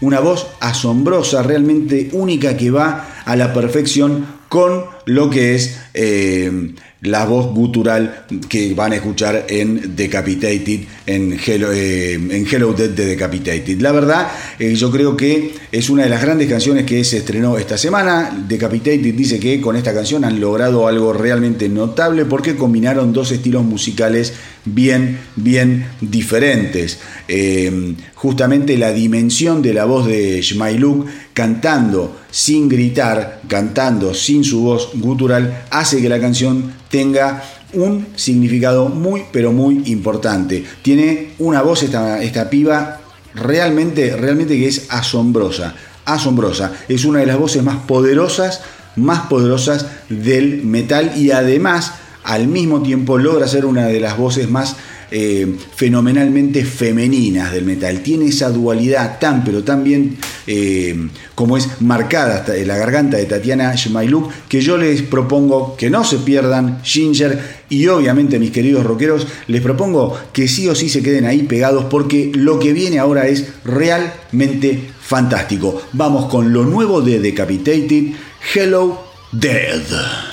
una 0.00 0.20
voz 0.20 0.48
asombrosa, 0.60 1.42
realmente 1.42 2.10
única 2.12 2.56
que 2.56 2.70
va 2.70 3.08
a 3.24 3.36
la 3.36 3.52
perfección 3.52 4.39
con 4.50 4.86
lo 5.06 5.30
que 5.30 5.54
es 5.54 5.78
eh, 5.94 6.72
la 7.02 7.24
voz 7.24 7.54
gutural 7.54 8.26
que 8.48 8.74
van 8.74 8.90
a 8.90 8.96
escuchar 8.96 9.46
en 9.48 9.94
Decapitated, 9.94 10.80
en 11.06 11.38
Hello, 11.38 11.70
eh, 11.72 12.14
en 12.14 12.46
Hello 12.50 12.72
Dead 12.72 12.90
de 12.90 13.06
Decapitated. 13.06 13.80
La 13.80 13.92
verdad, 13.92 14.26
eh, 14.58 14.74
yo 14.74 14.90
creo 14.90 15.16
que 15.16 15.54
es 15.70 15.88
una 15.88 16.02
de 16.02 16.08
las 16.08 16.20
grandes 16.20 16.48
canciones 16.48 16.84
que 16.84 17.04
se 17.04 17.18
estrenó 17.18 17.58
esta 17.58 17.78
semana. 17.78 18.44
Decapitated 18.48 19.14
dice 19.14 19.38
que 19.38 19.60
con 19.60 19.76
esta 19.76 19.94
canción 19.94 20.24
han 20.24 20.40
logrado 20.40 20.88
algo 20.88 21.12
realmente 21.12 21.68
notable 21.68 22.24
porque 22.24 22.56
combinaron 22.56 23.12
dos 23.12 23.30
estilos 23.30 23.62
musicales 23.62 24.32
bien, 24.64 25.20
bien 25.36 25.86
diferentes. 26.00 26.98
Justamente 28.16 28.76
la 28.76 28.92
dimensión 28.92 29.62
de 29.62 29.74
la 29.74 29.84
voz 29.84 30.08
de 30.08 30.42
Shmailuk 30.42 31.06
cantando 31.34 32.19
sin 32.30 32.68
gritar, 32.68 33.42
cantando 33.48 34.14
sin 34.14 34.44
su 34.44 34.62
voz 34.62 34.90
gutural, 34.94 35.64
hace 35.70 36.00
que 36.00 36.08
la 36.08 36.20
canción 36.20 36.72
tenga 36.88 37.42
un 37.72 38.08
significado 38.16 38.88
muy, 38.88 39.24
pero 39.32 39.52
muy 39.52 39.82
importante. 39.86 40.64
Tiene 40.82 41.32
una 41.38 41.62
voz 41.62 41.82
esta, 41.82 42.22
esta 42.22 42.50
piba 42.50 43.00
realmente, 43.34 44.16
realmente 44.16 44.58
que 44.58 44.68
es 44.68 44.86
asombrosa, 44.88 45.74
asombrosa. 46.04 46.72
Es 46.88 47.04
una 47.04 47.20
de 47.20 47.26
las 47.26 47.38
voces 47.38 47.62
más 47.62 47.78
poderosas, 47.84 48.62
más 48.96 49.26
poderosas 49.28 49.86
del 50.08 50.62
metal 50.64 51.12
y 51.16 51.30
además 51.30 51.94
al 52.24 52.48
mismo 52.48 52.82
tiempo 52.82 53.18
logra 53.18 53.48
ser 53.48 53.64
una 53.64 53.86
de 53.86 54.00
las 54.00 54.16
voces 54.16 54.50
más 54.50 54.76
eh, 55.10 55.56
fenomenalmente 55.74 56.64
femeninas 56.64 57.52
del 57.52 57.64
metal. 57.64 58.00
Tiene 58.00 58.26
esa 58.26 58.50
dualidad 58.50 59.18
tan 59.18 59.44
pero 59.44 59.64
tan 59.64 59.84
bien 59.84 60.16
eh, 60.46 61.08
como 61.34 61.56
es 61.56 61.80
marcada 61.80 62.44
la 62.64 62.76
garganta 62.76 63.16
de 63.16 63.26
Tatiana 63.26 63.74
Shmailuk 63.74 64.30
que 64.48 64.60
yo 64.60 64.76
les 64.76 65.02
propongo 65.02 65.76
que 65.76 65.90
no 65.90 66.04
se 66.04 66.18
pierdan 66.18 66.80
Ginger 66.82 67.60
y 67.68 67.86
obviamente 67.86 68.38
mis 68.38 68.50
queridos 68.50 68.84
rockeros 68.84 69.26
les 69.46 69.60
propongo 69.62 70.18
que 70.32 70.48
sí 70.48 70.68
o 70.68 70.74
sí 70.74 70.88
se 70.88 71.02
queden 71.02 71.26
ahí 71.26 71.42
pegados 71.42 71.84
porque 71.84 72.30
lo 72.34 72.58
que 72.58 72.72
viene 72.72 72.98
ahora 72.98 73.26
es 73.26 73.46
realmente 73.64 74.90
fantástico. 75.00 75.82
Vamos 75.92 76.30
con 76.30 76.52
lo 76.52 76.64
nuevo 76.64 77.00
de 77.00 77.18
Decapitated, 77.18 78.12
Hello 78.54 79.02
Dead. 79.32 80.29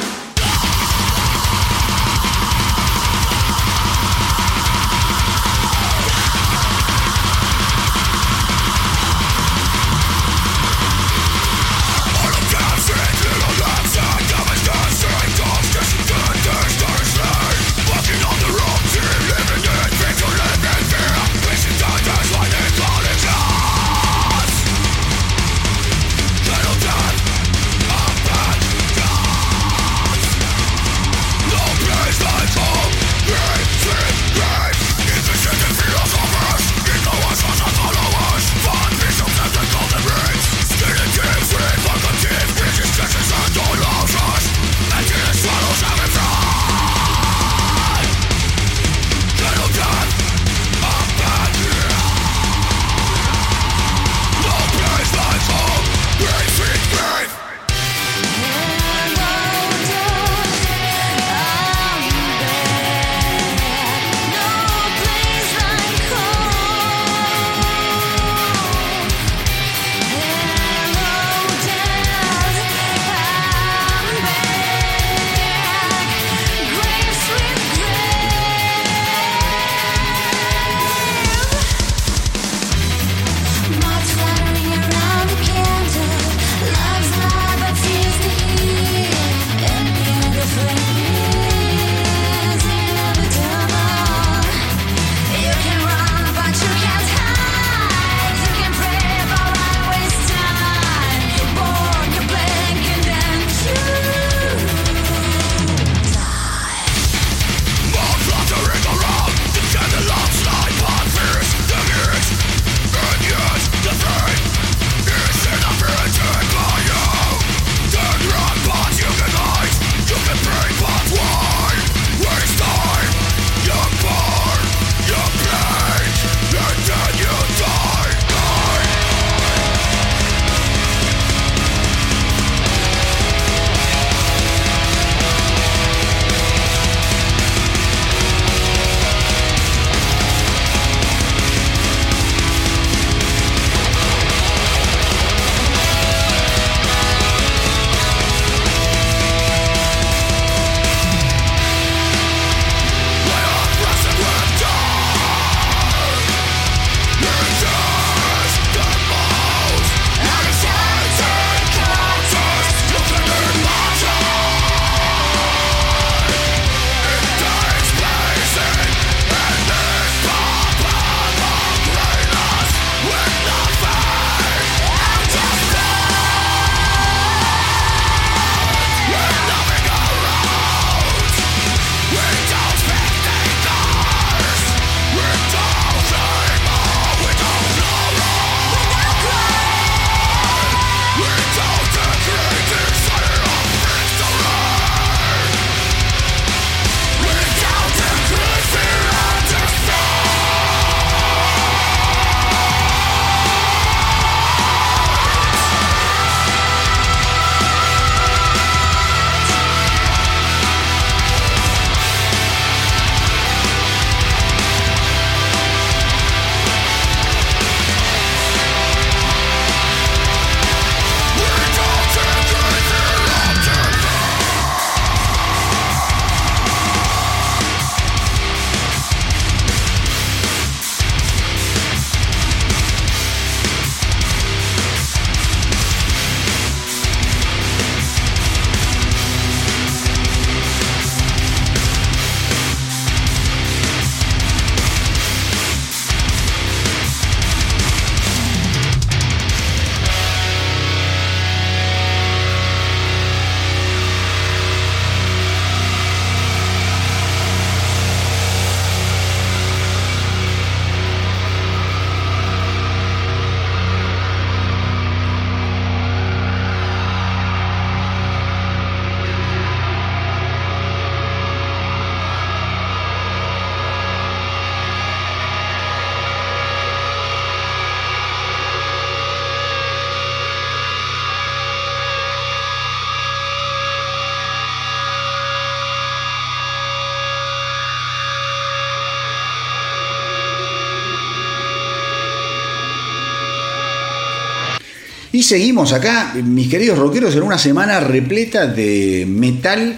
Seguimos 295.47 295.93
acá, 295.93 296.33
mis 296.43 296.67
queridos 296.67 296.99
rockeros, 296.99 297.35
en 297.35 297.43
una 297.43 297.57
semana 297.57 297.99
repleta 298.01 298.67
de 298.67 299.25
metal 299.27 299.97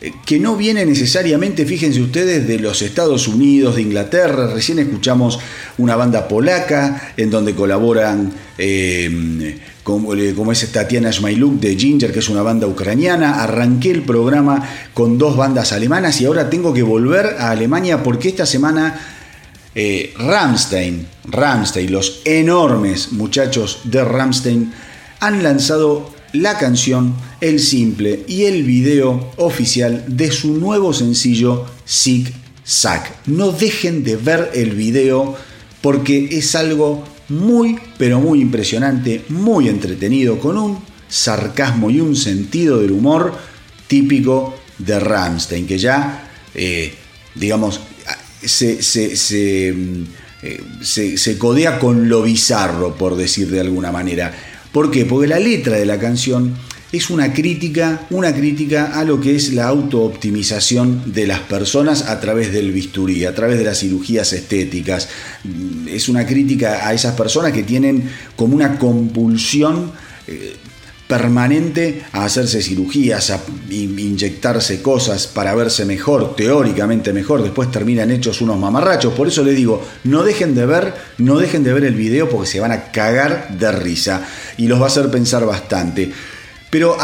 eh, 0.00 0.12
que 0.26 0.40
no 0.40 0.56
viene 0.56 0.84
necesariamente, 0.84 1.64
fíjense 1.64 2.00
ustedes, 2.00 2.48
de 2.48 2.58
los 2.58 2.82
Estados 2.82 3.28
Unidos, 3.28 3.76
de 3.76 3.82
Inglaterra. 3.82 4.52
Recién 4.52 4.80
escuchamos 4.80 5.38
una 5.78 5.94
banda 5.94 6.26
polaca 6.26 7.12
en 7.16 7.30
donde 7.30 7.54
colaboran, 7.54 8.32
eh, 8.58 9.58
como, 9.84 10.10
como, 10.34 10.52
es 10.52 10.70
Tatiana 10.72 11.12
Smailuk 11.12 11.60
de 11.60 11.76
Ginger, 11.76 12.12
que 12.12 12.18
es 12.18 12.28
una 12.28 12.42
banda 12.42 12.66
ucraniana. 12.66 13.42
Arranqué 13.42 13.92
el 13.92 14.02
programa 14.02 14.68
con 14.94 15.16
dos 15.16 15.36
bandas 15.36 15.72
alemanas 15.72 16.20
y 16.20 16.26
ahora 16.26 16.50
tengo 16.50 16.74
que 16.74 16.82
volver 16.82 17.36
a 17.38 17.50
Alemania 17.50 18.02
porque 18.02 18.30
esta 18.30 18.46
semana 18.46 19.00
eh, 19.74 20.12
Ramstein, 20.18 21.06
Ramstein, 21.26 21.92
los 21.92 22.22
enormes 22.24 23.12
muchachos 23.12 23.82
de 23.84 24.04
Ramstein, 24.04 24.72
han 25.20 25.42
lanzado 25.42 26.10
la 26.32 26.58
canción, 26.58 27.14
el 27.40 27.60
simple 27.60 28.24
y 28.28 28.44
el 28.44 28.62
video 28.62 29.32
oficial 29.36 30.04
de 30.08 30.30
su 30.30 30.54
nuevo 30.54 30.92
sencillo 30.92 31.66
Zig 31.86 32.32
Zag. 32.66 33.22
No 33.26 33.52
dejen 33.52 34.04
de 34.04 34.16
ver 34.16 34.50
el 34.54 34.72
video 34.72 35.36
porque 35.80 36.28
es 36.32 36.54
algo 36.54 37.04
muy 37.28 37.78
pero 37.98 38.20
muy 38.20 38.40
impresionante, 38.40 39.24
muy 39.28 39.68
entretenido, 39.68 40.38
con 40.38 40.56
un 40.58 40.78
sarcasmo 41.08 41.90
y 41.90 42.00
un 42.00 42.16
sentido 42.16 42.80
del 42.80 42.92
humor 42.92 43.34
típico 43.86 44.54
de 44.78 45.00
Ramstein, 45.00 45.66
que 45.66 45.78
ya, 45.78 46.30
eh, 46.54 46.94
digamos, 47.34 47.80
se, 48.44 49.72
mm, 49.72 50.04
eh, 50.42 50.62
se, 50.82 51.18
se, 51.18 51.38
codea 51.38 51.78
con 51.78 52.08
lo 52.08 52.22
bizarro, 52.22 52.94
por 52.94 53.16
decir 53.16 53.50
de 53.50 53.60
alguna 53.60 53.90
manera. 53.90 54.32
¿Por 54.72 54.90
qué? 54.90 55.04
Porque 55.04 55.28
la 55.28 55.38
letra 55.38 55.76
de 55.76 55.86
la 55.86 55.98
canción 55.98 56.54
es 56.90 57.10
una 57.10 57.32
crítica, 57.32 58.06
una 58.10 58.34
crítica 58.34 58.98
a 58.98 59.04
lo 59.04 59.20
que 59.20 59.36
es 59.36 59.52
la 59.52 59.68
autooptimización 59.68 61.12
de 61.12 61.26
las 61.26 61.40
personas 61.40 62.08
a 62.08 62.18
través 62.20 62.52
del 62.52 62.72
bisturí, 62.72 63.26
a 63.26 63.34
través 63.34 63.58
de 63.58 63.64
las 63.64 63.80
cirugías 63.80 64.32
estéticas. 64.32 65.08
Es 65.86 66.08
una 66.08 66.26
crítica 66.26 66.88
a 66.88 66.94
esas 66.94 67.14
personas 67.14 67.52
que 67.52 67.62
tienen 67.62 68.10
como 68.36 68.54
una 68.54 68.78
compulsión 68.78 69.92
eh, 70.26 70.56
permanente 71.08 72.04
a 72.12 72.26
hacerse 72.26 72.62
cirugías, 72.62 73.30
a 73.30 73.40
inyectarse 73.70 74.82
cosas 74.82 75.26
para 75.26 75.54
verse 75.54 75.86
mejor, 75.86 76.36
teóricamente 76.36 77.14
mejor, 77.14 77.42
después 77.42 77.70
terminan 77.70 78.10
hechos 78.10 78.42
unos 78.42 78.58
mamarrachos. 78.58 79.14
Por 79.14 79.26
eso 79.26 79.42
les 79.42 79.56
digo, 79.56 79.82
no 80.04 80.22
dejen 80.22 80.54
de 80.54 80.66
ver, 80.66 80.94
no 81.16 81.38
dejen 81.38 81.64
de 81.64 81.72
ver 81.72 81.84
el 81.84 81.94
video 81.94 82.28
porque 82.28 82.50
se 82.50 82.60
van 82.60 82.72
a 82.72 82.92
cagar 82.92 83.58
de 83.58 83.72
risa 83.72 84.22
y 84.58 84.66
los 84.66 84.78
va 84.78 84.84
a 84.84 84.88
hacer 84.88 85.10
pensar 85.10 85.46
bastante. 85.46 86.12
Pero 86.70 86.98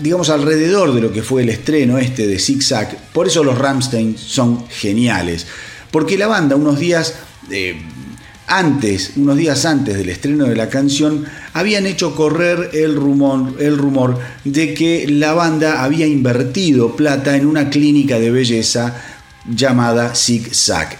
digamos 0.00 0.30
alrededor 0.30 0.94
de 0.94 1.00
lo 1.00 1.12
que 1.12 1.22
fue 1.22 1.42
el 1.42 1.48
estreno 1.48 1.98
este 1.98 2.26
de 2.26 2.38
Zig 2.38 2.62
Zag, 2.62 2.96
por 3.12 3.26
eso 3.26 3.42
los 3.42 3.58
Ramstein 3.58 4.16
son 4.16 4.68
geniales. 4.68 5.46
Porque 5.90 6.16
la 6.16 6.28
banda 6.28 6.54
unos 6.54 6.78
días 6.78 7.14
eh, 7.50 7.76
antes, 8.46 9.12
unos 9.16 9.36
días 9.36 9.64
antes 9.64 9.96
del 9.96 10.08
estreno 10.08 10.44
de 10.44 10.54
la 10.54 10.68
canción, 10.68 11.24
habían 11.52 11.86
hecho 11.86 12.14
correr 12.14 12.70
el 12.74 12.94
rumor, 12.94 13.54
el 13.58 13.76
rumor 13.76 14.18
de 14.44 14.72
que 14.72 15.08
la 15.08 15.32
banda 15.34 15.82
había 15.82 16.06
invertido 16.06 16.94
plata 16.94 17.36
en 17.36 17.46
una 17.46 17.70
clínica 17.70 18.20
de 18.20 18.30
belleza 18.30 19.02
llamada 19.48 20.14
Zig 20.14 20.54
Zag. 20.54 20.96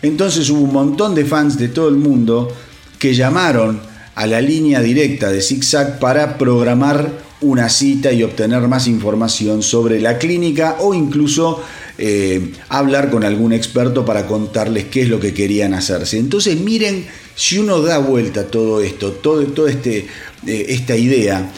Entonces 0.00 0.48
hubo 0.48 0.60
un 0.60 0.72
montón 0.72 1.14
de 1.14 1.24
fans 1.26 1.58
de 1.58 1.68
todo 1.68 1.88
el 1.88 1.96
mundo 1.96 2.54
que 2.98 3.14
llamaron 3.14 3.80
a 4.16 4.26
la 4.26 4.40
línea 4.40 4.80
directa 4.80 5.30
de 5.30 5.42
Zig 5.42 5.62
Zag 5.62 5.98
para 5.98 6.38
programar 6.38 7.24
una 7.42 7.68
cita 7.68 8.12
y 8.12 8.22
obtener 8.22 8.66
más 8.66 8.88
información 8.88 9.62
sobre 9.62 10.00
la 10.00 10.16
clínica 10.16 10.78
o 10.80 10.94
incluso 10.94 11.62
eh, 11.98 12.52
hablar 12.70 13.10
con 13.10 13.24
algún 13.24 13.52
experto 13.52 14.06
para 14.06 14.26
contarles 14.26 14.86
qué 14.86 15.02
es 15.02 15.10
lo 15.10 15.20
que 15.20 15.34
querían 15.34 15.74
hacerse. 15.74 16.18
Entonces 16.18 16.58
miren, 16.58 17.06
si 17.34 17.58
uno 17.58 17.82
da 17.82 17.98
vuelta 17.98 18.40
a 18.40 18.46
todo 18.46 18.80
esto, 18.80 19.12
toda 19.12 19.44
todo 19.46 19.68
este, 19.68 20.06
eh, 20.46 20.66
esta 20.70 20.96
idea, 20.96 21.52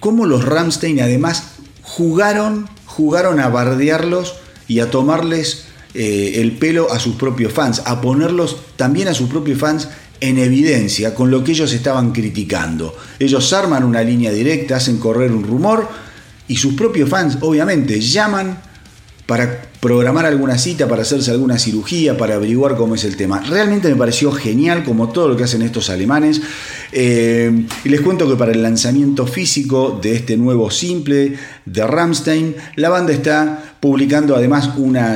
cómo 0.00 0.24
los 0.24 0.46
Ramstein 0.46 1.00
además 1.00 1.56
jugaron, 1.82 2.70
jugaron 2.86 3.38
a 3.38 3.48
bardearlos 3.50 4.36
y 4.66 4.80
a 4.80 4.90
tomarles 4.90 5.64
eh, 5.92 6.32
el 6.36 6.52
pelo 6.52 6.90
a 6.90 6.98
sus 7.00 7.16
propios 7.16 7.52
fans, 7.52 7.82
a 7.84 8.00
ponerlos 8.00 8.56
también 8.76 9.08
a 9.08 9.14
sus 9.14 9.28
propios 9.28 9.58
fans 9.58 9.88
en 10.20 10.38
evidencia 10.38 11.14
con 11.14 11.30
lo 11.30 11.44
que 11.44 11.52
ellos 11.52 11.72
estaban 11.72 12.12
criticando. 12.12 12.96
Ellos 13.18 13.52
arman 13.52 13.84
una 13.84 14.02
línea 14.02 14.32
directa, 14.32 14.76
hacen 14.76 14.98
correr 14.98 15.32
un 15.32 15.44
rumor 15.44 15.88
y 16.48 16.56
sus 16.56 16.74
propios 16.74 17.08
fans 17.08 17.38
obviamente 17.40 18.00
llaman 18.00 18.58
para 19.26 19.60
programar 19.80 20.24
alguna 20.24 20.56
cita, 20.56 20.88
para 20.88 21.02
hacerse 21.02 21.30
alguna 21.30 21.58
cirugía, 21.58 22.16
para 22.16 22.36
averiguar 22.36 22.76
cómo 22.76 22.94
es 22.94 23.04
el 23.04 23.16
tema. 23.16 23.40
Realmente 23.40 23.90
me 23.90 23.96
pareció 23.96 24.32
genial 24.32 24.84
como 24.84 25.10
todo 25.10 25.28
lo 25.28 25.36
que 25.36 25.44
hacen 25.44 25.60
estos 25.60 25.90
alemanes. 25.90 26.40
Eh, 26.92 27.66
y 27.84 27.88
les 27.90 28.00
cuento 28.00 28.26
que 28.26 28.36
para 28.36 28.52
el 28.52 28.62
lanzamiento 28.62 29.26
físico 29.26 29.98
de 30.00 30.14
este 30.14 30.38
nuevo 30.38 30.70
simple 30.70 31.34
de 31.66 31.86
Ramstein, 31.86 32.56
la 32.76 32.88
banda 32.88 33.12
está 33.12 33.74
publicando 33.80 34.34
además 34.34 34.70
una 34.78 35.14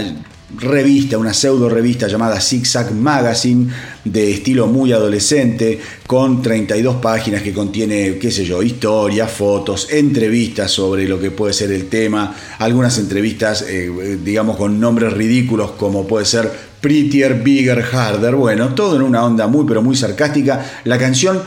revista, 0.59 1.18
una 1.18 1.32
pseudo 1.32 1.68
revista 1.68 2.09
llamada 2.09 2.40
Zig 2.40 2.66
Zag 2.66 2.92
Magazine, 2.92 3.72
de 4.05 4.32
estilo 4.32 4.66
muy 4.66 4.92
adolescente, 4.92 5.78
con 6.07 6.42
32 6.42 6.96
páginas 6.96 7.42
que 7.42 7.53
contiene, 7.53 8.18
qué 8.18 8.30
sé 8.30 8.44
yo, 8.44 8.62
historias, 8.62 9.30
fotos, 9.30 9.88
entrevistas 9.90 10.70
sobre 10.70 11.09
lo 11.09 11.18
que 11.20 11.30
puede 11.30 11.53
ser 11.53 11.72
el 11.72 11.88
tema, 11.88 12.34
algunas 12.59 12.98
entrevistas, 12.98 13.64
eh, 13.68 14.18
digamos, 14.22 14.57
con 14.57 14.78
nombres 14.78 15.12
ridículos 15.12 15.72
como 15.72 16.07
puede 16.07 16.26
ser 16.26 16.50
Prettier, 16.80 17.42
Bigger, 17.42 17.84
Harder, 17.92 18.34
bueno, 18.34 18.74
todo 18.74 18.96
en 18.96 19.03
una 19.03 19.24
onda 19.24 19.46
muy, 19.46 19.64
pero 19.66 19.82
muy 19.82 19.94
sarcástica. 19.94 20.80
La 20.84 20.98
canción 20.98 21.40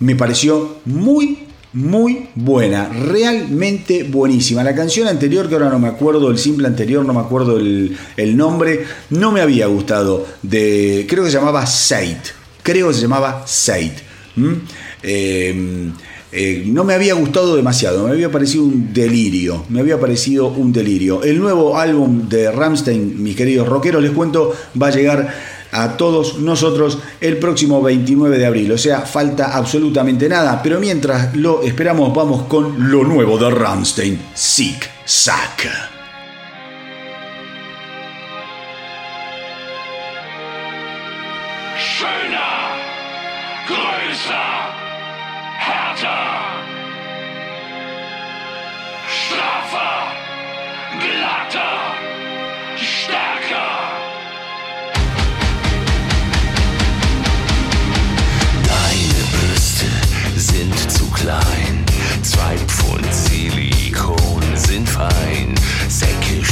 me 0.00 0.16
pareció 0.16 0.78
muy, 0.86 1.49
muy 1.72 2.28
buena, 2.34 2.88
realmente 2.88 4.02
buenísima. 4.02 4.64
La 4.64 4.74
canción 4.74 5.08
anterior, 5.08 5.48
que 5.48 5.54
ahora 5.54 5.68
no 5.68 5.78
me 5.78 5.88
acuerdo, 5.88 6.30
el 6.30 6.38
simple 6.38 6.66
anterior, 6.66 7.04
no 7.04 7.12
me 7.12 7.20
acuerdo 7.20 7.58
el, 7.58 7.96
nombre, 8.36 8.84
no 9.10 9.30
me 9.32 9.40
había 9.40 9.66
gustado. 9.66 10.26
De, 10.42 11.06
creo 11.08 11.24
que 11.24 11.30
se 11.30 11.36
llamaba 11.36 11.66
Said. 11.66 12.18
Creo 12.62 12.88
que 12.88 12.94
se 12.94 13.02
llamaba 13.02 13.44
Said. 13.46 13.92
Eh, 15.02 15.90
eh, 16.32 16.62
no 16.66 16.84
me 16.84 16.94
había 16.94 17.14
gustado 17.14 17.56
demasiado, 17.56 18.06
me 18.06 18.12
había 18.12 18.30
parecido 18.30 18.62
un 18.62 18.92
delirio, 18.92 19.64
me 19.68 19.80
había 19.80 19.98
parecido 19.98 20.46
un 20.46 20.72
delirio. 20.72 21.24
El 21.24 21.40
nuevo 21.40 21.76
álbum 21.76 22.28
de 22.28 22.52
Ramstein, 22.52 23.20
mis 23.20 23.34
queridos 23.34 23.68
rockeros, 23.68 24.00
les 24.00 24.12
cuento, 24.12 24.54
va 24.80 24.88
a 24.88 24.90
llegar 24.90 25.34
a 25.72 25.96
todos 25.96 26.38
nosotros 26.38 26.98
el 27.20 27.38
próximo 27.38 27.82
29 27.82 28.38
de 28.38 28.46
abril. 28.46 28.72
O 28.72 28.78
sea, 28.78 29.00
falta 29.02 29.56
absolutamente 29.56 30.28
nada. 30.28 30.60
Pero 30.62 30.80
mientras 30.80 31.36
lo 31.36 31.62
esperamos, 31.62 32.14
vamos 32.14 32.44
con 32.44 32.90
lo 32.90 33.04
nuevo 33.04 33.38
de 33.38 33.50
Ramstein, 33.50 34.20
Sick 34.34 34.90
Sack. 35.04 35.99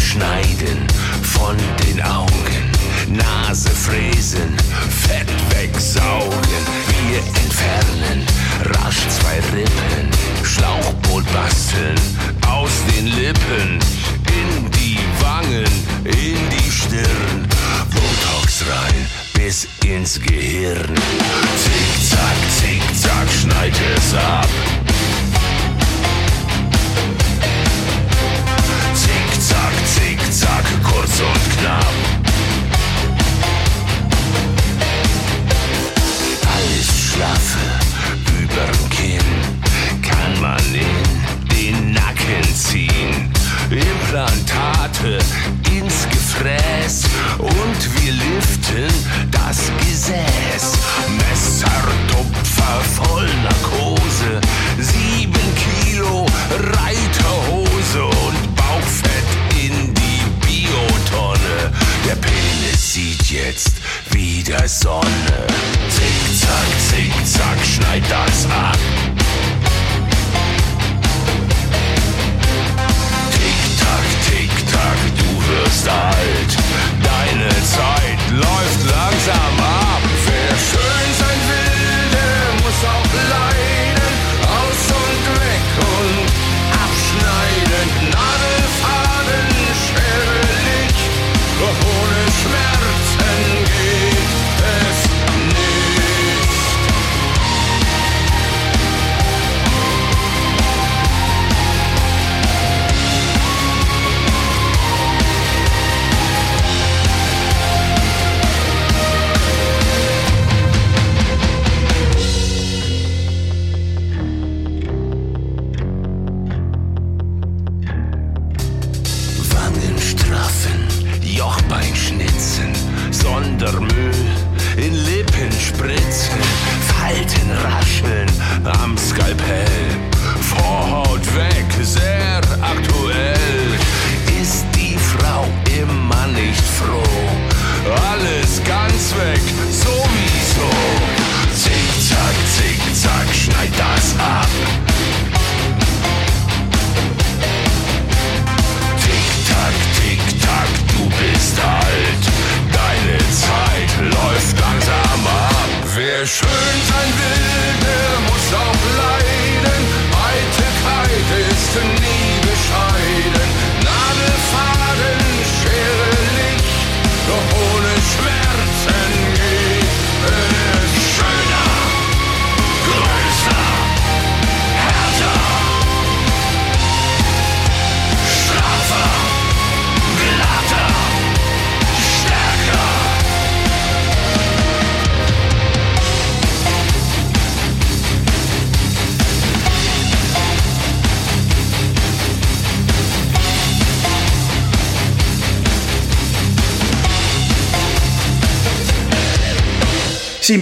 Schneiden 0.08 0.86
von 1.22 1.56
den 1.84 2.02
Augen. 2.02 2.62
Nase 3.08 3.68
fräsen, 3.68 4.56
Fett 5.06 5.28
wegsaugen. 5.50 6.62
Wir 7.08 7.18
entfernen 7.18 8.26
rasch 8.64 9.02
zwei 9.18 9.36
Rippen. 9.54 10.08
Schlauchboot 10.44 11.24
basteln 11.32 11.98
aus 12.46 12.70
den 12.90 13.06
Lippen. 13.06 13.78
In 14.38 14.70
die 14.72 14.98
Wangen, 15.20 15.72
in 16.04 16.38
die 16.56 16.70
Stirn. 16.70 17.46
Botox 17.90 18.64
rein 18.70 19.06
bis 19.34 19.68
ins 19.84 20.20
Gehirn. 20.20 20.94
Zick-Zack, 21.64 22.38
Zick-Zack, 22.58 23.28
schneid 23.42 23.74
es 23.96 24.14
ab. 24.14 24.48
Zick-Zack, 30.48 30.82
kurz 30.82 31.20
und 31.20 31.58
knapp. 31.58 32.07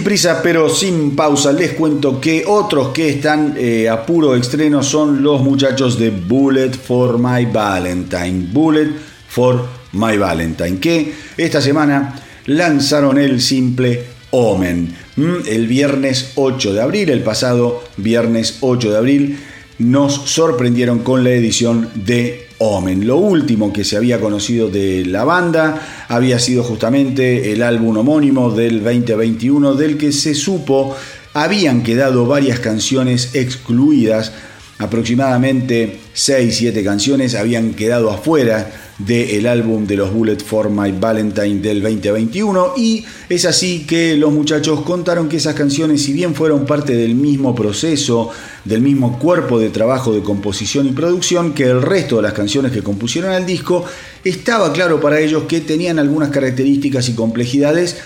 Prisa 0.07 0.39
pero 0.41 0.69
sin 0.69 1.17
pausa, 1.17 1.51
les 1.51 1.73
cuento 1.73 2.21
que 2.21 2.45
otros 2.47 2.93
que 2.93 3.09
están 3.09 3.55
eh, 3.57 3.89
a 3.89 4.05
puro 4.05 4.37
estreno 4.37 4.81
son 4.81 5.21
los 5.21 5.41
muchachos 5.41 5.99
de 5.99 6.11
Bullet 6.11 6.71
for 6.71 7.17
My 7.19 7.43
Valentine. 7.43 8.47
Bullet 8.49 8.87
for 9.27 9.65
My 9.91 10.17
Valentine, 10.17 10.79
que 10.79 11.13
esta 11.35 11.59
semana 11.59 12.15
lanzaron 12.45 13.17
el 13.17 13.41
simple 13.41 14.05
Omen. 14.29 14.95
Mm, 15.17 15.45
El 15.45 15.67
viernes 15.67 16.31
8 16.35 16.73
de 16.73 16.81
abril, 16.81 17.09
el 17.09 17.23
pasado 17.23 17.83
viernes 17.97 18.59
8 18.61 18.91
de 18.91 18.97
abril, 18.97 19.39
nos 19.79 20.13
sorprendieron 20.13 20.99
con 20.99 21.25
la 21.25 21.31
edición 21.31 21.89
de 21.95 22.46
Omen. 22.59 23.05
Lo 23.05 23.17
último 23.17 23.71
que 23.71 23.83
se 23.83 23.97
había 23.97 24.19
conocido 24.19 24.69
de 24.69 25.05
la 25.05 25.23
banda 25.23 26.05
había 26.07 26.39
sido 26.39 26.63
justamente 26.63 27.51
el 27.51 27.61
álbum 27.61 27.97
homónimo 27.97 28.51
del 28.51 28.83
2021 28.83 29.75
del 29.75 29.97
que 29.97 30.11
se 30.11 30.33
supo 30.33 30.95
habían 31.33 31.83
quedado 31.83 32.25
varias 32.25 32.59
canciones 32.59 33.35
excluidas, 33.35 34.31
aproximadamente 34.79 35.99
6-7 36.15 36.83
canciones 36.83 37.35
habían 37.35 37.73
quedado 37.73 38.09
afuera 38.09 38.86
del 38.97 39.45
álbum 39.45 39.85
de 39.85 39.95
los 39.95 40.11
Bullet 40.11 40.39
for 40.39 40.69
My 40.71 40.91
Valentine 40.91 41.61
del 41.61 41.81
2021 41.83 42.73
y 42.77 43.05
es 43.29 43.45
así 43.45 43.85
que 43.85 44.15
los 44.15 44.31
muchachos 44.31 44.81
contaron 44.81 45.29
que 45.29 45.37
esas 45.37 45.53
canciones 45.53 46.01
si 46.01 46.13
bien 46.13 46.33
fueron 46.33 46.65
parte 46.65 46.95
del 46.95 47.13
mismo 47.13 47.53
proceso, 47.53 48.31
del 48.65 48.81
mismo 48.81 49.19
cuerpo 49.19 49.59
de 49.59 49.69
trabajo 49.69 50.13
de 50.13 50.23
composición 50.23 50.87
y 50.87 50.93
producción 50.93 51.53
que 51.53 51.65
el 51.65 51.81
resto 51.81 52.15
de 52.15 52.23
las 52.23 52.33
canciones 52.33 52.71
que 52.71 52.81
compusieron 52.81 53.31
al 53.31 53.45
disco, 53.45 53.85
estaba 54.23 54.73
claro 54.73 54.99
para 54.99 55.19
ellos 55.19 55.43
que 55.43 55.61
tenían 55.61 55.99
algunas 55.99 56.29
características 56.29 57.07
y 57.09 57.13
complejidades 57.13 57.97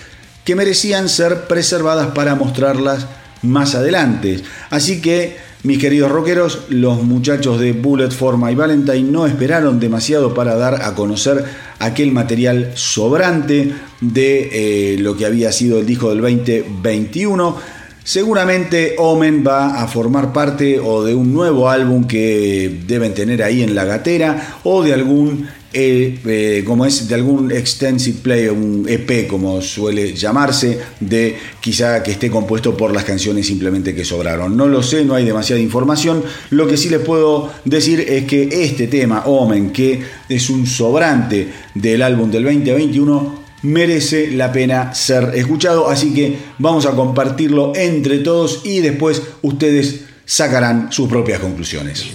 que 0.44 0.56
merecían 0.56 1.08
ser 1.08 1.48
preservadas 1.48 2.08
para 2.08 2.36
mostrarlas 2.36 3.08
más 3.42 3.76
adelante. 3.76 4.42
Así 4.70 5.02
que 5.02 5.38
mis 5.64 5.78
queridos 5.78 6.12
rockeros, 6.12 6.64
los 6.70 7.04
muchachos 7.04 7.60
de 7.60 7.74
Bullet 7.74 8.10
for 8.10 8.38
My 8.38 8.56
Valentine 8.56 9.12
no 9.12 9.28
esperaron 9.28 9.80
demasiado 9.80 10.34
para 10.34 10.56
dar 10.56 10.82
a 10.82 10.96
conocer 10.96 11.46
aquel 11.78 12.12
material 12.12 12.72
sobrante 12.76 13.72
de 14.00 14.50
eh, 14.94 14.98
lo 14.98 15.16
que 15.16 15.26
había 15.28 15.52
sido 15.52 15.80
el 15.80 15.86
disco 15.86 16.10
del 16.10 16.22
2021. 16.22 17.58
Seguramente 18.04 18.96
Omen 18.98 19.44
va 19.46 19.84
a 19.84 19.88
formar 19.88 20.34
parte 20.34 20.80
o 20.80 21.04
de 21.04 21.14
un 21.14 21.32
nuevo 21.32 21.70
álbum 21.70 22.08
que 22.08 22.82
deben 22.88 23.14
tener 23.14 23.44
ahí 23.44 23.62
en 23.62 23.76
la 23.76 23.86
gatera 23.86 24.58
o 24.64 24.82
de 24.82 24.94
algún 24.94 25.48
eh, 25.74 26.64
como 26.66 26.86
es 26.86 27.08
de 27.08 27.16
algún 27.16 27.52
extensive 27.52 28.20
play, 28.22 28.48
un 28.48 28.86
EP 28.88 29.28
como 29.28 29.62
suele 29.62 30.14
llamarse, 30.14 30.80
de 31.00 31.38
quizá 31.60 32.04
que 32.04 32.12
esté 32.12 32.30
compuesto 32.30 32.76
por 32.76 32.94
las 32.94 33.04
canciones 33.04 33.48
simplemente 33.48 33.96
que 33.96 34.04
sobraron. 34.04 34.58
No 34.58 34.68
lo 34.68 34.84
sé, 34.84 35.06
no 35.06 35.16
hay 35.16 35.26
demasiada 35.26 35.62
información. 35.62 36.24
Lo 36.50 36.68
que 36.68 36.78
sí 36.78 36.90
les 36.90 37.00
puedo 37.00 37.52
decir 37.66 38.02
es 38.02 38.26
que 38.26 38.50
este 38.64 38.88
tema, 38.88 39.24
Omen, 39.26 39.72
que 39.72 40.02
es 40.28 40.50
un 40.50 40.68
sobrante 40.68 41.48
del 41.76 42.02
álbum 42.02 42.30
del 42.30 42.44
2021, 42.44 43.42
merece 43.64 44.32
la 44.32 44.52
pena 44.52 44.94
ser 44.94 45.32
escuchado. 45.36 45.90
Así 45.90 46.14
que 46.14 46.38
vamos 46.58 46.86
a 46.86 46.92
compartirlo 46.92 47.74
entre 47.76 48.20
todos 48.20 48.62
y 48.66 48.80
después 48.80 49.22
ustedes 49.42 50.02
sacarán 50.26 50.92
sus 50.92 51.10
propias 51.10 51.40
conclusiones. 51.40 52.06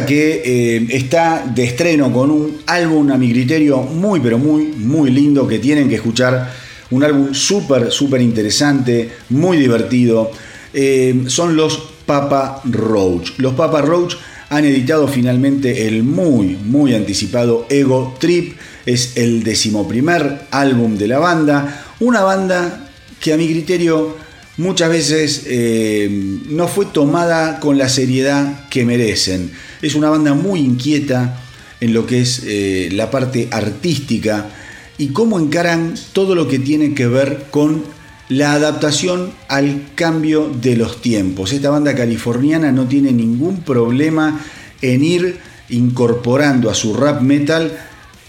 Que 0.00 0.42
eh, 0.44 0.86
está 0.90 1.44
de 1.54 1.64
estreno 1.64 2.10
con 2.12 2.30
un 2.30 2.58
álbum 2.66 3.10
a 3.10 3.18
mi 3.18 3.30
criterio 3.30 3.82
muy 3.82 4.20
pero 4.20 4.38
muy 4.38 4.64
muy 4.66 5.10
lindo 5.10 5.46
que 5.46 5.58
tienen 5.58 5.88
que 5.88 5.96
escuchar. 5.96 6.50
Un 6.90 7.04
álbum 7.04 7.34
súper 7.34 7.90
súper 7.90 8.20
interesante, 8.20 9.10
muy 9.30 9.56
divertido. 9.58 10.30
eh, 10.74 11.24
son 11.26 11.54
los 11.54 11.90
Papa 12.06 12.62
Roach. 12.64 13.38
Los 13.38 13.54
Papa 13.54 13.82
Roach 13.82 14.14
han 14.48 14.64
editado 14.64 15.06
finalmente 15.08 15.86
el 15.86 16.02
muy 16.02 16.56
muy 16.64 16.94
anticipado 16.94 17.66
Ego 17.68 18.16
Trip. 18.18 18.56
Es 18.86 19.16
el 19.16 19.42
decimoprimer 19.44 20.46
álbum 20.50 20.96
de 20.96 21.06
la 21.08 21.18
banda. 21.18 21.84
Una 22.00 22.22
banda 22.22 22.90
que 23.20 23.32
a 23.32 23.36
mi 23.36 23.46
criterio 23.46 24.16
muchas 24.56 24.90
veces 24.90 25.44
eh, 25.46 26.08
no 26.48 26.68
fue 26.68 26.86
tomada 26.86 27.60
con 27.60 27.78
la 27.78 27.88
seriedad 27.88 28.68
que 28.68 28.84
merecen. 28.84 29.52
Es 29.82 29.94
una 29.94 30.08
banda 30.08 30.34
muy 30.34 30.60
inquieta 30.60 31.40
en 31.80 31.92
lo 31.92 32.06
que 32.06 32.20
es 32.20 32.42
eh, 32.46 32.88
la 32.92 33.10
parte 33.10 33.48
artística 33.50 34.48
y 34.96 35.08
cómo 35.08 35.40
encaran 35.40 35.94
todo 36.12 36.34
lo 36.36 36.46
que 36.46 36.60
tiene 36.60 36.94
que 36.94 37.08
ver 37.08 37.46
con 37.50 37.82
la 38.28 38.52
adaptación 38.52 39.32
al 39.48 39.90
cambio 39.94 40.48
de 40.48 40.76
los 40.76 41.02
tiempos. 41.02 41.52
Esta 41.52 41.70
banda 41.70 41.94
californiana 41.94 42.70
no 42.70 42.86
tiene 42.86 43.12
ningún 43.12 43.62
problema 43.62 44.40
en 44.80 45.04
ir 45.04 45.38
incorporando 45.68 46.70
a 46.70 46.74
su 46.74 46.94
rap 46.94 47.20
metal 47.20 47.76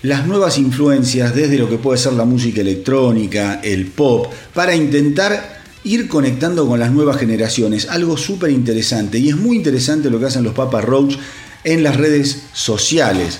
las 0.02 0.28
nuevas 0.28 0.58
influencias 0.58 1.34
desde 1.34 1.58
lo 1.58 1.70
que 1.70 1.78
puede 1.78 1.98
ser 1.98 2.14
la 2.14 2.26
música 2.26 2.62
electrónica, 2.62 3.62
el 3.64 3.86
pop, 3.86 4.28
para 4.54 4.76
intentar 4.76 5.62
ir 5.86 6.08
conectando 6.08 6.68
con 6.68 6.80
las 6.80 6.92
nuevas 6.92 7.18
generaciones. 7.18 7.88
Algo 7.90 8.18
súper 8.18 8.50
interesante. 8.50 9.20
Y 9.20 9.30
es 9.30 9.38
muy 9.38 9.58
interesante 9.58 10.10
lo 10.10 10.20
que 10.20 10.26
hacen 10.26 10.44
los 10.44 10.54
Papa 10.54 10.82
Roach 10.82 11.16
en 11.64 11.84
las 11.84 11.98
redes 11.98 12.44
sociales. 12.54 13.40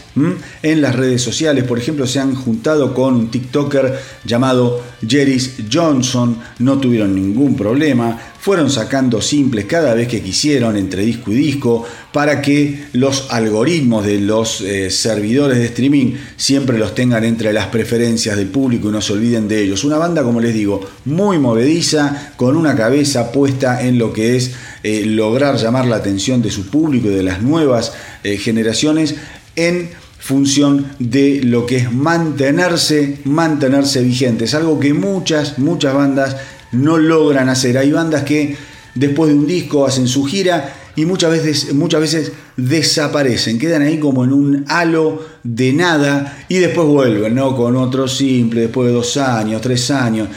En 0.62 0.82
las 0.82 0.96
redes 0.96 1.22
sociales, 1.22 1.64
por 1.64 1.78
ejemplo, 1.78 2.08
se 2.08 2.20
han 2.20 2.36
juntado 2.36 2.94
con 2.94 3.16
un 3.16 3.32
TikToker 3.32 4.00
llamado 4.24 4.82
Jerry's 5.06 5.56
Johnson. 5.72 6.38
No 6.60 6.78
tuvieron 6.78 7.16
ningún 7.16 7.56
problema. 7.56 8.20
Fueron 8.40 8.70
sacando 8.70 9.22
simples 9.22 9.66
cada 9.66 9.94
vez 9.94 10.08
que 10.08 10.22
quisieron 10.22 10.76
entre 10.76 11.04
disco 11.04 11.32
y 11.32 11.36
disco 11.36 11.86
para 12.12 12.42
que 12.42 12.88
los 12.92 13.28
algoritmos 13.32 14.06
de 14.06 14.20
los 14.20 14.62
eh, 14.62 14.92
servidores 14.92 15.58
de 15.58 15.66
streaming 15.66 16.16
siempre 16.36 16.78
los 16.78 16.94
tengan 16.94 17.24
entre 17.24 17.54
las 17.54 17.68
preferencias 17.68 18.36
del 18.36 18.48
público 18.48 18.90
y 18.90 18.92
no 18.92 19.02
se 19.02 19.14
olviden 19.14 19.48
de 19.48 19.64
ellos. 19.64 19.84
Una 19.86 19.98
banda, 19.98 20.24
como 20.24 20.42
les 20.42 20.54
digo, 20.54 20.82
muy 21.06 21.40
movediza, 21.40 22.34
con 22.36 22.58
una 22.58 22.76
cabeza 22.76 23.32
puesta 23.32 23.82
en 23.82 23.98
lo 23.98 24.12
que 24.12 24.36
es 24.36 24.52
eh, 24.84 25.06
lograr 25.06 25.58
llamar 25.58 25.86
la 25.86 25.96
atención 25.96 26.42
de 26.42 26.52
su 26.52 26.68
público 26.68 27.08
y 27.08 27.16
de 27.16 27.24
las 27.24 27.42
nuevas 27.42 27.94
eh, 28.24 28.38
generaciones 28.38 29.16
en 29.56 29.90
función 30.20 30.88
de 31.00 31.42
lo 31.44 31.66
que 31.66 31.78
es 31.78 31.92
mantenerse, 31.92 33.20
mantenerse 33.26 34.02
vigentes, 34.02 34.54
algo 34.54 34.80
que 34.80 34.94
muchas, 34.94 35.60
muchas 35.60 35.94
bandas 35.94 36.38
no 36.72 36.98
logran 36.98 37.50
hacer. 37.50 37.78
Hay 37.78 37.92
bandas 37.92 38.24
que 38.24 38.56
después 38.96 39.30
de 39.30 39.38
un 39.38 39.48
disco 39.48 39.86
hacen 39.86 40.08
su 40.08 40.26
gira 40.26 40.74
y 40.96 41.06
muchas 41.06 41.32
veces, 41.32 41.74
muchas 41.74 42.02
veces 42.02 42.32
desaparecen, 42.56 43.58
quedan 43.58 43.82
ahí 43.82 44.00
como 44.00 44.24
en 44.24 44.34
un 44.34 44.66
halo 44.68 45.26
de 45.44 45.74
nada 45.74 46.46
y 46.48 46.58
después 46.58 46.88
vuelven, 46.88 47.36
¿no? 47.36 47.56
Con 47.56 47.76
otro 47.76 48.08
simple, 48.08 48.62
después 48.62 48.88
de 48.88 48.94
dos 48.94 49.18
años, 49.18 49.62
tres 49.62 49.90
años. 49.92 50.30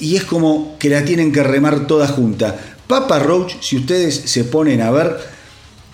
Y 0.00 0.16
es 0.16 0.24
como 0.24 0.76
que 0.78 0.88
la 0.88 1.04
tienen 1.04 1.30
que 1.30 1.42
remar 1.42 1.86
toda 1.86 2.08
junta. 2.08 2.69
Papa 2.90 3.20
Roach, 3.20 3.52
si 3.60 3.76
ustedes 3.76 4.16
se 4.24 4.42
ponen 4.42 4.80
a 4.80 4.90
ver, 4.90 5.16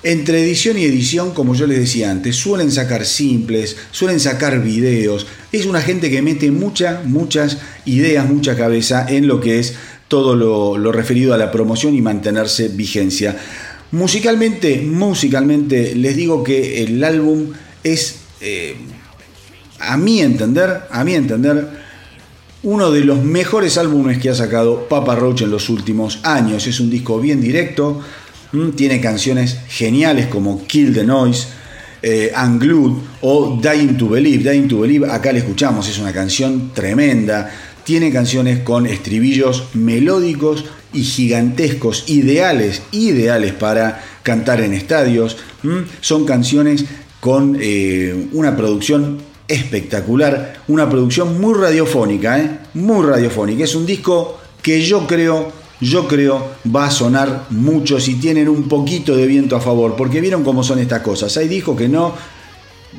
entre 0.03 0.43
edición 0.43 0.79
y 0.79 0.85
edición, 0.85 1.33
como 1.33 1.55
yo 1.55 1.67
les 1.67 1.79
decía 1.79 2.11
antes, 2.11 2.37
suelen 2.37 2.73
sacar 2.73 3.05
simples, 3.05 3.77
suelen 3.91 4.19
sacar 4.19 4.63
videos. 4.63 5.27
Es 5.53 5.67
una 5.67 5.83
gente 5.83 6.11
que 6.11 6.23
mete 6.23 6.51
muchas, 6.51 7.05
muchas 7.05 7.59
ideas, 7.85 8.27
mucha 8.27 8.57
cabeza 8.57 9.05
en 9.11 9.29
lo 9.29 9.41
que 9.41 9.59
es 9.59 9.75
todo 10.09 10.35
lo, 10.35 10.91
referido 10.91 11.35
a 11.35 11.37
la 11.37 11.53
promoción 11.53 11.95
y 11.95 12.01
mantenerse 12.01 12.69
vigencia. 12.69 13.37
Musicalmente, 13.93 14.81
musicalmente, 14.81 15.95
les 15.95 16.17
digo 16.17 16.43
que 16.43 16.83
el 16.83 17.05
álbum 17.05 17.53
es, 17.85 18.21
eh, 18.41 18.75
a 19.81 19.99
mi 19.99 20.23
entender, 20.23 20.85
a 20.91 21.05
mi 21.05 21.15
entender, 21.15 21.76
uno 22.63 22.91
de 22.91 23.05
los 23.05 23.23
mejores 23.23 23.79
álbumes 23.79 24.19
que 24.19 24.31
ha 24.31 24.35
sacado 24.35 24.89
Papa 24.89 25.15
Roach 25.15 25.43
en 25.43 25.51
los 25.51 25.69
últimos 25.69 26.21
años. 26.23 26.67
Es 26.67 26.81
un 26.81 26.91
disco 26.91 27.21
bien 27.21 27.41
directo, 27.41 28.01
tiene 28.75 29.01
canciones 29.01 29.59
geniales 29.69 30.27
como 30.27 30.67
Kill 30.67 30.93
the 30.95 31.05
Noise, 31.05 31.49
eh, 32.03 32.33
o 33.21 33.61
Dying 33.61 33.97
to 33.97 34.09
Believe. 34.09 34.51
Dying 34.51 34.69
to 34.69 34.81
Believe, 34.81 35.11
acá 35.11 35.33
la 35.33 35.39
escuchamos, 35.39 35.89
es 35.89 35.99
una 35.99 36.13
canción 36.13 36.71
tremenda. 36.73 37.51
Tiene 37.85 38.13
canciones 38.13 38.61
con 38.61 38.87
estribillos 38.87 39.69
melódicos 39.75 40.65
y 40.93 41.03
gigantescos, 41.03 42.05
ideales, 42.09 42.83
ideales 42.91 43.53
para 43.53 44.03
cantar 44.23 44.61
en 44.61 44.73
estadios. 44.73 45.37
Son 46.01 46.25
canciones 46.25 46.85
con 47.21 47.57
eh, 47.61 48.29
una 48.33 48.57
producción 48.57 49.19
espectacular, 49.49 50.63
una 50.69 50.89
producción 50.89 51.41
muy 51.41 51.55
radiofónica, 51.55 52.39
¿eh? 52.39 52.59
muy 52.75 53.07
radiofónica. 53.07 53.65
Es 53.65 53.75
un 53.75 53.87
disco 53.87 54.39
que 54.63 54.81
yo 54.83 55.07
creo, 55.07 55.53
yo 55.81 56.09
creo 56.09 56.51
va 56.75 56.87
a 56.87 56.91
sonar 56.91 57.47
mucho 57.51 58.01
si 58.01 58.17
tienen 58.17 58.49
un 58.49 58.69
poquito 58.69 59.17
de 59.17 59.27
viento 59.27 59.57
a 59.57 59.61
favor, 59.61 59.95
porque 59.97 60.21
vieron 60.21 60.43
cómo 60.43 60.63
son 60.63 60.79
estas 60.79 61.03
cosas. 61.03 61.37
Hay 61.37 61.49
discos 61.49 61.77
que 61.77 61.89
no, 61.89 62.15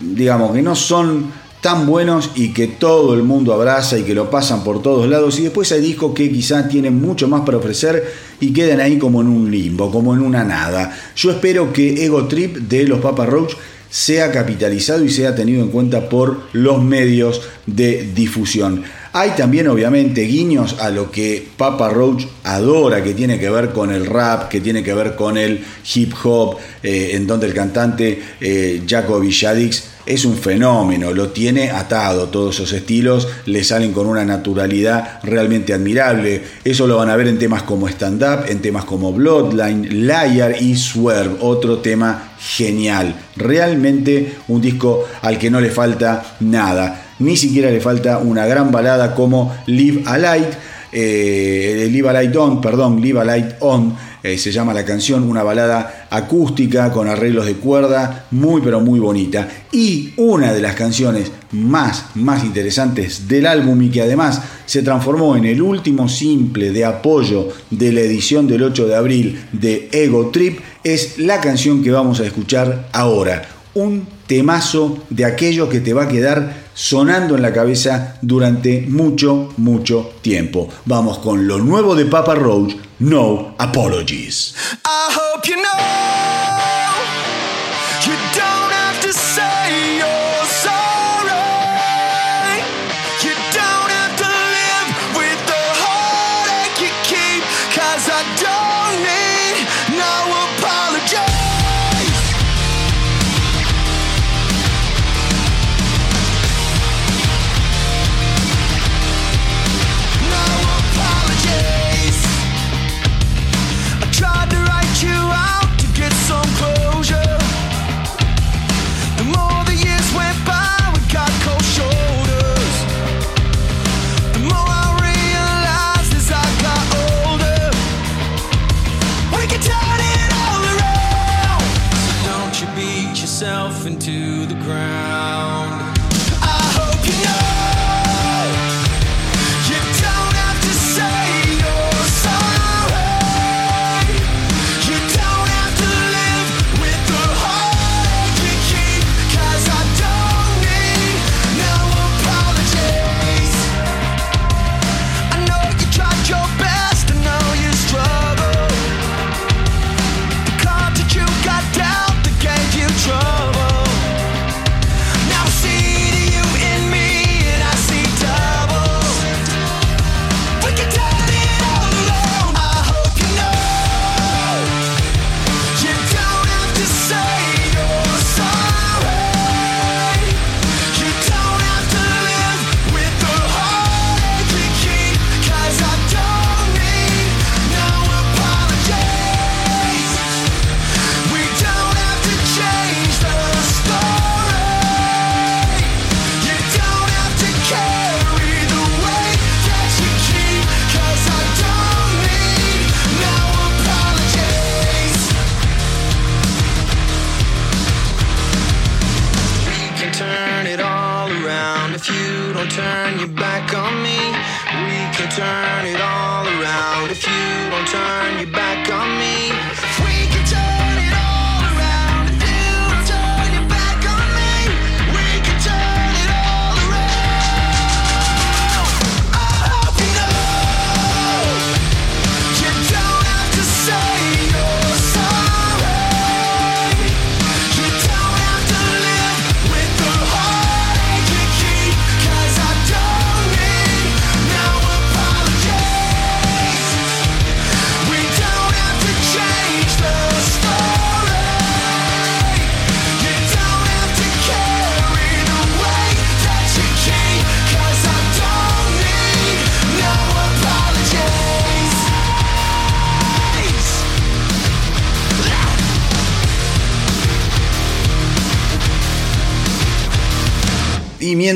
digamos, 0.01 0.53
que 0.53 0.61
no 0.61 0.75
son 0.75 1.31
tan 1.61 1.85
buenos 1.85 2.31
y 2.35 2.53
que 2.53 2.67
todo 2.67 3.13
el 3.13 3.23
mundo 3.23 3.53
abraza 3.53 3.97
y 3.97 4.03
que 4.03 4.13
lo 4.13 4.29
pasan 4.29 4.63
por 4.63 4.81
todos 4.81 5.07
lados 5.09 5.39
y 5.39 5.43
después 5.43 5.71
hay 5.71 5.81
discos 5.81 6.13
que 6.13 6.31
quizás 6.31 6.69
tienen 6.69 7.01
mucho 7.01 7.27
más 7.27 7.41
para 7.41 7.57
ofrecer 7.57 8.13
y 8.39 8.53
quedan 8.53 8.79
ahí 8.79 8.97
como 8.97 9.21
en 9.21 9.27
un 9.27 9.49
limbo, 9.49 9.91
como 9.91 10.13
en 10.13 10.21
una 10.21 10.43
nada. 10.43 10.95
Yo 11.15 11.31
espero 11.31 11.73
que 11.73 12.05
Ego 12.05 12.27
Trip 12.27 12.57
de 12.57 12.83
los 12.83 12.99
Papa 12.99 13.25
Roach 13.25 13.53
sea 13.89 14.31
capitalizado 14.31 15.03
y 15.03 15.09
sea 15.09 15.33
tenido 15.33 15.63
en 15.63 15.69
cuenta 15.69 16.09
por 16.09 16.41
los 16.51 16.83
medios 16.83 17.41
de 17.65 18.11
difusión. 18.13 18.83
Hay 19.13 19.31
también 19.31 19.67
obviamente 19.67 20.21
guiños 20.23 20.75
a 20.79 20.89
lo 20.91 21.09
que 21.09 21.47
Papa 21.57 21.89
Roach 21.89 22.25
adora, 22.43 23.03
que 23.03 23.13
tiene 23.13 23.39
que 23.39 23.49
ver 23.49 23.71
con 23.71 23.91
el 23.91 24.05
rap, 24.05 24.49
que 24.49 24.61
tiene 24.61 24.83
que 24.83 24.93
ver 24.93 25.15
con 25.15 25.37
el 25.37 25.63
hip 25.95 26.13
hop, 26.23 26.57
eh, 26.83 27.11
en 27.13 27.25
donde 27.25 27.47
el 27.47 27.53
cantante 27.53 28.21
eh, 28.39 28.83
Shaddix 28.85 29.96
es 30.07 30.25
un 30.25 30.37
fenómeno, 30.37 31.11
lo 31.11 31.29
tiene 31.29 31.69
atado, 31.69 32.29
todos 32.29 32.55
esos 32.55 32.71
estilos 32.73 33.27
le 33.45 33.63
salen 33.63 33.91
con 33.91 34.07
una 34.07 34.23
naturalidad 34.23 35.19
realmente 35.23 35.73
admirable. 35.73 36.41
Eso 36.63 36.87
lo 36.87 36.97
van 36.97 37.09
a 37.09 37.15
ver 37.15 37.27
en 37.27 37.37
temas 37.37 37.63
como 37.63 37.87
Stand 37.87 38.23
Up, 38.23 38.45
en 38.49 38.61
temas 38.61 38.85
como 38.85 39.11
Bloodline, 39.11 40.07
Liar 40.07 40.55
y 40.61 40.75
Swerve, 40.75 41.37
otro 41.41 41.79
tema 41.79 42.31
genial. 42.39 43.15
Realmente 43.35 44.35
un 44.47 44.61
disco 44.61 45.05
al 45.21 45.37
que 45.37 45.51
no 45.51 45.59
le 45.59 45.69
falta 45.69 46.37
nada. 46.39 47.03
Ni 47.19 47.35
siquiera 47.35 47.69
le 47.69 47.81
falta 47.81 48.19
una 48.19 48.45
gran 48.45 48.71
balada 48.71 49.13
como 49.13 49.55
Live 49.65 50.03
a 50.05 50.17
Light, 50.17 50.53
eh, 50.91 51.87
Live 51.91 52.09
a 52.09 52.13
Light 52.13 52.35
On, 52.35 52.61
perdón, 52.61 53.01
Live 53.01 53.19
a 53.19 53.25
Light 53.25 53.55
On, 53.59 53.93
eh, 54.27 54.37
se 54.37 54.51
llama 54.51 54.73
la 54.73 54.83
canción, 54.83 55.23
una 55.23 55.43
balada 55.43 56.07
acústica 56.09 56.91
con 56.91 57.07
arreglos 57.07 57.45
de 57.45 57.55
cuerda, 57.55 58.25
muy 58.31 58.61
pero 58.61 58.79
muy 58.81 58.99
bonita. 58.99 59.47
Y 59.71 60.13
una 60.17 60.53
de 60.53 60.61
las 60.61 60.75
canciones 60.75 61.31
más, 61.51 62.07
más 62.15 62.43
interesantes 62.43 63.27
del 63.27 63.45
álbum 63.45 63.81
y 63.81 63.89
que 63.89 64.01
además 64.01 64.41
se 64.65 64.83
transformó 64.83 65.35
en 65.37 65.45
el 65.45 65.61
último 65.61 66.09
simple 66.09 66.71
de 66.71 66.83
apoyo 66.83 67.47
de 67.69 67.93
la 67.93 68.01
edición 68.01 68.47
del 68.47 68.63
8 68.63 68.87
de 68.87 68.95
abril 68.95 69.45
de 69.53 69.89
Ego 69.91 70.29
Trip 70.29 70.59
es 70.83 71.17
la 71.19 71.39
canción 71.39 71.83
que 71.83 71.91
vamos 71.91 72.19
a 72.19 72.25
escuchar 72.25 72.89
ahora. 72.91 73.47
Un 73.73 74.16
temazo 74.27 75.03
de 75.09 75.25
aquello 75.25 75.69
que 75.69 75.79
te 75.79 75.93
va 75.93 76.03
a 76.03 76.07
quedar 76.07 76.67
sonando 76.73 77.35
en 77.35 77.41
la 77.41 77.53
cabeza 77.53 78.17
durante 78.21 78.81
mucho, 78.81 79.53
mucho 79.57 80.11
tiempo. 80.21 80.69
Vamos 80.85 81.17
con 81.19 81.47
lo 81.47 81.57
nuevo 81.57 81.95
de 81.95 82.05
Papa 82.05 82.35
Roach, 82.35 82.75
No 82.99 83.55
Apologies. 83.57 84.53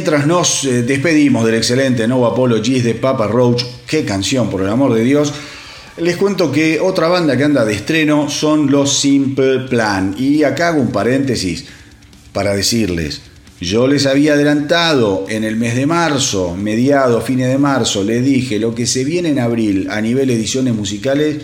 Mientras 0.02 0.26
nos 0.26 0.64
eh, 0.64 0.82
despedimos 0.82 1.46
del 1.46 1.54
excelente 1.54 2.08
No 2.08 2.26
Apologies 2.26 2.84
de 2.84 2.96
Papa 2.96 3.28
Roach, 3.28 3.64
qué 3.86 4.04
canción 4.04 4.50
por 4.50 4.62
el 4.62 4.68
amor 4.68 4.96
de 4.96 5.04
Dios, 5.04 5.32
les 5.98 6.18
cuento 6.18 6.52
que 6.52 6.80
otra 6.80 7.08
banda 7.08 7.38
que 7.38 7.44
anda 7.44 7.64
de 7.66 7.76
estreno 7.76 8.28
son 8.28 8.72
los 8.72 8.98
Simple 8.98 9.68
Plan. 9.70 10.16
Y 10.18 10.42
acá 10.42 10.70
hago 10.70 10.82
un 10.82 10.92
paréntesis 10.92 11.66
para 12.34 12.56
decirles, 12.56 13.22
yo 13.60 13.86
les 13.86 14.08
había 14.08 14.34
adelantado 14.34 15.28
en 15.30 15.44
el 15.44 15.56
mes 15.56 15.76
de 15.76 15.86
marzo, 15.86 16.56
mediado, 16.56 17.22
fines 17.22 17.50
de 17.50 17.60
marzo, 17.60 18.04
les 18.04 18.26
dije, 18.26 18.58
lo 18.58 18.74
que 18.74 18.88
se 18.88 19.04
viene 19.04 19.30
en 19.30 19.38
abril 19.38 19.88
a 19.92 20.02
nivel 20.02 20.32
ediciones 20.32 20.74
musicales 20.74 21.44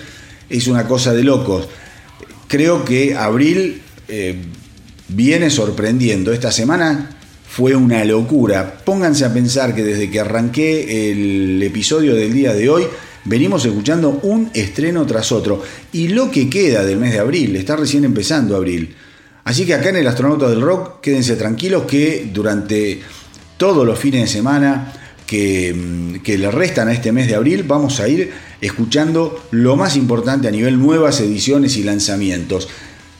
es 0.49 0.65
una 0.65 0.87
cosa 0.87 1.13
de 1.13 1.23
locos. 1.23 1.67
Creo 2.47 2.83
que 2.83 3.15
abril 3.15 3.83
eh, 4.07 4.35
viene 5.09 5.51
sorprendiendo. 5.51 6.33
Esta 6.33 6.51
semana 6.51 7.16
fue 7.49 7.75
una 7.75 8.03
locura. 8.05 8.77
Pónganse 8.83 9.25
a 9.25 9.33
pensar 9.33 9.73
que 9.73 9.83
desde 9.83 10.09
que 10.11 10.19
arranqué 10.19 11.11
el 11.11 11.61
episodio 11.63 12.15
del 12.15 12.33
día 12.33 12.53
de 12.53 12.69
hoy, 12.69 12.83
venimos 13.25 13.65
escuchando 13.65 14.19
un 14.23 14.49
estreno 14.53 15.05
tras 15.05 15.31
otro. 15.31 15.61
Y 15.91 16.09
lo 16.09 16.29
que 16.29 16.49
queda 16.49 16.83
del 16.83 16.97
mes 16.97 17.13
de 17.13 17.19
abril, 17.19 17.55
está 17.55 17.75
recién 17.75 18.03
empezando 18.03 18.55
abril. 18.55 18.95
Así 19.43 19.65
que 19.65 19.73
acá 19.73 19.89
en 19.89 19.97
el 19.97 20.07
Astronauta 20.07 20.49
del 20.49 20.61
Rock, 20.61 20.99
quédense 21.01 21.35
tranquilos 21.35 21.83
que 21.83 22.29
durante 22.33 23.01
todos 23.57 23.85
los 23.85 23.97
fines 23.97 24.21
de 24.21 24.27
semana 24.27 24.93
que, 25.25 25.73
mm, 25.73 26.29
le 26.29 26.51
restan 26.51 26.89
a 26.89 26.93
este 26.93 27.11
mes 27.11 27.27
de 27.27 27.35
abril, 27.35 27.63
vamos 27.63 27.99
a 27.99 28.07
ir 28.07 28.31
escuchando 28.61 29.47
lo 29.51 29.75
más 29.75 29.95
importante 29.95 30.47
a 30.47 30.51
nivel 30.51 30.77
nuevas 30.77 31.19
ediciones 31.21 31.77
y 31.77 31.83
lanzamientos. 31.83 32.67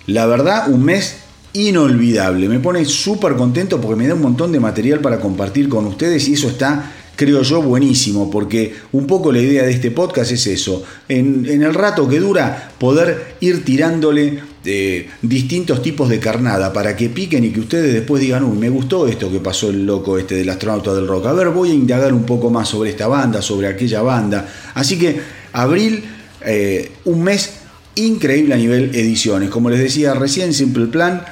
La 0.05 0.25
verdad, 0.25 0.69
un 0.69 0.83
mes 0.83 1.15
inolvidable. 1.53 2.47
Me 2.47 2.59
pone 2.59 2.85
súper 2.85 3.35
contento 3.35 3.79
porque 3.81 3.95
me 3.95 4.07
da 4.07 4.13
un 4.13 4.21
montón 4.21 4.51
de 4.51 4.59
material 4.59 4.99
para 4.99 5.19
compartir 5.19 5.69
con 5.69 5.85
ustedes 5.85 6.27
y 6.27 6.33
eso 6.33 6.47
está, 6.47 6.91
creo 7.15 7.41
yo, 7.41 7.61
buenísimo 7.61 8.29
porque 8.29 8.75
un 8.91 9.07
poco 9.07 9.31
la 9.31 9.39
idea 9.39 9.63
de 9.63 9.71
este 9.71 9.91
podcast 9.91 10.31
es 10.31 10.47
eso. 10.47 10.83
En, 11.07 11.45
el 11.45 11.73
rato 11.73 12.07
que 12.07 12.19
dura, 12.19 12.71
poder 12.77 13.35
ir 13.39 13.65
tirándole 13.65 14.39
eh, 14.65 15.09
distintos 15.21 15.81
tipos 15.81 16.09
de 16.09 16.19
carnada 16.19 16.73
para 16.73 16.95
que 16.95 17.09
piquen 17.09 17.45
y 17.45 17.49
que 17.49 17.61
ustedes 17.61 17.93
después 17.93 18.21
digan, 18.21 18.43
uy, 18.43 18.57
me 18.57 18.69
gustó 18.69 19.07
esto 19.07 19.31
que 19.31 19.39
pasó 19.39 19.69
el 19.69 19.85
loco 19.85 20.17
este 20.17 20.35
del 20.35 20.49
astronauta 20.49 20.93
del 20.93 21.07
rock. 21.07 21.27
A 21.27 21.33
ver, 21.33 21.49
voy 21.49 21.71
a 21.71 21.73
indagar 21.73 22.13
un 22.13 22.25
poco 22.25 22.49
más 22.49 22.67
sobre 22.69 22.91
esta 22.91 23.07
banda, 23.07 23.41
sobre 23.41 23.67
aquella 23.67 24.01
banda. 24.01 24.47
Así 24.73 24.99
que 24.99 25.19
abril, 25.53 26.03
eh, 26.45 26.91
un 27.05 27.23
mes 27.23 27.56
increíble 27.97 28.53
a 28.53 28.57
nivel 28.57 28.95
ediciones. 28.95 29.49
Como 29.49 29.69
les 29.69 29.79
decía 29.79 30.13
recién, 30.13 30.53
Simple 30.53 30.87
Plan, 30.87 31.23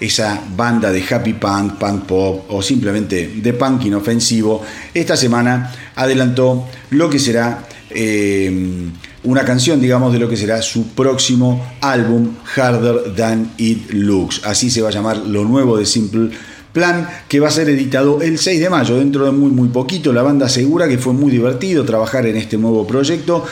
esa 0.00 0.42
banda 0.56 0.90
de 0.90 1.02
happy 1.02 1.34
punk, 1.34 1.74
punk 1.74 2.04
pop 2.04 2.44
o 2.48 2.60
simplemente 2.62 3.32
de 3.36 3.52
punk 3.52 3.84
inofensivo, 3.84 4.62
esta 4.92 5.16
semana 5.16 5.72
adelantó 5.94 6.66
lo 6.90 7.08
que 7.08 7.18
será 7.18 7.66
eh, 7.90 8.90
una 9.24 9.44
canción, 9.44 9.80
digamos, 9.80 10.12
de 10.12 10.18
lo 10.18 10.28
que 10.28 10.36
será 10.36 10.60
su 10.62 10.88
próximo 10.88 11.64
álbum, 11.80 12.34
Harder 12.56 13.14
Than 13.14 13.52
It 13.56 13.92
Looks. 13.92 14.42
Así 14.44 14.70
se 14.70 14.82
va 14.82 14.88
a 14.88 14.92
llamar 14.92 15.18
lo 15.18 15.44
nuevo 15.44 15.76
de 15.76 15.86
Simple 15.86 16.30
Plan, 16.72 17.08
que 17.28 17.38
va 17.38 17.48
a 17.48 17.52
ser 17.52 17.68
editado 17.68 18.20
el 18.22 18.38
6 18.38 18.60
de 18.60 18.70
mayo, 18.70 18.96
dentro 18.96 19.24
de 19.26 19.30
muy, 19.30 19.52
muy 19.52 19.68
poquito. 19.68 20.12
La 20.12 20.22
banda 20.22 20.46
asegura 20.46 20.88
que 20.88 20.98
fue 20.98 21.12
muy 21.12 21.30
divertido 21.30 21.84
trabajar 21.84 22.26
en 22.26 22.36
este 22.36 22.56
nuevo 22.56 22.86
proyecto 22.86 23.44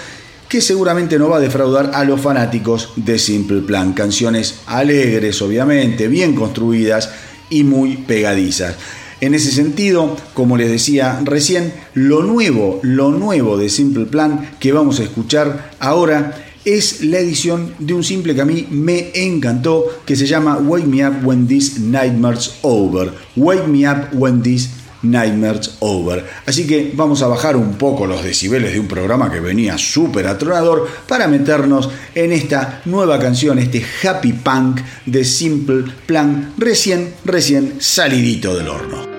que 0.51 0.61
seguramente 0.61 1.17
no 1.17 1.29
va 1.29 1.37
a 1.37 1.41
defraudar 1.41 1.93
a 1.95 2.05
los 2.05 2.21
fanáticos 2.21 2.93
de 2.97 3.21
Simple 3.21 3.61
Plan. 3.61 3.93
Canciones 3.93 4.63
alegres, 4.67 5.41
obviamente, 5.43 6.09
bien 6.09 6.35
construidas 6.35 7.09
y 7.51 7.63
muy 7.63 7.99
pegadizas. 7.99 8.75
En 9.21 9.35
ese 9.35 9.53
sentido, 9.53 10.17
como 10.35 10.57
les 10.57 10.69
decía 10.69 11.21
recién, 11.23 11.73
lo 11.95 12.25
nuevo, 12.25 12.81
lo 12.83 13.13
nuevo 13.13 13.57
de 13.59 13.69
Simple 13.69 14.07
Plan 14.07 14.51
que 14.59 14.73
vamos 14.73 14.99
a 14.99 15.05
escuchar 15.05 15.71
ahora 15.79 16.45
es 16.65 17.05
la 17.05 17.21
edición 17.21 17.73
de 17.79 17.95
un 17.95 18.03
simple 18.03 18.35
que 18.35 18.41
a 18.41 18.45
mí 18.45 18.67
me 18.71 19.13
encantó, 19.15 19.85
que 20.05 20.17
se 20.17 20.27
llama 20.27 20.57
Wake 20.57 20.87
Me 20.87 21.07
Up 21.07 21.25
When 21.25 21.47
This 21.47 21.79
Nightmare's 21.79 22.57
Over. 22.63 23.13
Wake 23.37 23.69
Me 23.69 23.89
Up 23.89 24.09
When 24.15 24.43
This 24.43 24.69
Nightmares 25.03 25.77
Over. 25.81 26.25
Así 26.47 26.67
que 26.67 26.93
vamos 26.95 27.23
a 27.23 27.29
bajar 27.29 27.57
un 27.57 27.75
poco 27.75 28.07
los 28.07 28.23
decibeles 28.23 28.73
de 28.73 28.81
un 28.81 28.89
programa 28.89 29.31
que 29.31 29.41
venía 29.41 29.79
súper 29.79 30.27
atronador 30.27 30.89
para 31.09 31.29
meternos 31.29 31.89
en 32.15 32.33
esta 32.33 32.83
nueva 32.85 33.19
canción, 33.19 33.59
este 33.59 33.85
happy 34.03 34.33
punk 34.33 34.81
de 35.07 35.25
Simple 35.25 35.85
Plan, 36.07 36.55
recién, 36.59 37.15
recién 37.25 37.77
salidito 37.79 38.57
del 38.57 38.69
horno. 38.69 39.10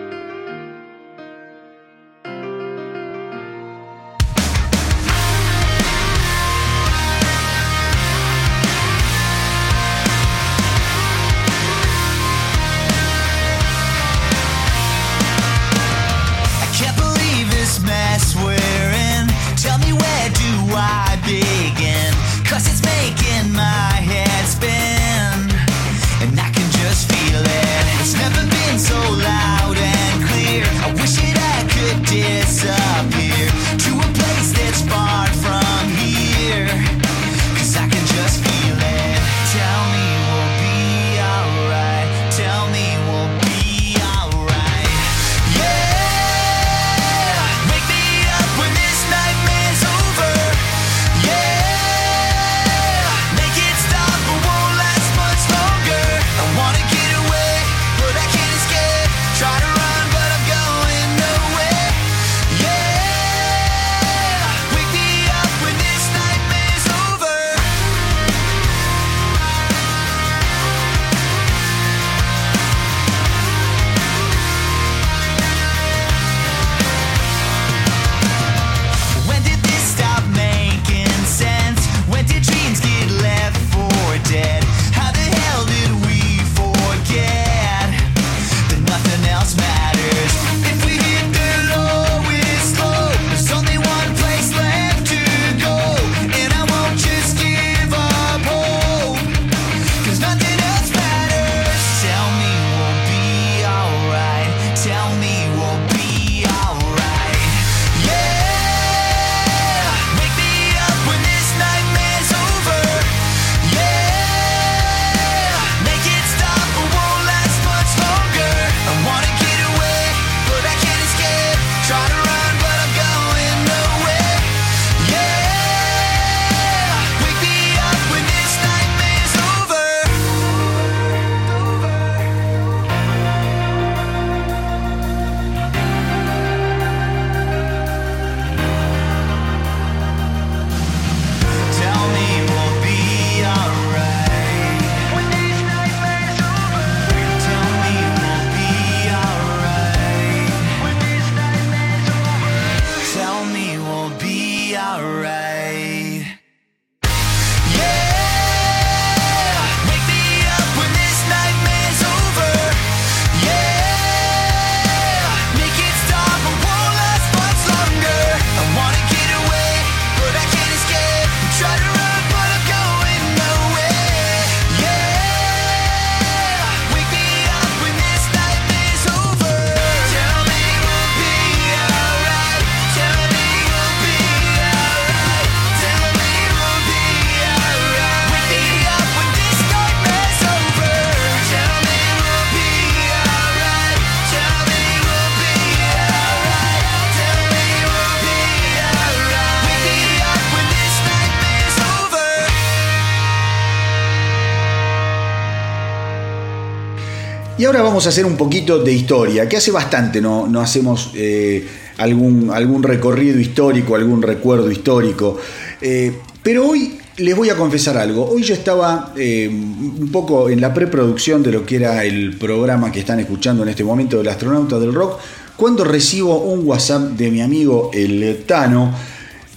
Hacer 208.08 208.26
un 208.26 208.38
poquito 208.38 208.80
de 208.80 208.94
historia, 208.94 209.48
que 209.48 209.58
hace 209.58 209.72
bastante 209.72 210.22
no, 210.22 210.48
no 210.48 210.62
hacemos 210.62 211.12
eh, 211.16 211.66
algún, 211.98 212.52
algún 212.52 212.84
recorrido 212.84 213.40
histórico, 213.40 213.96
algún 213.96 214.22
recuerdo 214.22 214.72
histórico. 214.72 215.38
Eh, 215.82 216.14
pero 216.44 216.68
hoy 216.68 216.98
les 217.18 217.36
voy 217.36 217.50
a 217.50 217.56
confesar 217.56 217.98
algo. 217.98 218.30
Hoy 218.30 218.44
yo 218.44 218.54
estaba 218.54 219.14
eh, 219.16 219.48
un 219.48 220.10
poco 220.12 220.50
en 220.50 220.60
la 220.62 220.74
preproducción 220.74 221.44
de 221.44 221.52
lo 221.52 221.66
que 221.66 221.76
era 221.78 222.04
el 222.04 222.38
programa 222.38 222.92
que 222.92 223.00
están 223.00 223.20
escuchando 223.20 223.64
en 223.64 223.70
este 223.70 223.84
momento 223.84 224.18
del 224.18 224.28
astronauta 224.28 224.80
del 224.80 224.94
rock, 224.94 225.20
cuando 225.56 225.84
recibo 225.84 226.40
un 226.40 226.68
WhatsApp 226.68 227.12
de 227.12 227.30
mi 227.30 227.42
amigo 227.42 227.92
el 227.94 228.44
Tano, 228.48 228.94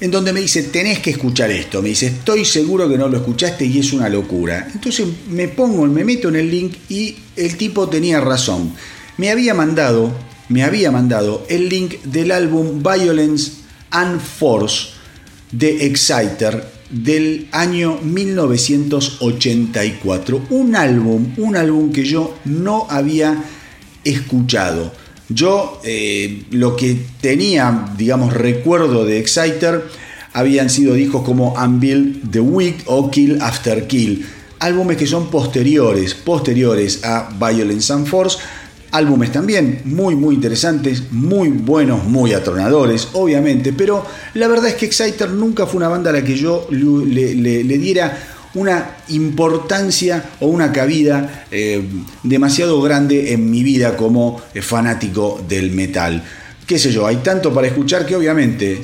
en 0.04 0.10
donde 0.10 0.34
me 0.34 0.40
dice, 0.40 0.64
tenés 0.64 0.98
que 0.98 1.12
escuchar 1.12 1.50
esto. 1.50 1.80
Me 1.80 1.88
dice, 1.88 2.08
estoy 2.08 2.44
seguro 2.44 2.86
que 2.86 2.98
no 2.98 3.08
lo 3.08 3.16
escuchaste 3.16 3.64
y 3.64 3.78
es 3.78 3.90
una 3.94 4.10
locura. 4.10 4.68
Entonces 4.70 5.06
me 5.30 5.48
pongo, 5.48 5.86
me 5.86 6.04
meto 6.04 6.28
en 6.28 6.36
el 6.36 6.50
link 6.50 6.74
y 6.90 7.16
el 7.36 7.56
tipo 7.56 7.88
tenía 7.88 8.20
razón. 8.20 8.74
Me 9.16 9.30
había 9.30 9.54
mandado, 9.54 10.12
me 10.50 10.62
había 10.62 10.90
mandado 10.90 11.46
el 11.48 11.70
link 11.70 12.02
del 12.02 12.32
álbum 12.32 12.82
Violence 12.82 13.52
and 13.92 14.20
Force 14.20 14.88
de 15.52 15.86
Exciter 15.86 16.70
del 16.90 17.48
año 17.52 17.98
1984. 18.02 20.48
Un 20.50 20.76
álbum, 20.76 21.32
un 21.38 21.56
álbum 21.56 21.90
que 21.90 22.04
yo 22.04 22.36
no 22.44 22.86
había 22.90 23.42
escuchado. 24.04 24.92
Yo 25.28 25.80
eh, 25.84 26.44
lo 26.50 26.76
que 26.76 26.98
tenía, 27.20 27.92
digamos, 27.96 28.34
recuerdo 28.34 29.06
de 29.06 29.18
Exciter 29.18 29.84
habían 30.32 30.68
sido 30.68 30.94
discos 30.94 31.22
como 31.22 31.54
Unbuild 31.54 32.30
the 32.30 32.40
Week 32.40 32.82
o 32.86 33.10
Kill 33.10 33.40
After 33.40 33.86
Kill, 33.86 34.26
álbumes 34.58 34.96
que 34.96 35.06
son 35.06 35.30
posteriores, 35.30 36.14
posteriores 36.14 37.04
a 37.04 37.30
Violence 37.38 37.92
and 37.92 38.06
Force, 38.06 38.38
álbumes 38.90 39.32
también 39.32 39.80
muy 39.84 40.14
muy 40.14 40.34
interesantes, 40.34 41.04
muy 41.10 41.48
buenos, 41.48 42.04
muy 42.04 42.34
atronadores, 42.34 43.08
obviamente, 43.14 43.72
pero 43.72 44.04
la 44.34 44.46
verdad 44.46 44.68
es 44.68 44.74
que 44.74 44.86
Exciter 44.86 45.30
nunca 45.30 45.66
fue 45.66 45.78
una 45.78 45.88
banda 45.88 46.10
a 46.10 46.14
la 46.14 46.24
que 46.24 46.36
yo 46.36 46.66
le 46.70 47.78
diera 47.78 48.33
una 48.54 48.98
importancia 49.08 50.30
o 50.40 50.46
una 50.46 50.72
cabida 50.72 51.46
eh, 51.50 51.82
demasiado 52.22 52.80
grande 52.80 53.32
en 53.32 53.50
mi 53.50 53.62
vida 53.62 53.96
como 53.96 54.40
eh, 54.54 54.62
fanático 54.62 55.42
del 55.48 55.72
metal. 55.72 56.22
Qué 56.66 56.78
sé 56.78 56.90
yo, 56.90 57.06
hay 57.06 57.16
tanto 57.16 57.52
para 57.52 57.66
escuchar 57.66 58.06
que 58.06 58.16
obviamente 58.16 58.80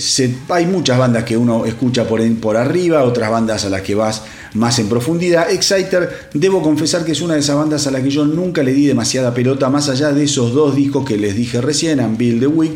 hay 0.51 0.67
muchas 0.67 0.99
bandas 0.99 1.25
que 1.25 1.35
uno 1.35 1.65
escucha 1.65 2.07
por, 2.07 2.21
por 2.37 2.59
arriba, 2.59 3.05
otras 3.05 3.31
bandas 3.31 3.65
a 3.65 3.71
las 3.71 3.81
que 3.81 3.95
vas 3.95 4.23
más 4.53 4.79
en 4.79 4.89
profundidad. 4.89 5.51
Exciter, 5.51 6.29
debo 6.35 6.61
confesar 6.61 7.07
que 7.07 7.13
es 7.13 7.23
una 7.23 7.35
de 7.35 7.41
esas 7.41 7.57
bandas 7.57 7.87
a 7.87 7.91
las 7.91 8.03
que 8.03 8.11
yo 8.11 8.27
nunca 8.27 8.63
le 8.63 8.75
di 8.75 8.87
demasiada 8.87 9.33
pelota, 9.33 9.71
más 9.71 9.89
allá 9.89 10.13
de 10.13 10.25
esos 10.25 10.53
dos 10.53 10.77
discos 10.77 11.07
que 11.07 11.17
les 11.17 11.35
dije 11.35 11.63
recién, 11.63 12.01
Unbuild 12.01 12.41
the 12.41 12.47
Week 12.49 12.73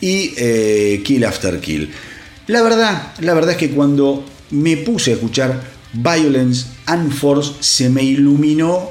y 0.00 0.34
eh, 0.36 1.02
Kill 1.04 1.24
After 1.24 1.58
Kill. 1.58 1.90
La 2.46 2.62
verdad, 2.62 3.14
la 3.20 3.34
verdad 3.34 3.52
es 3.52 3.56
que 3.56 3.70
cuando 3.70 4.24
me 4.50 4.76
puse 4.76 5.10
a 5.10 5.14
escuchar 5.14 5.73
Violence 5.94 6.66
and 6.86 7.12
Force 7.12 7.54
se 7.60 7.88
me 7.88 8.02
iluminó 8.02 8.90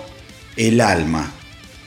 el 0.56 0.82
alma. 0.82 1.32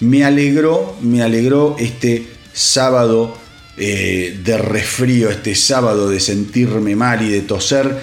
Me 0.00 0.24
alegró, 0.24 0.96
me 1.00 1.22
alegró 1.22 1.76
este 1.78 2.26
sábado 2.52 3.36
eh, 3.78 4.38
de 4.44 4.58
resfrío, 4.58 5.30
este 5.30 5.54
sábado 5.54 6.08
de 6.08 6.20
sentirme 6.20 6.96
mal 6.96 7.22
y 7.22 7.30
de 7.30 7.42
toser. 7.42 7.98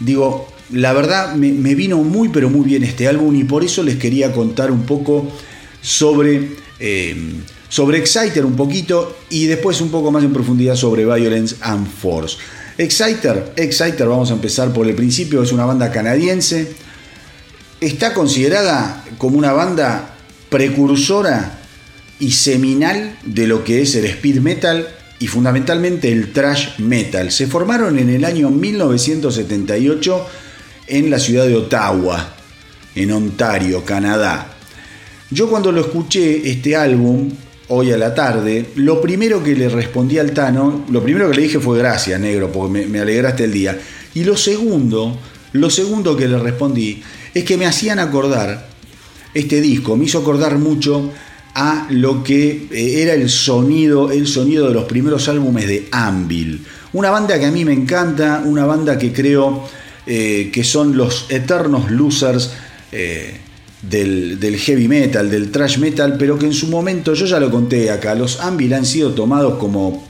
Digo, 0.00 0.48
la 0.72 0.92
verdad 0.92 1.34
me, 1.34 1.74
vino 1.74 1.98
muy 1.98 2.28
pero 2.28 2.50
muy 2.50 2.64
bien 2.64 2.82
este 2.82 3.08
álbum 3.08 3.34
y 3.36 3.44
por 3.44 3.64
eso 3.64 3.82
les 3.82 3.96
quería 3.96 4.32
contar 4.32 4.70
un 4.70 4.82
poco 4.82 5.30
sobre, 5.80 6.50
eh, 6.78 7.16
sobre 7.68 7.98
Exciter 7.98 8.44
un 8.44 8.56
poquito 8.56 9.16
y 9.30 9.46
después 9.46 9.80
un 9.80 9.90
poco 9.90 10.10
más 10.10 10.24
en 10.24 10.32
profundidad 10.32 10.74
sobre 10.76 11.04
Violence 11.04 11.56
and 11.60 11.88
Force. 11.88 12.36
Exciter, 12.78 13.52
Exciter, 13.56 14.06
vamos 14.06 14.30
a 14.30 14.34
empezar 14.34 14.72
por 14.72 14.86
el 14.86 14.94
principio, 14.94 15.42
es 15.42 15.50
una 15.50 15.64
banda 15.64 15.90
canadiense. 15.90 16.74
Está 17.80 18.14
considerada 18.14 19.04
como 19.18 19.36
una 19.36 19.52
banda 19.52 20.14
precursora 20.48 21.58
y 22.20 22.30
seminal 22.30 23.18
de 23.24 23.48
lo 23.48 23.64
que 23.64 23.82
es 23.82 23.96
el 23.96 24.04
speed 24.04 24.36
metal 24.36 24.88
y 25.18 25.26
fundamentalmente 25.26 26.12
el 26.12 26.32
thrash 26.32 26.78
metal. 26.78 27.32
Se 27.32 27.48
formaron 27.48 27.98
en 27.98 28.10
el 28.10 28.24
año 28.24 28.48
1978 28.48 30.26
en 30.86 31.10
la 31.10 31.18
ciudad 31.18 31.46
de 31.46 31.56
Ottawa, 31.56 32.36
en 32.94 33.10
Ontario, 33.10 33.84
Canadá. 33.84 34.52
Yo 35.32 35.50
cuando 35.50 35.72
lo 35.72 35.80
escuché 35.80 36.48
este 36.48 36.76
álbum 36.76 37.28
hoy 37.68 37.92
a 37.92 37.98
la 37.98 38.14
tarde, 38.14 38.70
lo 38.76 39.00
primero 39.00 39.42
que 39.42 39.54
le 39.54 39.68
respondí 39.68 40.18
al 40.18 40.32
Tano, 40.32 40.84
lo 40.90 41.02
primero 41.02 41.30
que 41.30 41.36
le 41.36 41.42
dije 41.42 41.60
fue 41.60 41.78
gracias, 41.78 42.18
negro, 42.20 42.50
porque 42.50 42.86
me, 42.86 43.00
alegraste 43.00 43.44
el 43.44 43.52
día. 43.52 43.78
Y 44.14 44.24
lo 44.24 44.36
segundo, 44.36 45.18
lo 45.52 45.70
segundo 45.70 46.16
que 46.16 46.28
le 46.28 46.38
respondí 46.38 47.02
es 47.34 47.44
que 47.44 47.56
me 47.56 47.66
hacían 47.66 47.98
acordar, 47.98 48.68
este 49.34 49.60
disco 49.60 49.96
me 49.96 50.06
hizo 50.06 50.18
acordar 50.18 50.58
mucho 50.58 51.10
a 51.54 51.86
lo 51.90 52.22
que 52.22 52.68
eh, 52.70 53.02
era 53.02 53.14
el 53.14 53.28
sonido, 53.28 54.10
el 54.10 54.26
sonido 54.26 54.68
de 54.68 54.74
los 54.74 54.84
primeros 54.84 55.28
álbumes 55.28 55.66
de 55.66 55.88
Anvil. 55.90 56.64
Una 56.94 57.10
banda 57.10 57.38
que 57.38 57.46
a 57.46 57.50
mí 57.50 57.64
me 57.64 57.72
encanta, 57.72 58.42
una 58.44 58.64
banda 58.64 58.98
que 58.98 59.12
creo 59.12 59.68
eh, 60.06 60.50
que 60.50 60.64
son 60.64 60.96
los 60.96 61.26
eternos 61.28 61.90
losers. 61.90 62.52
Eh, 62.92 63.40
del, 63.82 64.56
heavy 64.58 64.88
metal, 64.88 65.30
del 65.30 65.50
thrash 65.50 65.78
metal, 65.78 66.16
pero 66.18 66.38
que 66.38 66.46
en 66.46 66.52
su 66.52 66.66
momento, 66.66 67.14
yo 67.14 67.26
ya 67.26 67.38
lo 67.38 67.50
conté 67.50 67.90
acá, 67.90 68.14
los 68.14 68.40
Anvil 68.40 68.74
han 68.74 68.84
sido 68.84 69.12
tomados 69.12 69.58
como, 69.58 70.08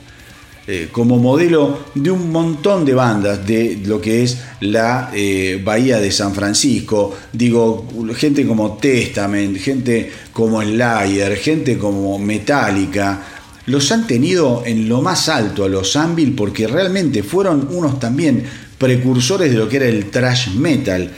eh, 0.67 0.89
como 0.91 1.17
modelo 1.17 1.85
de 1.93 2.11
un 2.11 2.31
montón 2.31 2.83
de 2.83 2.93
bandas 2.93 3.45
de 3.45 3.79
lo 3.85 4.01
que 4.01 4.23
es 4.23 4.39
la 4.61 5.11
eh, 5.13 5.61
Bahía 5.63 5.99
de 5.99 6.11
San 6.11 6.33
Francisco. 6.33 7.15
Digo, 7.31 7.87
gente 8.15 8.45
como 8.45 8.77
Testament, 8.77 9.57
gente 9.57 10.11
como 10.33 10.61
Slayer, 10.61 11.35
gente 11.37 11.77
como 11.77 12.17
Metallica. 12.17 13.23
Los 13.67 13.91
han 13.91 14.07
tenido 14.07 14.63
en 14.65 14.89
lo 14.89 15.03
más 15.03 15.29
alto 15.29 15.65
a 15.65 15.69
los 15.69 15.95
Anvil 15.95 16.33
porque 16.33 16.65
realmente 16.65 17.21
fueron 17.21 17.67
unos 17.71 17.99
también 17.99 18.43
precursores 18.79 19.51
de 19.51 19.57
lo 19.57 19.69
que 19.69 19.77
era 19.77 19.87
el 19.87 20.09
thrash 20.09 20.55
metal. 20.55 21.11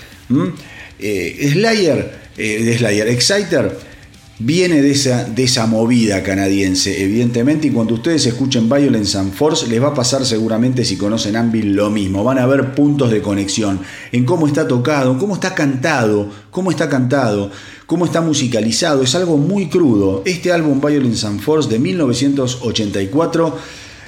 Eh, 0.99 1.49
Slayer 1.53 2.20
eh, 2.37 2.63
de 2.63 2.77
Slayer. 2.77 3.07
Exciter 3.07 3.91
viene 4.45 4.81
de 4.81 4.91
esa, 4.91 5.25
de 5.25 5.43
esa 5.43 5.67
movida 5.67 6.23
canadiense, 6.23 7.03
evidentemente, 7.03 7.67
y 7.67 7.71
cuando 7.71 7.95
ustedes 7.95 8.25
escuchen 8.25 8.69
Violence 8.69 9.17
and 9.17 9.33
Force, 9.33 9.67
les 9.67 9.81
va 9.81 9.89
a 9.89 9.93
pasar 9.93 10.25
seguramente 10.25 10.83
si 10.83 10.97
conocen 10.97 11.35
Anvil 11.35 11.73
lo 11.73 11.89
mismo. 11.89 12.23
Van 12.23 12.39
a 12.39 12.47
ver 12.47 12.73
puntos 12.73 13.11
de 13.11 13.21
conexión 13.21 13.79
en 14.11 14.25
cómo 14.25 14.47
está 14.47 14.67
tocado, 14.67 15.17
cómo 15.17 15.35
está 15.35 15.53
cantado, 15.53 16.29
cómo 16.49 16.71
está 16.71 16.89
cantado, 16.89 17.51
cómo 17.85 18.05
está 18.05 18.21
musicalizado. 18.21 19.03
Es 19.03 19.13
algo 19.15 19.37
muy 19.37 19.69
crudo. 19.69 20.23
Este 20.25 20.51
álbum 20.51 20.81
Violence 20.81 21.25
and 21.27 21.41
Force 21.41 21.69
de 21.69 21.79
1984. 21.79 23.57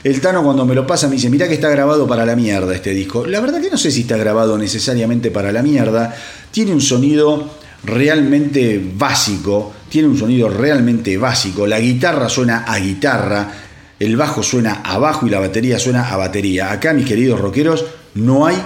El 0.04 0.20
Tano 0.20 0.44
cuando 0.44 0.66
me 0.66 0.76
lo 0.76 0.86
pasa 0.86 1.08
me 1.08 1.16
dice, 1.16 1.30
mira 1.30 1.48
que 1.48 1.54
está 1.54 1.70
grabado 1.70 2.08
para 2.08 2.26
la 2.26 2.36
mierda 2.36 2.74
este 2.74 2.94
disco. 2.94 3.26
La 3.26 3.40
verdad 3.40 3.62
que 3.62 3.70
no 3.70 3.78
sé 3.78 3.90
si 3.90 4.02
está 4.02 4.18
grabado 4.18 4.58
necesariamente 4.58 5.32
para 5.32 5.52
la 5.52 5.62
mierda. 5.64 6.14
Tiene 6.52 6.74
un 6.74 6.82
sonido 6.82 7.62
realmente 7.84 8.81
básico, 8.95 9.73
tiene 9.89 10.07
un 10.07 10.18
sonido 10.18 10.49
realmente 10.49 11.18
básico, 11.18 11.68
la 11.68 11.80
guitarra 11.80 12.30
suena 12.30 12.64
a 12.65 12.77
guitarra, 12.80 13.51
el 13.99 14.18
bajo 14.18 14.43
suena 14.43 14.81
a 14.84 14.97
bajo 14.97 15.27
y 15.27 15.30
la 15.30 15.39
batería 15.39 15.80
suena 15.80 16.10
a 16.10 16.18
batería. 16.18 16.72
Acá, 16.72 16.93
mis 16.93 17.05
queridos 17.05 17.39
rockeros, 17.39 17.85
no 18.15 18.45
hay 18.45 18.57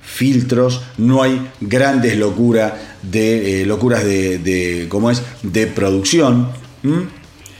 filtros, 0.00 0.82
no 0.96 1.22
hay 1.22 1.50
grandes 1.60 2.16
locuras 2.16 2.72
de, 3.02 3.62
eh, 3.62 3.66
locuras 3.66 4.04
de, 4.04 4.86
¿cómo 4.88 5.10
es? 5.10 5.22
de 5.42 5.66
producción. 5.66 6.48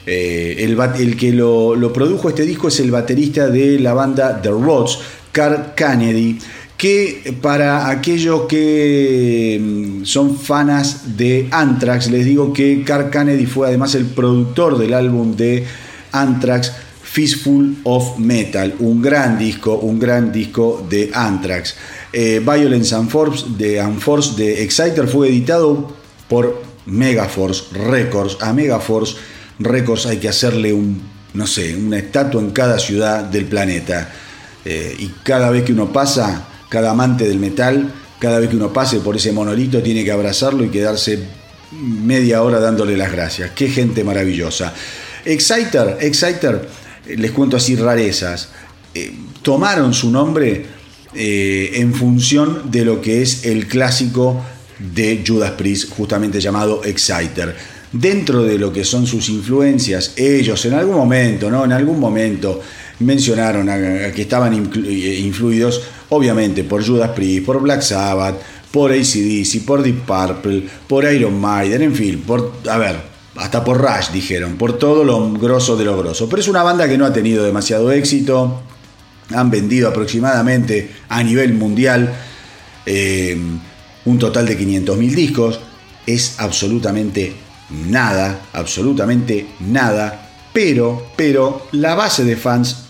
Eh, 0.07 0.57
el, 0.61 0.79
el, 0.99 1.17
que 1.17 1.33
lo, 1.33 1.75
lo, 1.75 1.93
produjo 1.93 2.31
este 2.31 2.45
disco 2.45 2.69
es 2.69 2.81
el 2.81 2.91
baterista 2.91 3.49
de 3.49 3.79
la 3.79 3.93
banda 3.93 4.41
The 4.41 4.49
Rods, 4.49 4.99
Carl 5.33 5.75
Kennedy, 5.77 6.39
que 6.79 7.37
para 7.43 7.91
aquellos 7.91 8.43
que 8.43 9.61
mm, 9.61 10.05
son 10.05 10.39
fanas 10.39 11.17
de 11.17 11.49
Anthrax, 11.51 12.09
les 12.09 12.25
digo 12.25 12.53
que 12.53 12.85
Carl 12.85 13.11
Kennedy 13.11 13.47
fue 13.47 13.67
además 13.67 13.97
el 13.97 14.07
productor 14.07 14.79
del 14.79 14.95
álbum 14.95 15.35
de 15.35 15.67
Anthrax, 16.13 16.73
Fistful 17.03 17.79
of 17.83 18.19
Metal, 18.19 18.77
un 18.79 19.03
gran 19.03 19.39
disco, 19.39 19.77
un 19.77 19.99
gran 19.99 20.31
disco 20.31 20.87
de 20.89 21.11
Anthrax. 21.13 21.75
Eh, 22.13 22.41
Violence 22.41 22.95
and 22.95 23.11
Force 23.11 23.45
de, 23.59 23.83
Force 23.99 24.37
de 24.37 24.63
Exciter 24.63 25.09
fue 25.09 25.29
editado 25.31 25.93
por 26.29 26.63
Megaforce 26.87 27.65
Records. 27.73 28.37
A 28.41 28.53
Megaforce 28.53 29.17
Records 29.59 30.07
hay 30.07 30.19
que 30.19 30.29
hacerle 30.29 30.73
un, 30.73 31.03
no 31.35 31.47
sé, 31.49 31.75
una 31.75 31.99
estatua 31.99 32.41
en 32.41 32.51
cada 32.51 32.79
ciudad 32.79 33.25
del 33.25 33.47
planeta. 33.47 34.13
Eh, 34.65 34.95
y 34.97 35.09
cada 35.25 35.51
vez 35.51 35.65
que 35.65 35.73
uno 35.73 35.93
pasa, 35.93 36.48
cada 36.69 36.91
amante 36.91 37.29
del 37.29 37.39
metal, 37.39 37.93
cada 38.19 38.39
vez 38.39 38.51
que 38.51 38.57
uno 38.57 38.73
pase 38.73 39.01
por 39.01 39.17
ese 39.17 39.33
monolito, 39.33 39.83
tiene 39.83 40.05
que 40.05 40.13
abrazarlo 40.13 40.65
y 40.65 40.69
quedarse 40.71 41.19
media 41.73 42.43
hora 42.43 42.61
dándole 42.61 42.97
las 42.97 43.13
gracias. 43.13 43.51
Qué 43.53 43.69
gente 43.69 44.05
maravillosa. 44.05 44.73
Exciter, 45.25 45.99
Exciter, 46.01 46.69
les 47.17 47.31
cuento 47.33 47.57
así 47.57 47.77
rarezas. 47.77 48.51
eh, 48.95 49.13
tomaron 49.43 49.95
su 49.95 50.11
nombre 50.11 50.67
eh, 51.15 51.71
en 51.75 51.95
función 51.95 52.71
de 52.71 52.85
lo 52.85 53.01
que 53.01 53.23
es 53.23 53.47
el 53.47 53.67
clásico 53.67 54.45
de 54.79 55.25
Judas 55.27 55.53
Priest, 55.53 55.91
justamente 55.91 56.41
llamado 56.41 56.85
Exciter. 56.85 57.55
Dentro 57.93 58.43
de 58.43 58.59
lo 58.59 58.73
que 58.73 58.85
son 58.85 59.07
sus 59.07 59.29
influencias, 59.31 60.13
ellos 60.17 60.65
en 60.67 60.75
algún 60.75 60.97
momento, 60.97 61.51
¿no? 61.51 61.65
En 61.65 61.73
algún 61.73 61.99
momento 61.99 62.61
mencionaron 63.01 63.67
que 64.13 64.23
estaban 64.23 64.53
eh, 64.55 65.21
influidos, 65.21 65.83
obviamente, 66.11 66.65
por 66.65 66.87
Judas 66.87 67.11
Priest, 67.11 67.47
por 67.47 67.61
Black 67.61 67.83
Sabbath, 67.83 68.37
por 68.71 68.93
ACDC, 68.93 69.65
por 69.65 69.83
Deep 69.83 70.05
Purple, 70.05 70.69
por 70.87 71.11
Iron 71.11 71.41
Maiden, 71.41 71.83
en 71.83 71.95
fin, 71.95 72.23
por, 72.27 72.53
a 72.69 72.79
ver, 72.79 72.97
hasta 73.37 73.65
por 73.65 73.79
Rush 73.79 74.11
dijeron, 74.13 74.57
por 74.57 74.79
todo 74.79 75.05
lo 75.05 75.33
grosso 75.33 75.77
de 75.77 75.85
lo 75.85 75.97
grosso. 75.97 76.29
Pero 76.29 76.43
es 76.43 76.49
una 76.49 76.63
banda 76.63 76.89
que 76.89 76.99
no 76.99 77.07
ha 77.07 77.13
tenido 77.13 77.45
demasiado 77.45 77.91
éxito, 77.93 78.63
han 79.35 79.51
vendido 79.51 79.89
aproximadamente 79.89 80.91
a 81.09 81.23
nivel 81.23 81.55
mundial 81.55 82.15
eh, 82.85 83.39
un 84.05 84.19
total 84.19 84.47
de 84.47 84.59
500.000 84.59 85.15
discos. 85.15 85.61
Es 86.07 86.37
absolutamente 86.39 87.35
nada, 87.71 88.41
absolutamente 88.53 89.47
nada. 89.61 90.31
Pero, 90.53 91.11
pero 91.15 91.69
la 91.73 91.95
base 91.95 92.25
de 92.25 92.37
fans 92.37 92.85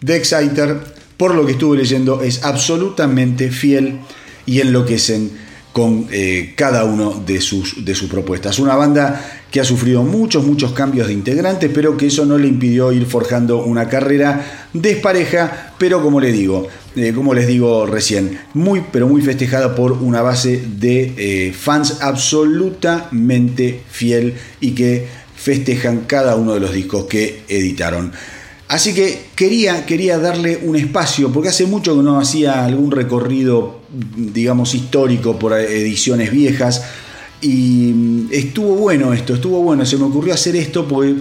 de 0.00 0.16
Exciter, 0.16 0.80
por 1.22 1.36
lo 1.36 1.46
que 1.46 1.52
estuve 1.52 1.76
leyendo, 1.76 2.20
es 2.20 2.42
absolutamente 2.42 3.52
fiel 3.52 4.00
y 4.44 4.60
enloquecen 4.60 5.30
con 5.72 6.08
eh, 6.10 6.52
cada 6.56 6.82
uno 6.82 7.22
de 7.24 7.40
sus, 7.40 7.84
de 7.84 7.94
sus 7.94 8.10
propuestas. 8.10 8.58
Una 8.58 8.74
banda 8.74 9.44
que 9.48 9.60
ha 9.60 9.64
sufrido 9.64 10.02
muchos, 10.02 10.44
muchos 10.44 10.72
cambios 10.72 11.06
de 11.06 11.12
integrantes, 11.12 11.70
pero 11.72 11.96
que 11.96 12.08
eso 12.08 12.26
no 12.26 12.38
le 12.38 12.48
impidió 12.48 12.90
ir 12.90 13.06
forjando 13.06 13.62
una 13.62 13.88
carrera 13.88 14.66
despareja, 14.72 15.74
pero 15.78 16.02
como 16.02 16.18
le 16.18 16.32
digo, 16.32 16.66
eh, 16.96 17.12
como 17.14 17.34
les 17.34 17.46
digo 17.46 17.86
recién, 17.86 18.40
muy, 18.52 18.82
pero 18.90 19.06
muy 19.06 19.22
festejada 19.22 19.76
por 19.76 19.92
una 19.92 20.22
base 20.22 20.60
de 20.76 21.14
eh, 21.16 21.52
fans 21.52 21.98
absolutamente 22.00 23.80
fiel 23.88 24.34
y 24.60 24.72
que 24.72 25.06
festejan 25.36 26.00
cada 26.08 26.34
uno 26.34 26.54
de 26.54 26.58
los 26.58 26.72
discos 26.72 27.04
que 27.04 27.42
editaron. 27.48 28.10
Así 28.72 28.94
que 28.94 29.26
quería, 29.36 29.84
quería 29.84 30.18
darle 30.18 30.60
un 30.62 30.76
espacio, 30.76 31.30
porque 31.30 31.50
hace 31.50 31.66
mucho 31.66 31.94
que 31.94 32.02
no 32.02 32.18
hacía 32.18 32.64
algún 32.64 32.90
recorrido, 32.90 33.80
digamos, 34.16 34.74
histórico 34.74 35.38
por 35.38 35.52
ediciones 35.52 36.32
viejas. 36.32 36.82
Y 37.42 37.92
mm, 37.94 38.28
estuvo 38.32 38.74
bueno 38.76 39.12
esto, 39.12 39.34
estuvo 39.34 39.60
bueno. 39.62 39.84
Se 39.84 39.98
me 39.98 40.04
ocurrió 40.04 40.32
hacer 40.32 40.56
esto 40.56 40.88
porque 40.88 41.16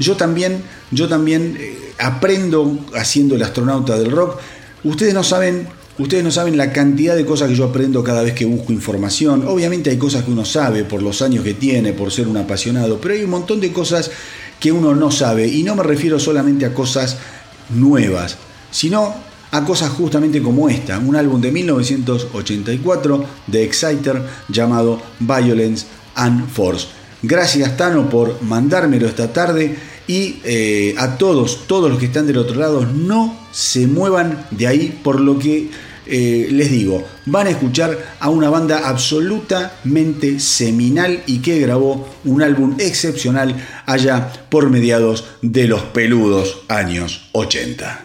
yo 0.00 0.16
también, 0.16 0.56
yo 0.90 1.06
también 1.06 1.56
eh, 1.60 1.78
aprendo 2.00 2.76
haciendo 2.96 3.36
el 3.36 3.42
astronauta 3.44 3.96
del 3.96 4.10
rock. 4.10 4.40
Ustedes 4.82 5.14
no 5.14 5.22
saben, 5.22 5.68
ustedes 5.98 6.24
no 6.24 6.32
saben 6.32 6.56
la 6.56 6.72
cantidad 6.72 7.14
de 7.14 7.24
cosas 7.24 7.48
que 7.50 7.54
yo 7.54 7.66
aprendo 7.66 8.02
cada 8.02 8.24
vez 8.24 8.32
que 8.32 8.46
busco 8.46 8.72
información. 8.72 9.46
Obviamente 9.46 9.90
hay 9.90 9.96
cosas 9.96 10.24
que 10.24 10.32
uno 10.32 10.44
sabe 10.44 10.82
por 10.82 11.02
los 11.02 11.22
años 11.22 11.44
que 11.44 11.54
tiene, 11.54 11.92
por 11.92 12.10
ser 12.10 12.26
un 12.26 12.36
apasionado, 12.36 13.00
pero 13.00 13.14
hay 13.14 13.22
un 13.22 13.30
montón 13.30 13.60
de 13.60 13.72
cosas 13.72 14.10
que 14.60 14.72
uno 14.72 14.94
no 14.94 15.10
sabe. 15.10 15.46
Y 15.46 15.62
no 15.62 15.74
me 15.74 15.82
refiero 15.82 16.18
solamente 16.18 16.66
a 16.66 16.74
cosas 16.74 17.18
nuevas, 17.70 18.36
sino 18.70 19.14
a 19.50 19.64
cosas 19.64 19.90
justamente 19.90 20.42
como 20.42 20.68
esta, 20.68 20.98
un 20.98 21.16
álbum 21.16 21.40
de 21.40 21.52
1984 21.52 23.24
de 23.46 23.64
Exciter 23.64 24.22
llamado 24.48 25.00
Violence 25.20 25.86
and 26.14 26.48
Force. 26.48 26.88
Gracias 27.22 27.76
Tano 27.76 28.10
por 28.10 28.42
mandármelo 28.42 29.06
esta 29.06 29.32
tarde 29.32 29.76
y 30.06 30.40
eh, 30.44 30.94
a 30.98 31.16
todos, 31.16 31.66
todos 31.66 31.90
los 31.90 31.98
que 31.98 32.06
están 32.06 32.26
del 32.26 32.38
otro 32.38 32.56
lado, 32.56 32.84
no 32.86 33.36
se 33.50 33.86
muevan 33.86 34.46
de 34.50 34.66
ahí 34.66 35.00
por 35.02 35.20
lo 35.20 35.38
que 35.38 35.70
eh, 36.06 36.48
les 36.50 36.70
digo, 36.70 37.04
van 37.26 37.46
a 37.46 37.50
escuchar 37.50 38.16
a 38.20 38.30
una 38.30 38.48
banda 38.48 38.88
absolutamente 38.88 40.40
seminal 40.40 41.22
y 41.26 41.38
que 41.38 41.58
grabó 41.58 42.08
un 42.24 42.42
álbum 42.42 42.76
excepcional 42.78 43.56
allá 43.86 44.32
por 44.48 44.70
mediados 44.70 45.24
de 45.42 45.66
los 45.66 45.82
peludos 45.82 46.62
años 46.68 47.28
80. 47.32 48.04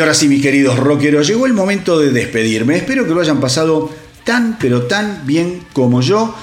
Ahora 0.00 0.14
sí, 0.14 0.28
mis 0.28 0.42
queridos 0.42 0.78
rockeros, 0.78 1.26
llegó 1.26 1.46
el 1.46 1.52
momento 1.52 1.98
de 1.98 2.10
despedirme. 2.10 2.76
Espero 2.76 3.04
que 3.06 3.14
lo 3.14 3.20
hayan 3.20 3.40
pasado 3.40 3.90
tan, 4.24 4.58
pero 4.58 4.82
tan 4.82 5.26
bien 5.26 5.60
como 5.72 6.00
yo. 6.00 6.34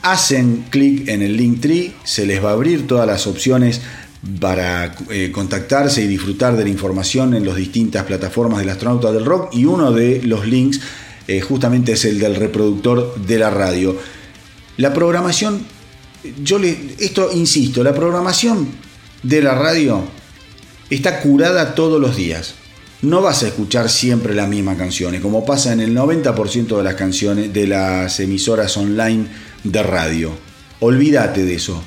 hacen 0.03 0.67
clic 0.71 1.09
en 1.09 1.23
el 1.23 1.37
link 1.37 1.61
tree, 1.61 1.93
se 2.05 2.27
les 2.27 2.45
va 2.45 2.51
a 2.51 2.55
abrir 2.55 2.87
todas 2.87 3.07
las 3.07 3.27
opciones 3.27 3.81
para 4.41 4.97
eh, 5.11 5.31
contactarse 5.33 6.03
y 6.03 6.09
disfrutar 6.09 6.57
de 6.57 6.65
la 6.65 6.71
información 6.71 7.35
en 7.35 7.47
las 7.47 7.55
distintas 7.55 8.05
plataformas 8.05 8.59
del 8.59 8.71
astronauta 8.71 9.13
del 9.13 9.25
rock 9.25 9.55
y 9.55 9.65
uno 9.65 9.93
de 9.93 10.21
los 10.25 10.47
links 10.47 10.81
eh, 11.29 11.43
justamente 11.43 11.93
es 11.93 12.07
el 12.07 12.19
del 12.19 12.35
reproductor 12.37 13.15
de 13.15 13.39
la 13.39 13.51
radio. 13.51 13.97
La 14.79 14.95
programación, 14.95 15.61
yo 16.43 16.59
le, 16.59 16.95
esto 16.99 17.31
insisto, 17.35 17.85
la 17.85 17.95
programación 17.95 18.67
de 19.23 19.43
la 19.43 19.55
radio 19.55 20.03
está 20.89 21.21
curada 21.21 21.75
todos 21.75 22.01
los 22.01 22.17
días. 22.17 22.55
No 23.03 23.21
vas 23.21 23.43
a 23.43 23.49
escuchar 23.49 23.91
siempre 23.91 24.35
las 24.35 24.49
mismas 24.49 24.79
canciones, 24.79 25.21
como 25.21 25.45
pasa 25.45 25.73
en 25.73 25.81
el 25.81 25.95
90% 25.95 26.79
de 26.79 26.83
las 26.83 26.95
canciones 26.95 27.53
de 27.53 27.67
las 27.67 28.19
emisoras 28.21 28.77
online 28.79 29.27
de 29.63 29.83
radio. 29.83 30.33
Olvídate 30.81 31.45
de 31.45 31.55
eso. 31.55 31.83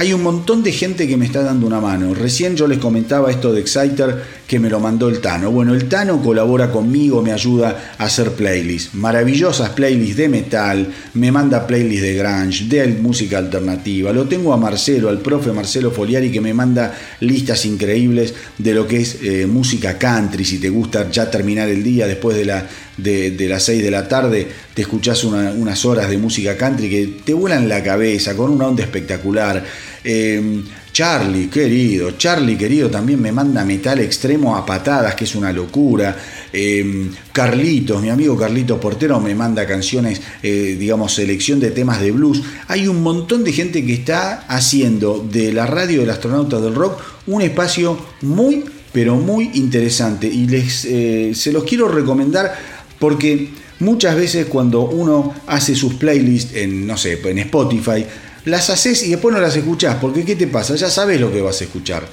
Hay 0.00 0.12
un 0.12 0.22
montón 0.22 0.62
de 0.62 0.70
gente 0.70 1.08
que 1.08 1.16
me 1.16 1.26
está 1.26 1.42
dando 1.42 1.66
una 1.66 1.80
mano. 1.80 2.14
Recién 2.14 2.54
yo 2.54 2.68
les 2.68 2.78
comentaba 2.78 3.32
esto 3.32 3.52
de 3.52 3.62
Exciter 3.62 4.22
que 4.46 4.60
me 4.60 4.70
lo 4.70 4.78
mandó 4.78 5.08
el 5.08 5.20
Tano. 5.20 5.50
Bueno, 5.50 5.74
el 5.74 5.88
Tano 5.88 6.22
colabora 6.22 6.70
conmigo, 6.70 7.20
me 7.20 7.32
ayuda 7.32 7.94
a 7.98 8.04
hacer 8.04 8.30
playlists. 8.34 8.94
Maravillosas 8.94 9.70
playlists 9.70 10.16
de 10.16 10.28
metal, 10.28 10.94
me 11.14 11.32
manda 11.32 11.66
playlists 11.66 12.02
de 12.02 12.14
grunge, 12.14 12.64
de 12.66 12.86
música 12.86 13.38
alternativa. 13.38 14.12
Lo 14.12 14.28
tengo 14.28 14.52
a 14.52 14.56
Marcelo, 14.56 15.08
al 15.08 15.18
profe 15.18 15.50
Marcelo 15.50 15.90
Foliari, 15.90 16.30
que 16.30 16.40
me 16.40 16.54
manda 16.54 16.96
listas 17.18 17.66
increíbles 17.66 18.34
de 18.56 18.74
lo 18.74 18.86
que 18.86 19.00
es 19.00 19.18
eh, 19.20 19.48
música 19.48 19.98
country. 19.98 20.44
Si 20.44 20.58
te 20.58 20.70
gusta 20.70 21.10
ya 21.10 21.28
terminar 21.28 21.68
el 21.68 21.82
día 21.82 22.06
después 22.06 22.36
de, 22.36 22.44
la, 22.44 22.68
de, 22.98 23.46
las 23.48 23.62
6 23.64 23.82
de 23.82 23.90
la 23.90 24.06
tarde, 24.06 24.46
te 24.74 24.82
escuchás 24.82 25.24
unas 25.24 25.84
horas 25.84 26.10
de 26.10 26.18
música 26.18 26.56
country 26.56 26.90
que 26.90 27.06
te 27.24 27.32
vuelan 27.32 27.68
la 27.68 27.82
cabeza 27.82 28.36
con 28.36 28.50
una 28.50 28.66
onda 28.66 28.82
espectacular. 28.82 29.64
Em, 30.04 30.62
Charlie, 30.92 31.48
querido, 31.48 32.12
Charlie, 32.12 32.56
querido, 32.56 32.90
también 32.90 33.22
me 33.22 33.30
manda 33.30 33.64
metal 33.64 34.00
extremo 34.00 34.56
a 34.56 34.66
patadas, 34.66 35.14
que 35.14 35.24
es 35.24 35.34
una 35.36 35.52
locura. 35.52 36.16
Em, 36.52 37.10
Carlitos, 37.32 38.02
mi 38.02 38.10
amigo 38.10 38.36
Carlitos 38.36 38.80
Portero, 38.80 39.20
me 39.20 39.34
manda 39.34 39.64
canciones, 39.66 40.20
eh, 40.42 40.76
digamos, 40.78 41.14
selección 41.14 41.60
de 41.60 41.70
temas 41.70 42.00
de 42.00 42.10
blues. 42.10 42.42
Hay 42.66 42.88
un 42.88 43.02
montón 43.02 43.44
de 43.44 43.52
gente 43.52 43.84
que 43.84 43.94
está 43.94 44.44
haciendo 44.48 45.24
de 45.30 45.52
la 45.52 45.66
radio 45.66 46.00
del 46.00 46.10
astronauta 46.10 46.60
del 46.60 46.74
rock 46.74 47.00
un 47.28 47.42
espacio 47.42 47.98
muy, 48.22 48.64
pero 48.92 49.16
muy 49.16 49.50
interesante. 49.54 50.26
Y 50.26 50.46
les, 50.46 50.84
eh, 50.84 51.32
se 51.34 51.52
los 51.52 51.64
quiero 51.64 51.88
recomendar 51.88 52.77
porque 52.98 53.50
muchas 53.80 54.16
veces 54.16 54.46
cuando 54.46 54.82
uno 54.82 55.34
hace 55.46 55.74
sus 55.74 55.94
playlists 55.94 56.54
en, 56.54 56.86
no 56.86 56.96
sé, 56.96 57.20
en 57.24 57.38
Spotify, 57.38 58.04
las 58.44 58.70
haces 58.70 59.02
y 59.04 59.10
después 59.10 59.34
no 59.34 59.40
las 59.40 59.56
escuchás, 59.56 59.96
porque 60.00 60.24
¿qué 60.24 60.36
te 60.36 60.46
pasa? 60.46 60.74
Ya 60.74 60.90
sabes 60.90 61.20
lo 61.20 61.32
que 61.32 61.42
vas 61.42 61.60
a 61.60 61.64
escuchar. 61.64 62.06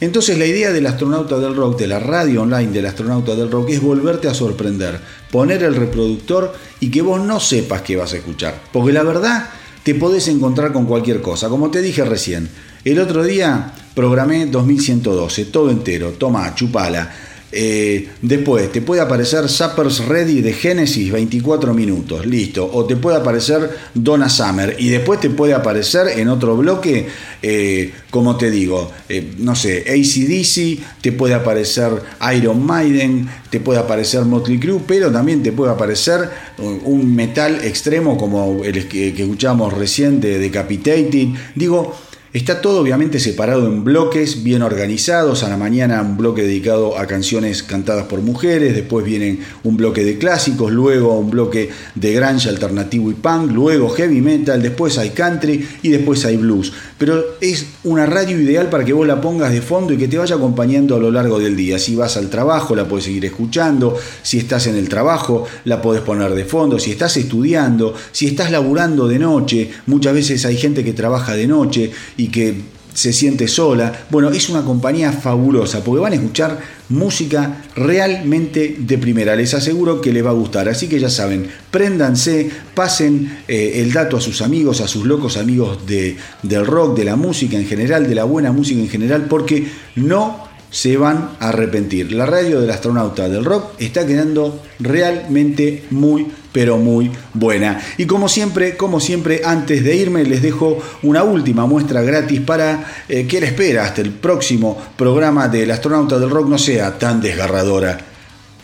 Entonces 0.00 0.38
la 0.38 0.46
idea 0.46 0.72
del 0.72 0.86
astronauta 0.86 1.38
del 1.38 1.54
rock, 1.54 1.78
de 1.78 1.86
la 1.86 1.98
radio 1.98 2.42
online 2.42 2.72
del 2.72 2.86
astronauta 2.86 3.34
del 3.34 3.50
rock, 3.50 3.70
es 3.70 3.82
volverte 3.82 4.28
a 4.28 4.34
sorprender, 4.34 4.98
poner 5.30 5.62
el 5.62 5.76
reproductor 5.76 6.54
y 6.80 6.90
que 6.90 7.02
vos 7.02 7.20
no 7.20 7.38
sepas 7.38 7.82
qué 7.82 7.96
vas 7.96 8.14
a 8.14 8.16
escuchar. 8.16 8.62
Porque 8.72 8.92
la 8.92 9.02
verdad 9.02 9.50
te 9.82 9.94
podés 9.94 10.28
encontrar 10.28 10.72
con 10.72 10.86
cualquier 10.86 11.20
cosa, 11.20 11.50
como 11.50 11.70
te 11.70 11.82
dije 11.82 12.02
recién. 12.04 12.48
El 12.82 12.98
otro 12.98 13.22
día 13.24 13.74
programé 13.94 14.46
2112, 14.46 15.46
todo 15.46 15.70
entero, 15.70 16.12
toma, 16.12 16.54
chupala 16.54 17.12
eh, 17.52 18.08
después 18.22 18.70
te 18.70 18.80
puede 18.80 19.00
aparecer 19.00 19.48
Zappers 19.48 20.06
Ready 20.06 20.40
de 20.40 20.52
Genesis 20.52 21.10
24 21.10 21.74
minutos, 21.74 22.24
listo. 22.24 22.68
O 22.72 22.84
te 22.84 22.96
puede 22.96 23.16
aparecer 23.16 23.70
Donna 23.94 24.28
Summer. 24.28 24.76
Y 24.78 24.88
después 24.88 25.20
te 25.20 25.30
puede 25.30 25.54
aparecer 25.54 26.18
en 26.18 26.28
otro 26.28 26.56
bloque, 26.56 27.08
eh, 27.42 27.92
como 28.10 28.36
te 28.36 28.50
digo, 28.50 28.92
eh, 29.08 29.34
no 29.38 29.56
sé, 29.56 29.84
ACDC, 29.88 31.00
te 31.00 31.12
puede 31.12 31.34
aparecer 31.34 31.90
Iron 32.36 32.64
Maiden, 32.64 33.28
te 33.50 33.58
puede 33.58 33.80
aparecer 33.80 34.24
Motley 34.24 34.60
Crue, 34.60 34.80
pero 34.86 35.10
también 35.10 35.42
te 35.42 35.52
puede 35.52 35.72
aparecer 35.72 36.30
un 36.58 37.14
metal 37.14 37.64
extremo 37.64 38.16
como 38.16 38.64
el 38.64 38.86
que, 38.86 39.08
escuchamos 39.08 39.72
recién 39.72 40.20
de 40.20 40.38
Decapitated. 40.38 41.28
Digo, 41.54 41.96
Está 42.32 42.60
todo 42.60 42.80
obviamente 42.80 43.18
separado 43.18 43.66
en 43.66 43.82
bloques 43.82 44.44
bien 44.44 44.62
organizados. 44.62 45.42
A 45.42 45.48
la 45.48 45.56
mañana 45.56 46.00
un 46.00 46.16
bloque 46.16 46.42
dedicado 46.42 46.96
a 46.96 47.08
canciones 47.08 47.64
cantadas 47.64 48.04
por 48.04 48.20
mujeres, 48.20 48.76
después 48.76 49.04
viene 49.04 49.40
un 49.64 49.76
bloque 49.76 50.04
de 50.04 50.16
clásicos, 50.16 50.70
luego 50.70 51.18
un 51.18 51.28
bloque 51.28 51.70
de 51.96 52.12
grunge 52.12 52.48
alternativo 52.48 53.10
y 53.10 53.14
punk, 53.14 53.50
luego 53.50 53.88
heavy 53.88 54.20
metal, 54.20 54.62
después 54.62 54.96
hay 54.98 55.10
country 55.10 55.66
y 55.82 55.88
después 55.88 56.24
hay 56.24 56.36
blues. 56.36 56.72
Pero 57.00 57.38
es 57.40 57.64
una 57.84 58.04
radio 58.04 58.38
ideal 58.38 58.68
para 58.68 58.84
que 58.84 58.92
vos 58.92 59.06
la 59.06 59.22
pongas 59.22 59.50
de 59.52 59.62
fondo 59.62 59.94
y 59.94 59.96
que 59.96 60.06
te 60.06 60.18
vaya 60.18 60.34
acompañando 60.34 60.94
a 60.94 60.98
lo 60.98 61.10
largo 61.10 61.38
del 61.38 61.56
día. 61.56 61.78
Si 61.78 61.96
vas 61.96 62.18
al 62.18 62.28
trabajo 62.28 62.76
la 62.76 62.86
puedes 62.86 63.06
seguir 63.06 63.24
escuchando, 63.24 63.96
si 64.22 64.36
estás 64.36 64.66
en 64.66 64.76
el 64.76 64.90
trabajo 64.90 65.46
la 65.64 65.80
podés 65.80 66.02
poner 66.02 66.34
de 66.34 66.44
fondo, 66.44 66.78
si 66.78 66.90
estás 66.90 67.16
estudiando, 67.16 67.94
si 68.12 68.26
estás 68.26 68.50
laburando 68.50 69.08
de 69.08 69.18
noche, 69.18 69.70
muchas 69.86 70.12
veces 70.12 70.44
hay 70.44 70.58
gente 70.58 70.84
que 70.84 70.92
trabaja 70.92 71.32
de 71.32 71.46
noche 71.46 71.90
y 72.18 72.28
que 72.28 72.60
se 72.92 73.12
siente 73.12 73.48
sola. 73.48 74.06
Bueno, 74.10 74.30
es 74.30 74.48
una 74.48 74.64
compañía 74.64 75.12
fabulosa 75.12 75.82
porque 75.82 76.00
van 76.00 76.12
a 76.12 76.16
escuchar 76.16 76.58
música 76.88 77.62
realmente 77.76 78.76
de 78.78 78.98
primera. 78.98 79.36
Les 79.36 79.54
aseguro 79.54 80.00
que 80.00 80.12
les 80.12 80.24
va 80.24 80.30
a 80.30 80.34
gustar. 80.34 80.68
Así 80.68 80.88
que 80.88 80.98
ya 80.98 81.08
saben, 81.08 81.48
préndanse, 81.70 82.50
pasen 82.74 83.38
eh, 83.48 83.74
el 83.76 83.92
dato 83.92 84.16
a 84.16 84.20
sus 84.20 84.42
amigos, 84.42 84.80
a 84.80 84.88
sus 84.88 85.06
locos 85.06 85.36
amigos 85.36 85.86
de, 85.86 86.16
del 86.42 86.66
rock, 86.66 86.96
de 86.96 87.04
la 87.04 87.16
música 87.16 87.56
en 87.56 87.66
general, 87.66 88.08
de 88.08 88.14
la 88.14 88.24
buena 88.24 88.52
música 88.52 88.80
en 88.80 88.88
general, 88.88 89.26
porque 89.28 89.68
no 89.96 90.49
se 90.70 90.96
van 90.96 91.30
a 91.40 91.48
arrepentir. 91.48 92.12
La 92.12 92.26
radio 92.26 92.60
del 92.60 92.70
astronauta 92.70 93.28
del 93.28 93.44
rock 93.44 93.72
está 93.78 94.06
quedando 94.06 94.62
realmente 94.78 95.84
muy 95.90 96.26
pero 96.52 96.78
muy 96.78 97.12
buena. 97.32 97.80
Y 97.96 98.06
como 98.06 98.28
siempre, 98.28 98.76
como 98.76 98.98
siempre, 98.98 99.42
antes 99.44 99.84
de 99.84 99.94
irme 99.94 100.24
les 100.24 100.42
dejo 100.42 100.78
una 101.02 101.22
última 101.22 101.66
muestra 101.66 102.02
gratis 102.02 102.40
para 102.40 102.84
eh, 103.08 103.26
que 103.26 103.40
la 103.40 103.46
espera 103.46 103.84
hasta 103.84 104.00
el 104.00 104.10
próximo 104.10 104.76
programa 104.96 105.48
del 105.48 105.70
astronauta 105.70 106.18
del 106.18 106.30
rock 106.30 106.48
no 106.48 106.58
sea 106.58 106.98
tan 106.98 107.20
desgarradora 107.20 108.09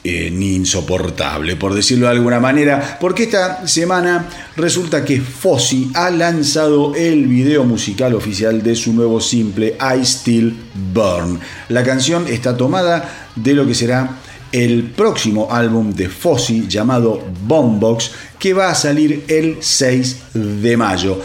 eh, 0.09 0.31
ni 0.31 0.55
insoportable, 0.55 1.57
por 1.57 1.75
decirlo 1.75 2.07
de 2.07 2.13
alguna 2.13 2.39
manera, 2.39 2.97
porque 3.01 3.25
esta 3.25 3.67
semana 3.67 4.29
resulta 4.57 5.05
que 5.05 5.21
Fossi 5.21 5.91
ha 5.95 6.11
lanzado 6.11 6.95
el 6.95 7.27
video 7.27 7.65
musical 7.65 8.15
oficial 8.15 8.63
de 8.63 8.77
su 8.77 8.93
nuevo 8.93 9.21
simple 9.21 9.77
I 9.81 10.05
Still 10.05 10.57
Burn. 10.93 11.41
La 11.71 11.83
canción 11.83 12.29
está 12.29 12.57
tomada 12.57 13.31
de 13.35 13.55
lo 13.55 13.67
que 13.67 13.75
será 13.75 14.19
el 14.53 14.85
próximo 14.85 15.49
álbum 15.51 15.93
de 15.93 16.09
Fossi 16.09 16.69
llamado 16.69 17.23
Boombox, 17.43 18.13
que 18.39 18.55
va 18.55 18.71
a 18.71 18.75
salir 18.75 19.25
el 19.27 19.57
6 19.61 20.19
de 20.35 20.77
mayo. 20.77 21.21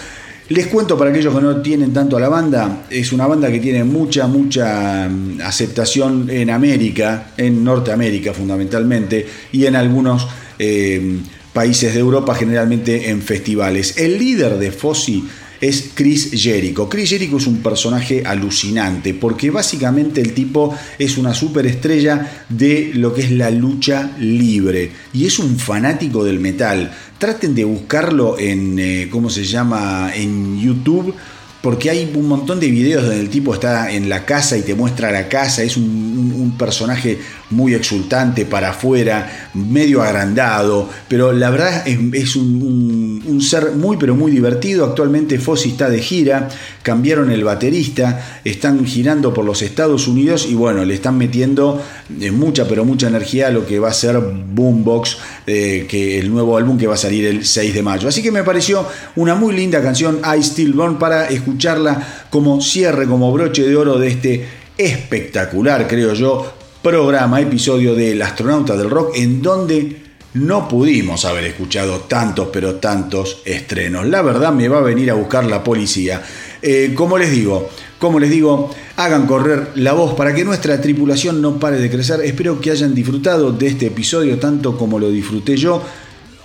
Les 0.52 0.68
cuento 0.68 0.98
para 0.98 1.12
aquellos 1.12 1.34
que 1.34 1.42
no 1.42 1.62
tienen 1.62 1.94
tanto 1.94 2.18
a 2.18 2.20
la 2.20 2.28
banda, 2.28 2.84
es 2.90 3.14
una 3.14 3.26
banda 3.26 3.50
que 3.50 3.62
tiene 3.62 3.86
mucha, 3.86 4.28
mucha 4.28 5.08
mm, 5.08 5.40
aceptación 5.42 6.30
en 6.30 6.50
América, 6.50 7.32
en 7.38 7.64
Norteamérica 7.64 8.34
fundamentalmente, 8.34 9.26
y 9.54 9.66
en 9.66 9.78
algunos 9.78 10.28
eh, 10.60 11.20
países 11.54 11.94
de 11.94 12.02
Europa, 12.02 12.36
generalmente 12.36 13.10
en 13.10 13.22
festivales. 13.22 13.98
El 13.98 14.20
líder 14.20 14.58
de 14.58 14.74
Fossi 14.74 15.24
es 15.62 15.92
Chris 15.94 16.32
Jericho. 16.34 16.90
Chris 16.90 17.12
Jericho 17.12 17.38
es 17.38 17.48
un 17.48 17.58
personaje 17.58 18.24
alucinante 18.26 19.14
porque 19.14 19.52
básicamente 19.52 20.20
el 20.20 20.34
tipo 20.34 20.76
es 20.98 21.18
una 21.18 21.34
superestrella 21.34 22.46
de 22.50 22.92
lo 22.96 23.14
que 23.14 23.22
es 23.22 23.32
la 23.32 23.52
lucha 23.52 24.12
libre 24.20 24.92
y 25.14 25.28
es 25.28 25.40
un 25.40 25.58
fanático 25.58 26.24
del 26.24 26.40
metal. 26.40 26.92
Traten 27.20 27.54
de 27.54 27.64
buscarlo 27.64 28.40
en, 28.40 28.80
eh, 28.80 29.08
¿cómo 29.12 29.30
se 29.30 29.46
llama?, 29.46 30.12
en 30.16 30.60
YouTube 30.60 31.14
porque 31.62 31.92
hay 31.92 32.12
un 32.16 32.28
montón 32.28 32.60
de 32.60 32.70
videos 32.72 33.04
donde 33.04 33.20
el 33.20 33.30
tipo 33.30 33.54
está 33.54 33.92
en 33.92 34.10
la 34.10 34.26
casa 34.26 34.58
y 34.58 34.62
te 34.62 34.74
muestra 34.74 35.12
la 35.12 35.30
casa, 35.30 35.62
es 35.62 35.78
un, 35.78 36.12
personaje 36.58 37.18
muy 37.50 37.74
exultante 37.74 38.46
para 38.46 38.72
afuera, 38.72 39.50
medio 39.54 40.04
agrandado, 40.04 40.90
pero 41.08 41.32
la 41.32 41.50
verdad 41.50 41.88
es, 41.88 42.36
un, 42.36 43.40
ser 43.42 43.72
muy 43.72 43.98
pero 43.98 44.16
muy 44.16 44.32
divertido. 44.32 44.86
Actualmente 44.86 45.40
Fossi 45.40 45.70
está 45.70 45.90
de 45.90 46.02
gira, 46.02 46.50
cambiaron 46.84 47.32
el 47.32 47.44
baterista, 47.44 48.42
están 48.44 48.86
girando 48.86 49.34
por 49.34 49.46
los 49.46 49.62
Estados 49.62 50.08
Unidos. 50.08 50.48
Y 50.50 50.54
bueno, 50.54 50.86
le 50.86 50.94
están 50.94 51.18
metiendo 51.18 51.82
eh, 52.20 52.32
mucha 52.32 52.68
pero 52.68 52.86
mucha 52.86 53.08
energía 53.08 53.48
a 53.48 53.52
lo 53.52 53.66
que 53.66 53.80
va 53.80 53.90
a 53.90 53.94
ser 53.94 54.20
Boombox, 54.20 55.18
eh, 55.48 55.86
que 55.90 56.20
el 56.20 56.30
nuevo 56.30 56.58
álbum 56.58 56.78
que 56.78 56.88
va 56.88 56.94
a 56.94 56.98
salir 56.98 57.26
el 57.26 57.46
6 57.46 57.74
de 57.74 57.82
mayo. 57.82 58.08
Así 58.08 58.22
que 58.22 58.32
me 58.32 58.44
pareció 58.44 58.86
una 59.16 59.36
muy 59.36 59.56
linda 59.56 59.82
canción, 59.82 60.20
I 60.24 60.44
Still 60.44 60.74
Born, 60.74 61.00
para 61.00 61.30
escucharla 61.52 62.28
como 62.30 62.62
cierre, 62.62 63.06
como 63.08 63.32
broche 63.32 63.68
de 63.68 63.76
oro 63.76 63.98
de 63.98 64.08
este 64.08 64.48
espectacular, 64.78 65.88
creo 65.88 66.14
yo, 66.14 66.54
programa, 66.82 67.42
episodio 67.42 67.94
del 67.94 68.22
Astronauta 68.22 68.76
del 68.78 68.90
Rock, 68.90 69.12
en 69.16 69.42
donde 69.42 70.02
no 70.34 70.68
pudimos 70.70 71.26
haber 71.26 71.44
escuchado 71.44 72.02
tantos, 72.02 72.48
pero 72.54 72.76
tantos 72.76 73.42
estrenos. 73.44 74.08
La 74.08 74.22
verdad 74.22 74.54
me 74.54 74.70
va 74.70 74.78
a 74.78 74.82
venir 74.82 75.12
a 75.12 75.16
buscar 75.16 75.46
la 75.46 75.62
policía. 75.62 76.24
Eh, 76.62 76.94
como 76.96 77.18
les 77.18 77.32
digo, 77.32 77.70
como 78.00 78.18
les 78.18 78.30
digo, 78.30 78.72
hagan 78.96 79.28
correr 79.28 79.72
la 79.76 79.92
voz 79.92 80.16
para 80.16 80.34
que 80.34 80.46
nuestra 80.46 80.80
tripulación 80.80 81.42
no 81.42 81.60
pare 81.60 81.80
de 81.80 81.92
crecer. 81.92 82.22
Espero 82.22 82.62
que 82.62 82.72
hayan 82.72 82.96
disfrutado 82.96 83.52
de 83.52 83.68
este 83.68 83.88
episodio 83.88 84.40
tanto 84.40 84.78
como 84.78 85.00
lo 85.00 85.12
disfruté 85.12 85.58
yo. 85.58 85.84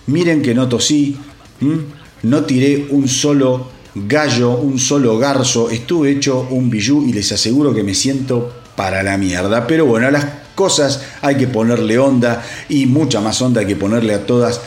Miren 0.08 0.42
que 0.42 0.54
no 0.54 0.68
tosí, 0.68 1.16
no 2.22 2.44
tiré 2.44 2.88
un 2.90 3.08
solo 3.08 3.75
gallo, 4.06 4.56
un 4.58 4.78
solo 4.78 5.18
garzo, 5.18 5.70
estuve 5.70 6.10
hecho 6.10 6.46
un 6.50 6.68
bijú 6.68 7.06
y 7.06 7.12
les 7.12 7.32
aseguro 7.32 7.74
que 7.74 7.82
me 7.82 7.94
siento 7.94 8.52
para 8.76 9.02
la 9.02 9.16
mierda. 9.16 9.66
Pero 9.66 9.86
bueno, 9.86 10.06
a 10.06 10.10
las 10.10 10.26
cosas 10.54 11.02
hay 11.22 11.36
que 11.36 11.46
ponerle 11.46 11.98
onda 11.98 12.42
y 12.68 12.86
mucha 12.86 13.20
más 13.20 13.40
onda 13.42 13.60
hay 13.60 13.66
que 13.66 13.76
ponerle 13.76 14.14
a 14.14 14.26
todas 14.26 14.60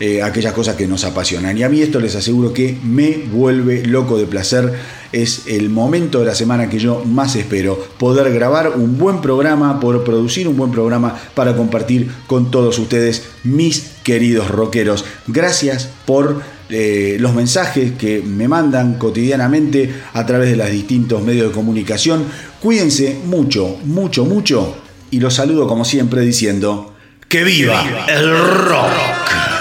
eh, 0.00 0.22
aquellas 0.22 0.52
cosas 0.52 0.76
que 0.76 0.86
nos 0.86 1.04
apasionan. 1.04 1.56
Y 1.56 1.62
a 1.62 1.68
mí 1.68 1.80
esto 1.80 1.98
les 2.00 2.14
aseguro 2.14 2.52
que 2.52 2.76
me 2.82 3.18
vuelve 3.30 3.84
loco 3.86 4.18
de 4.18 4.26
placer. 4.26 4.72
Es 5.12 5.46
el 5.46 5.70
momento 5.70 6.20
de 6.20 6.26
la 6.26 6.34
semana 6.34 6.68
que 6.68 6.78
yo 6.78 7.04
más 7.04 7.36
espero. 7.36 7.78
Poder 7.98 8.32
grabar 8.32 8.72
un 8.76 8.98
buen 8.98 9.20
programa, 9.20 9.80
poder 9.80 10.02
producir 10.02 10.48
un 10.48 10.56
buen 10.56 10.72
programa 10.72 11.16
para 11.34 11.56
compartir 11.56 12.10
con 12.26 12.50
todos 12.50 12.78
ustedes, 12.78 13.22
mis 13.44 13.92
queridos 14.02 14.50
rockeros. 14.50 15.04
Gracias 15.26 15.88
por 16.04 16.42
eh, 16.68 17.16
los 17.20 17.34
mensajes 17.34 17.92
que 17.92 18.20
me 18.22 18.48
mandan 18.48 18.94
cotidianamente 18.94 19.92
a 20.12 20.26
través 20.26 20.50
de 20.50 20.56
los 20.56 20.70
distintos 20.70 21.22
medios 21.22 21.48
de 21.48 21.54
comunicación. 21.54 22.24
Cuídense 22.60 23.18
mucho, 23.24 23.78
mucho, 23.84 24.24
mucho 24.24 24.76
y 25.10 25.20
los 25.20 25.34
saludo 25.34 25.66
como 25.66 25.84
siempre 25.84 26.22
diciendo 26.22 26.94
que 27.28 27.44
viva 27.44 28.06
el 28.08 28.30
rock. 28.30 29.55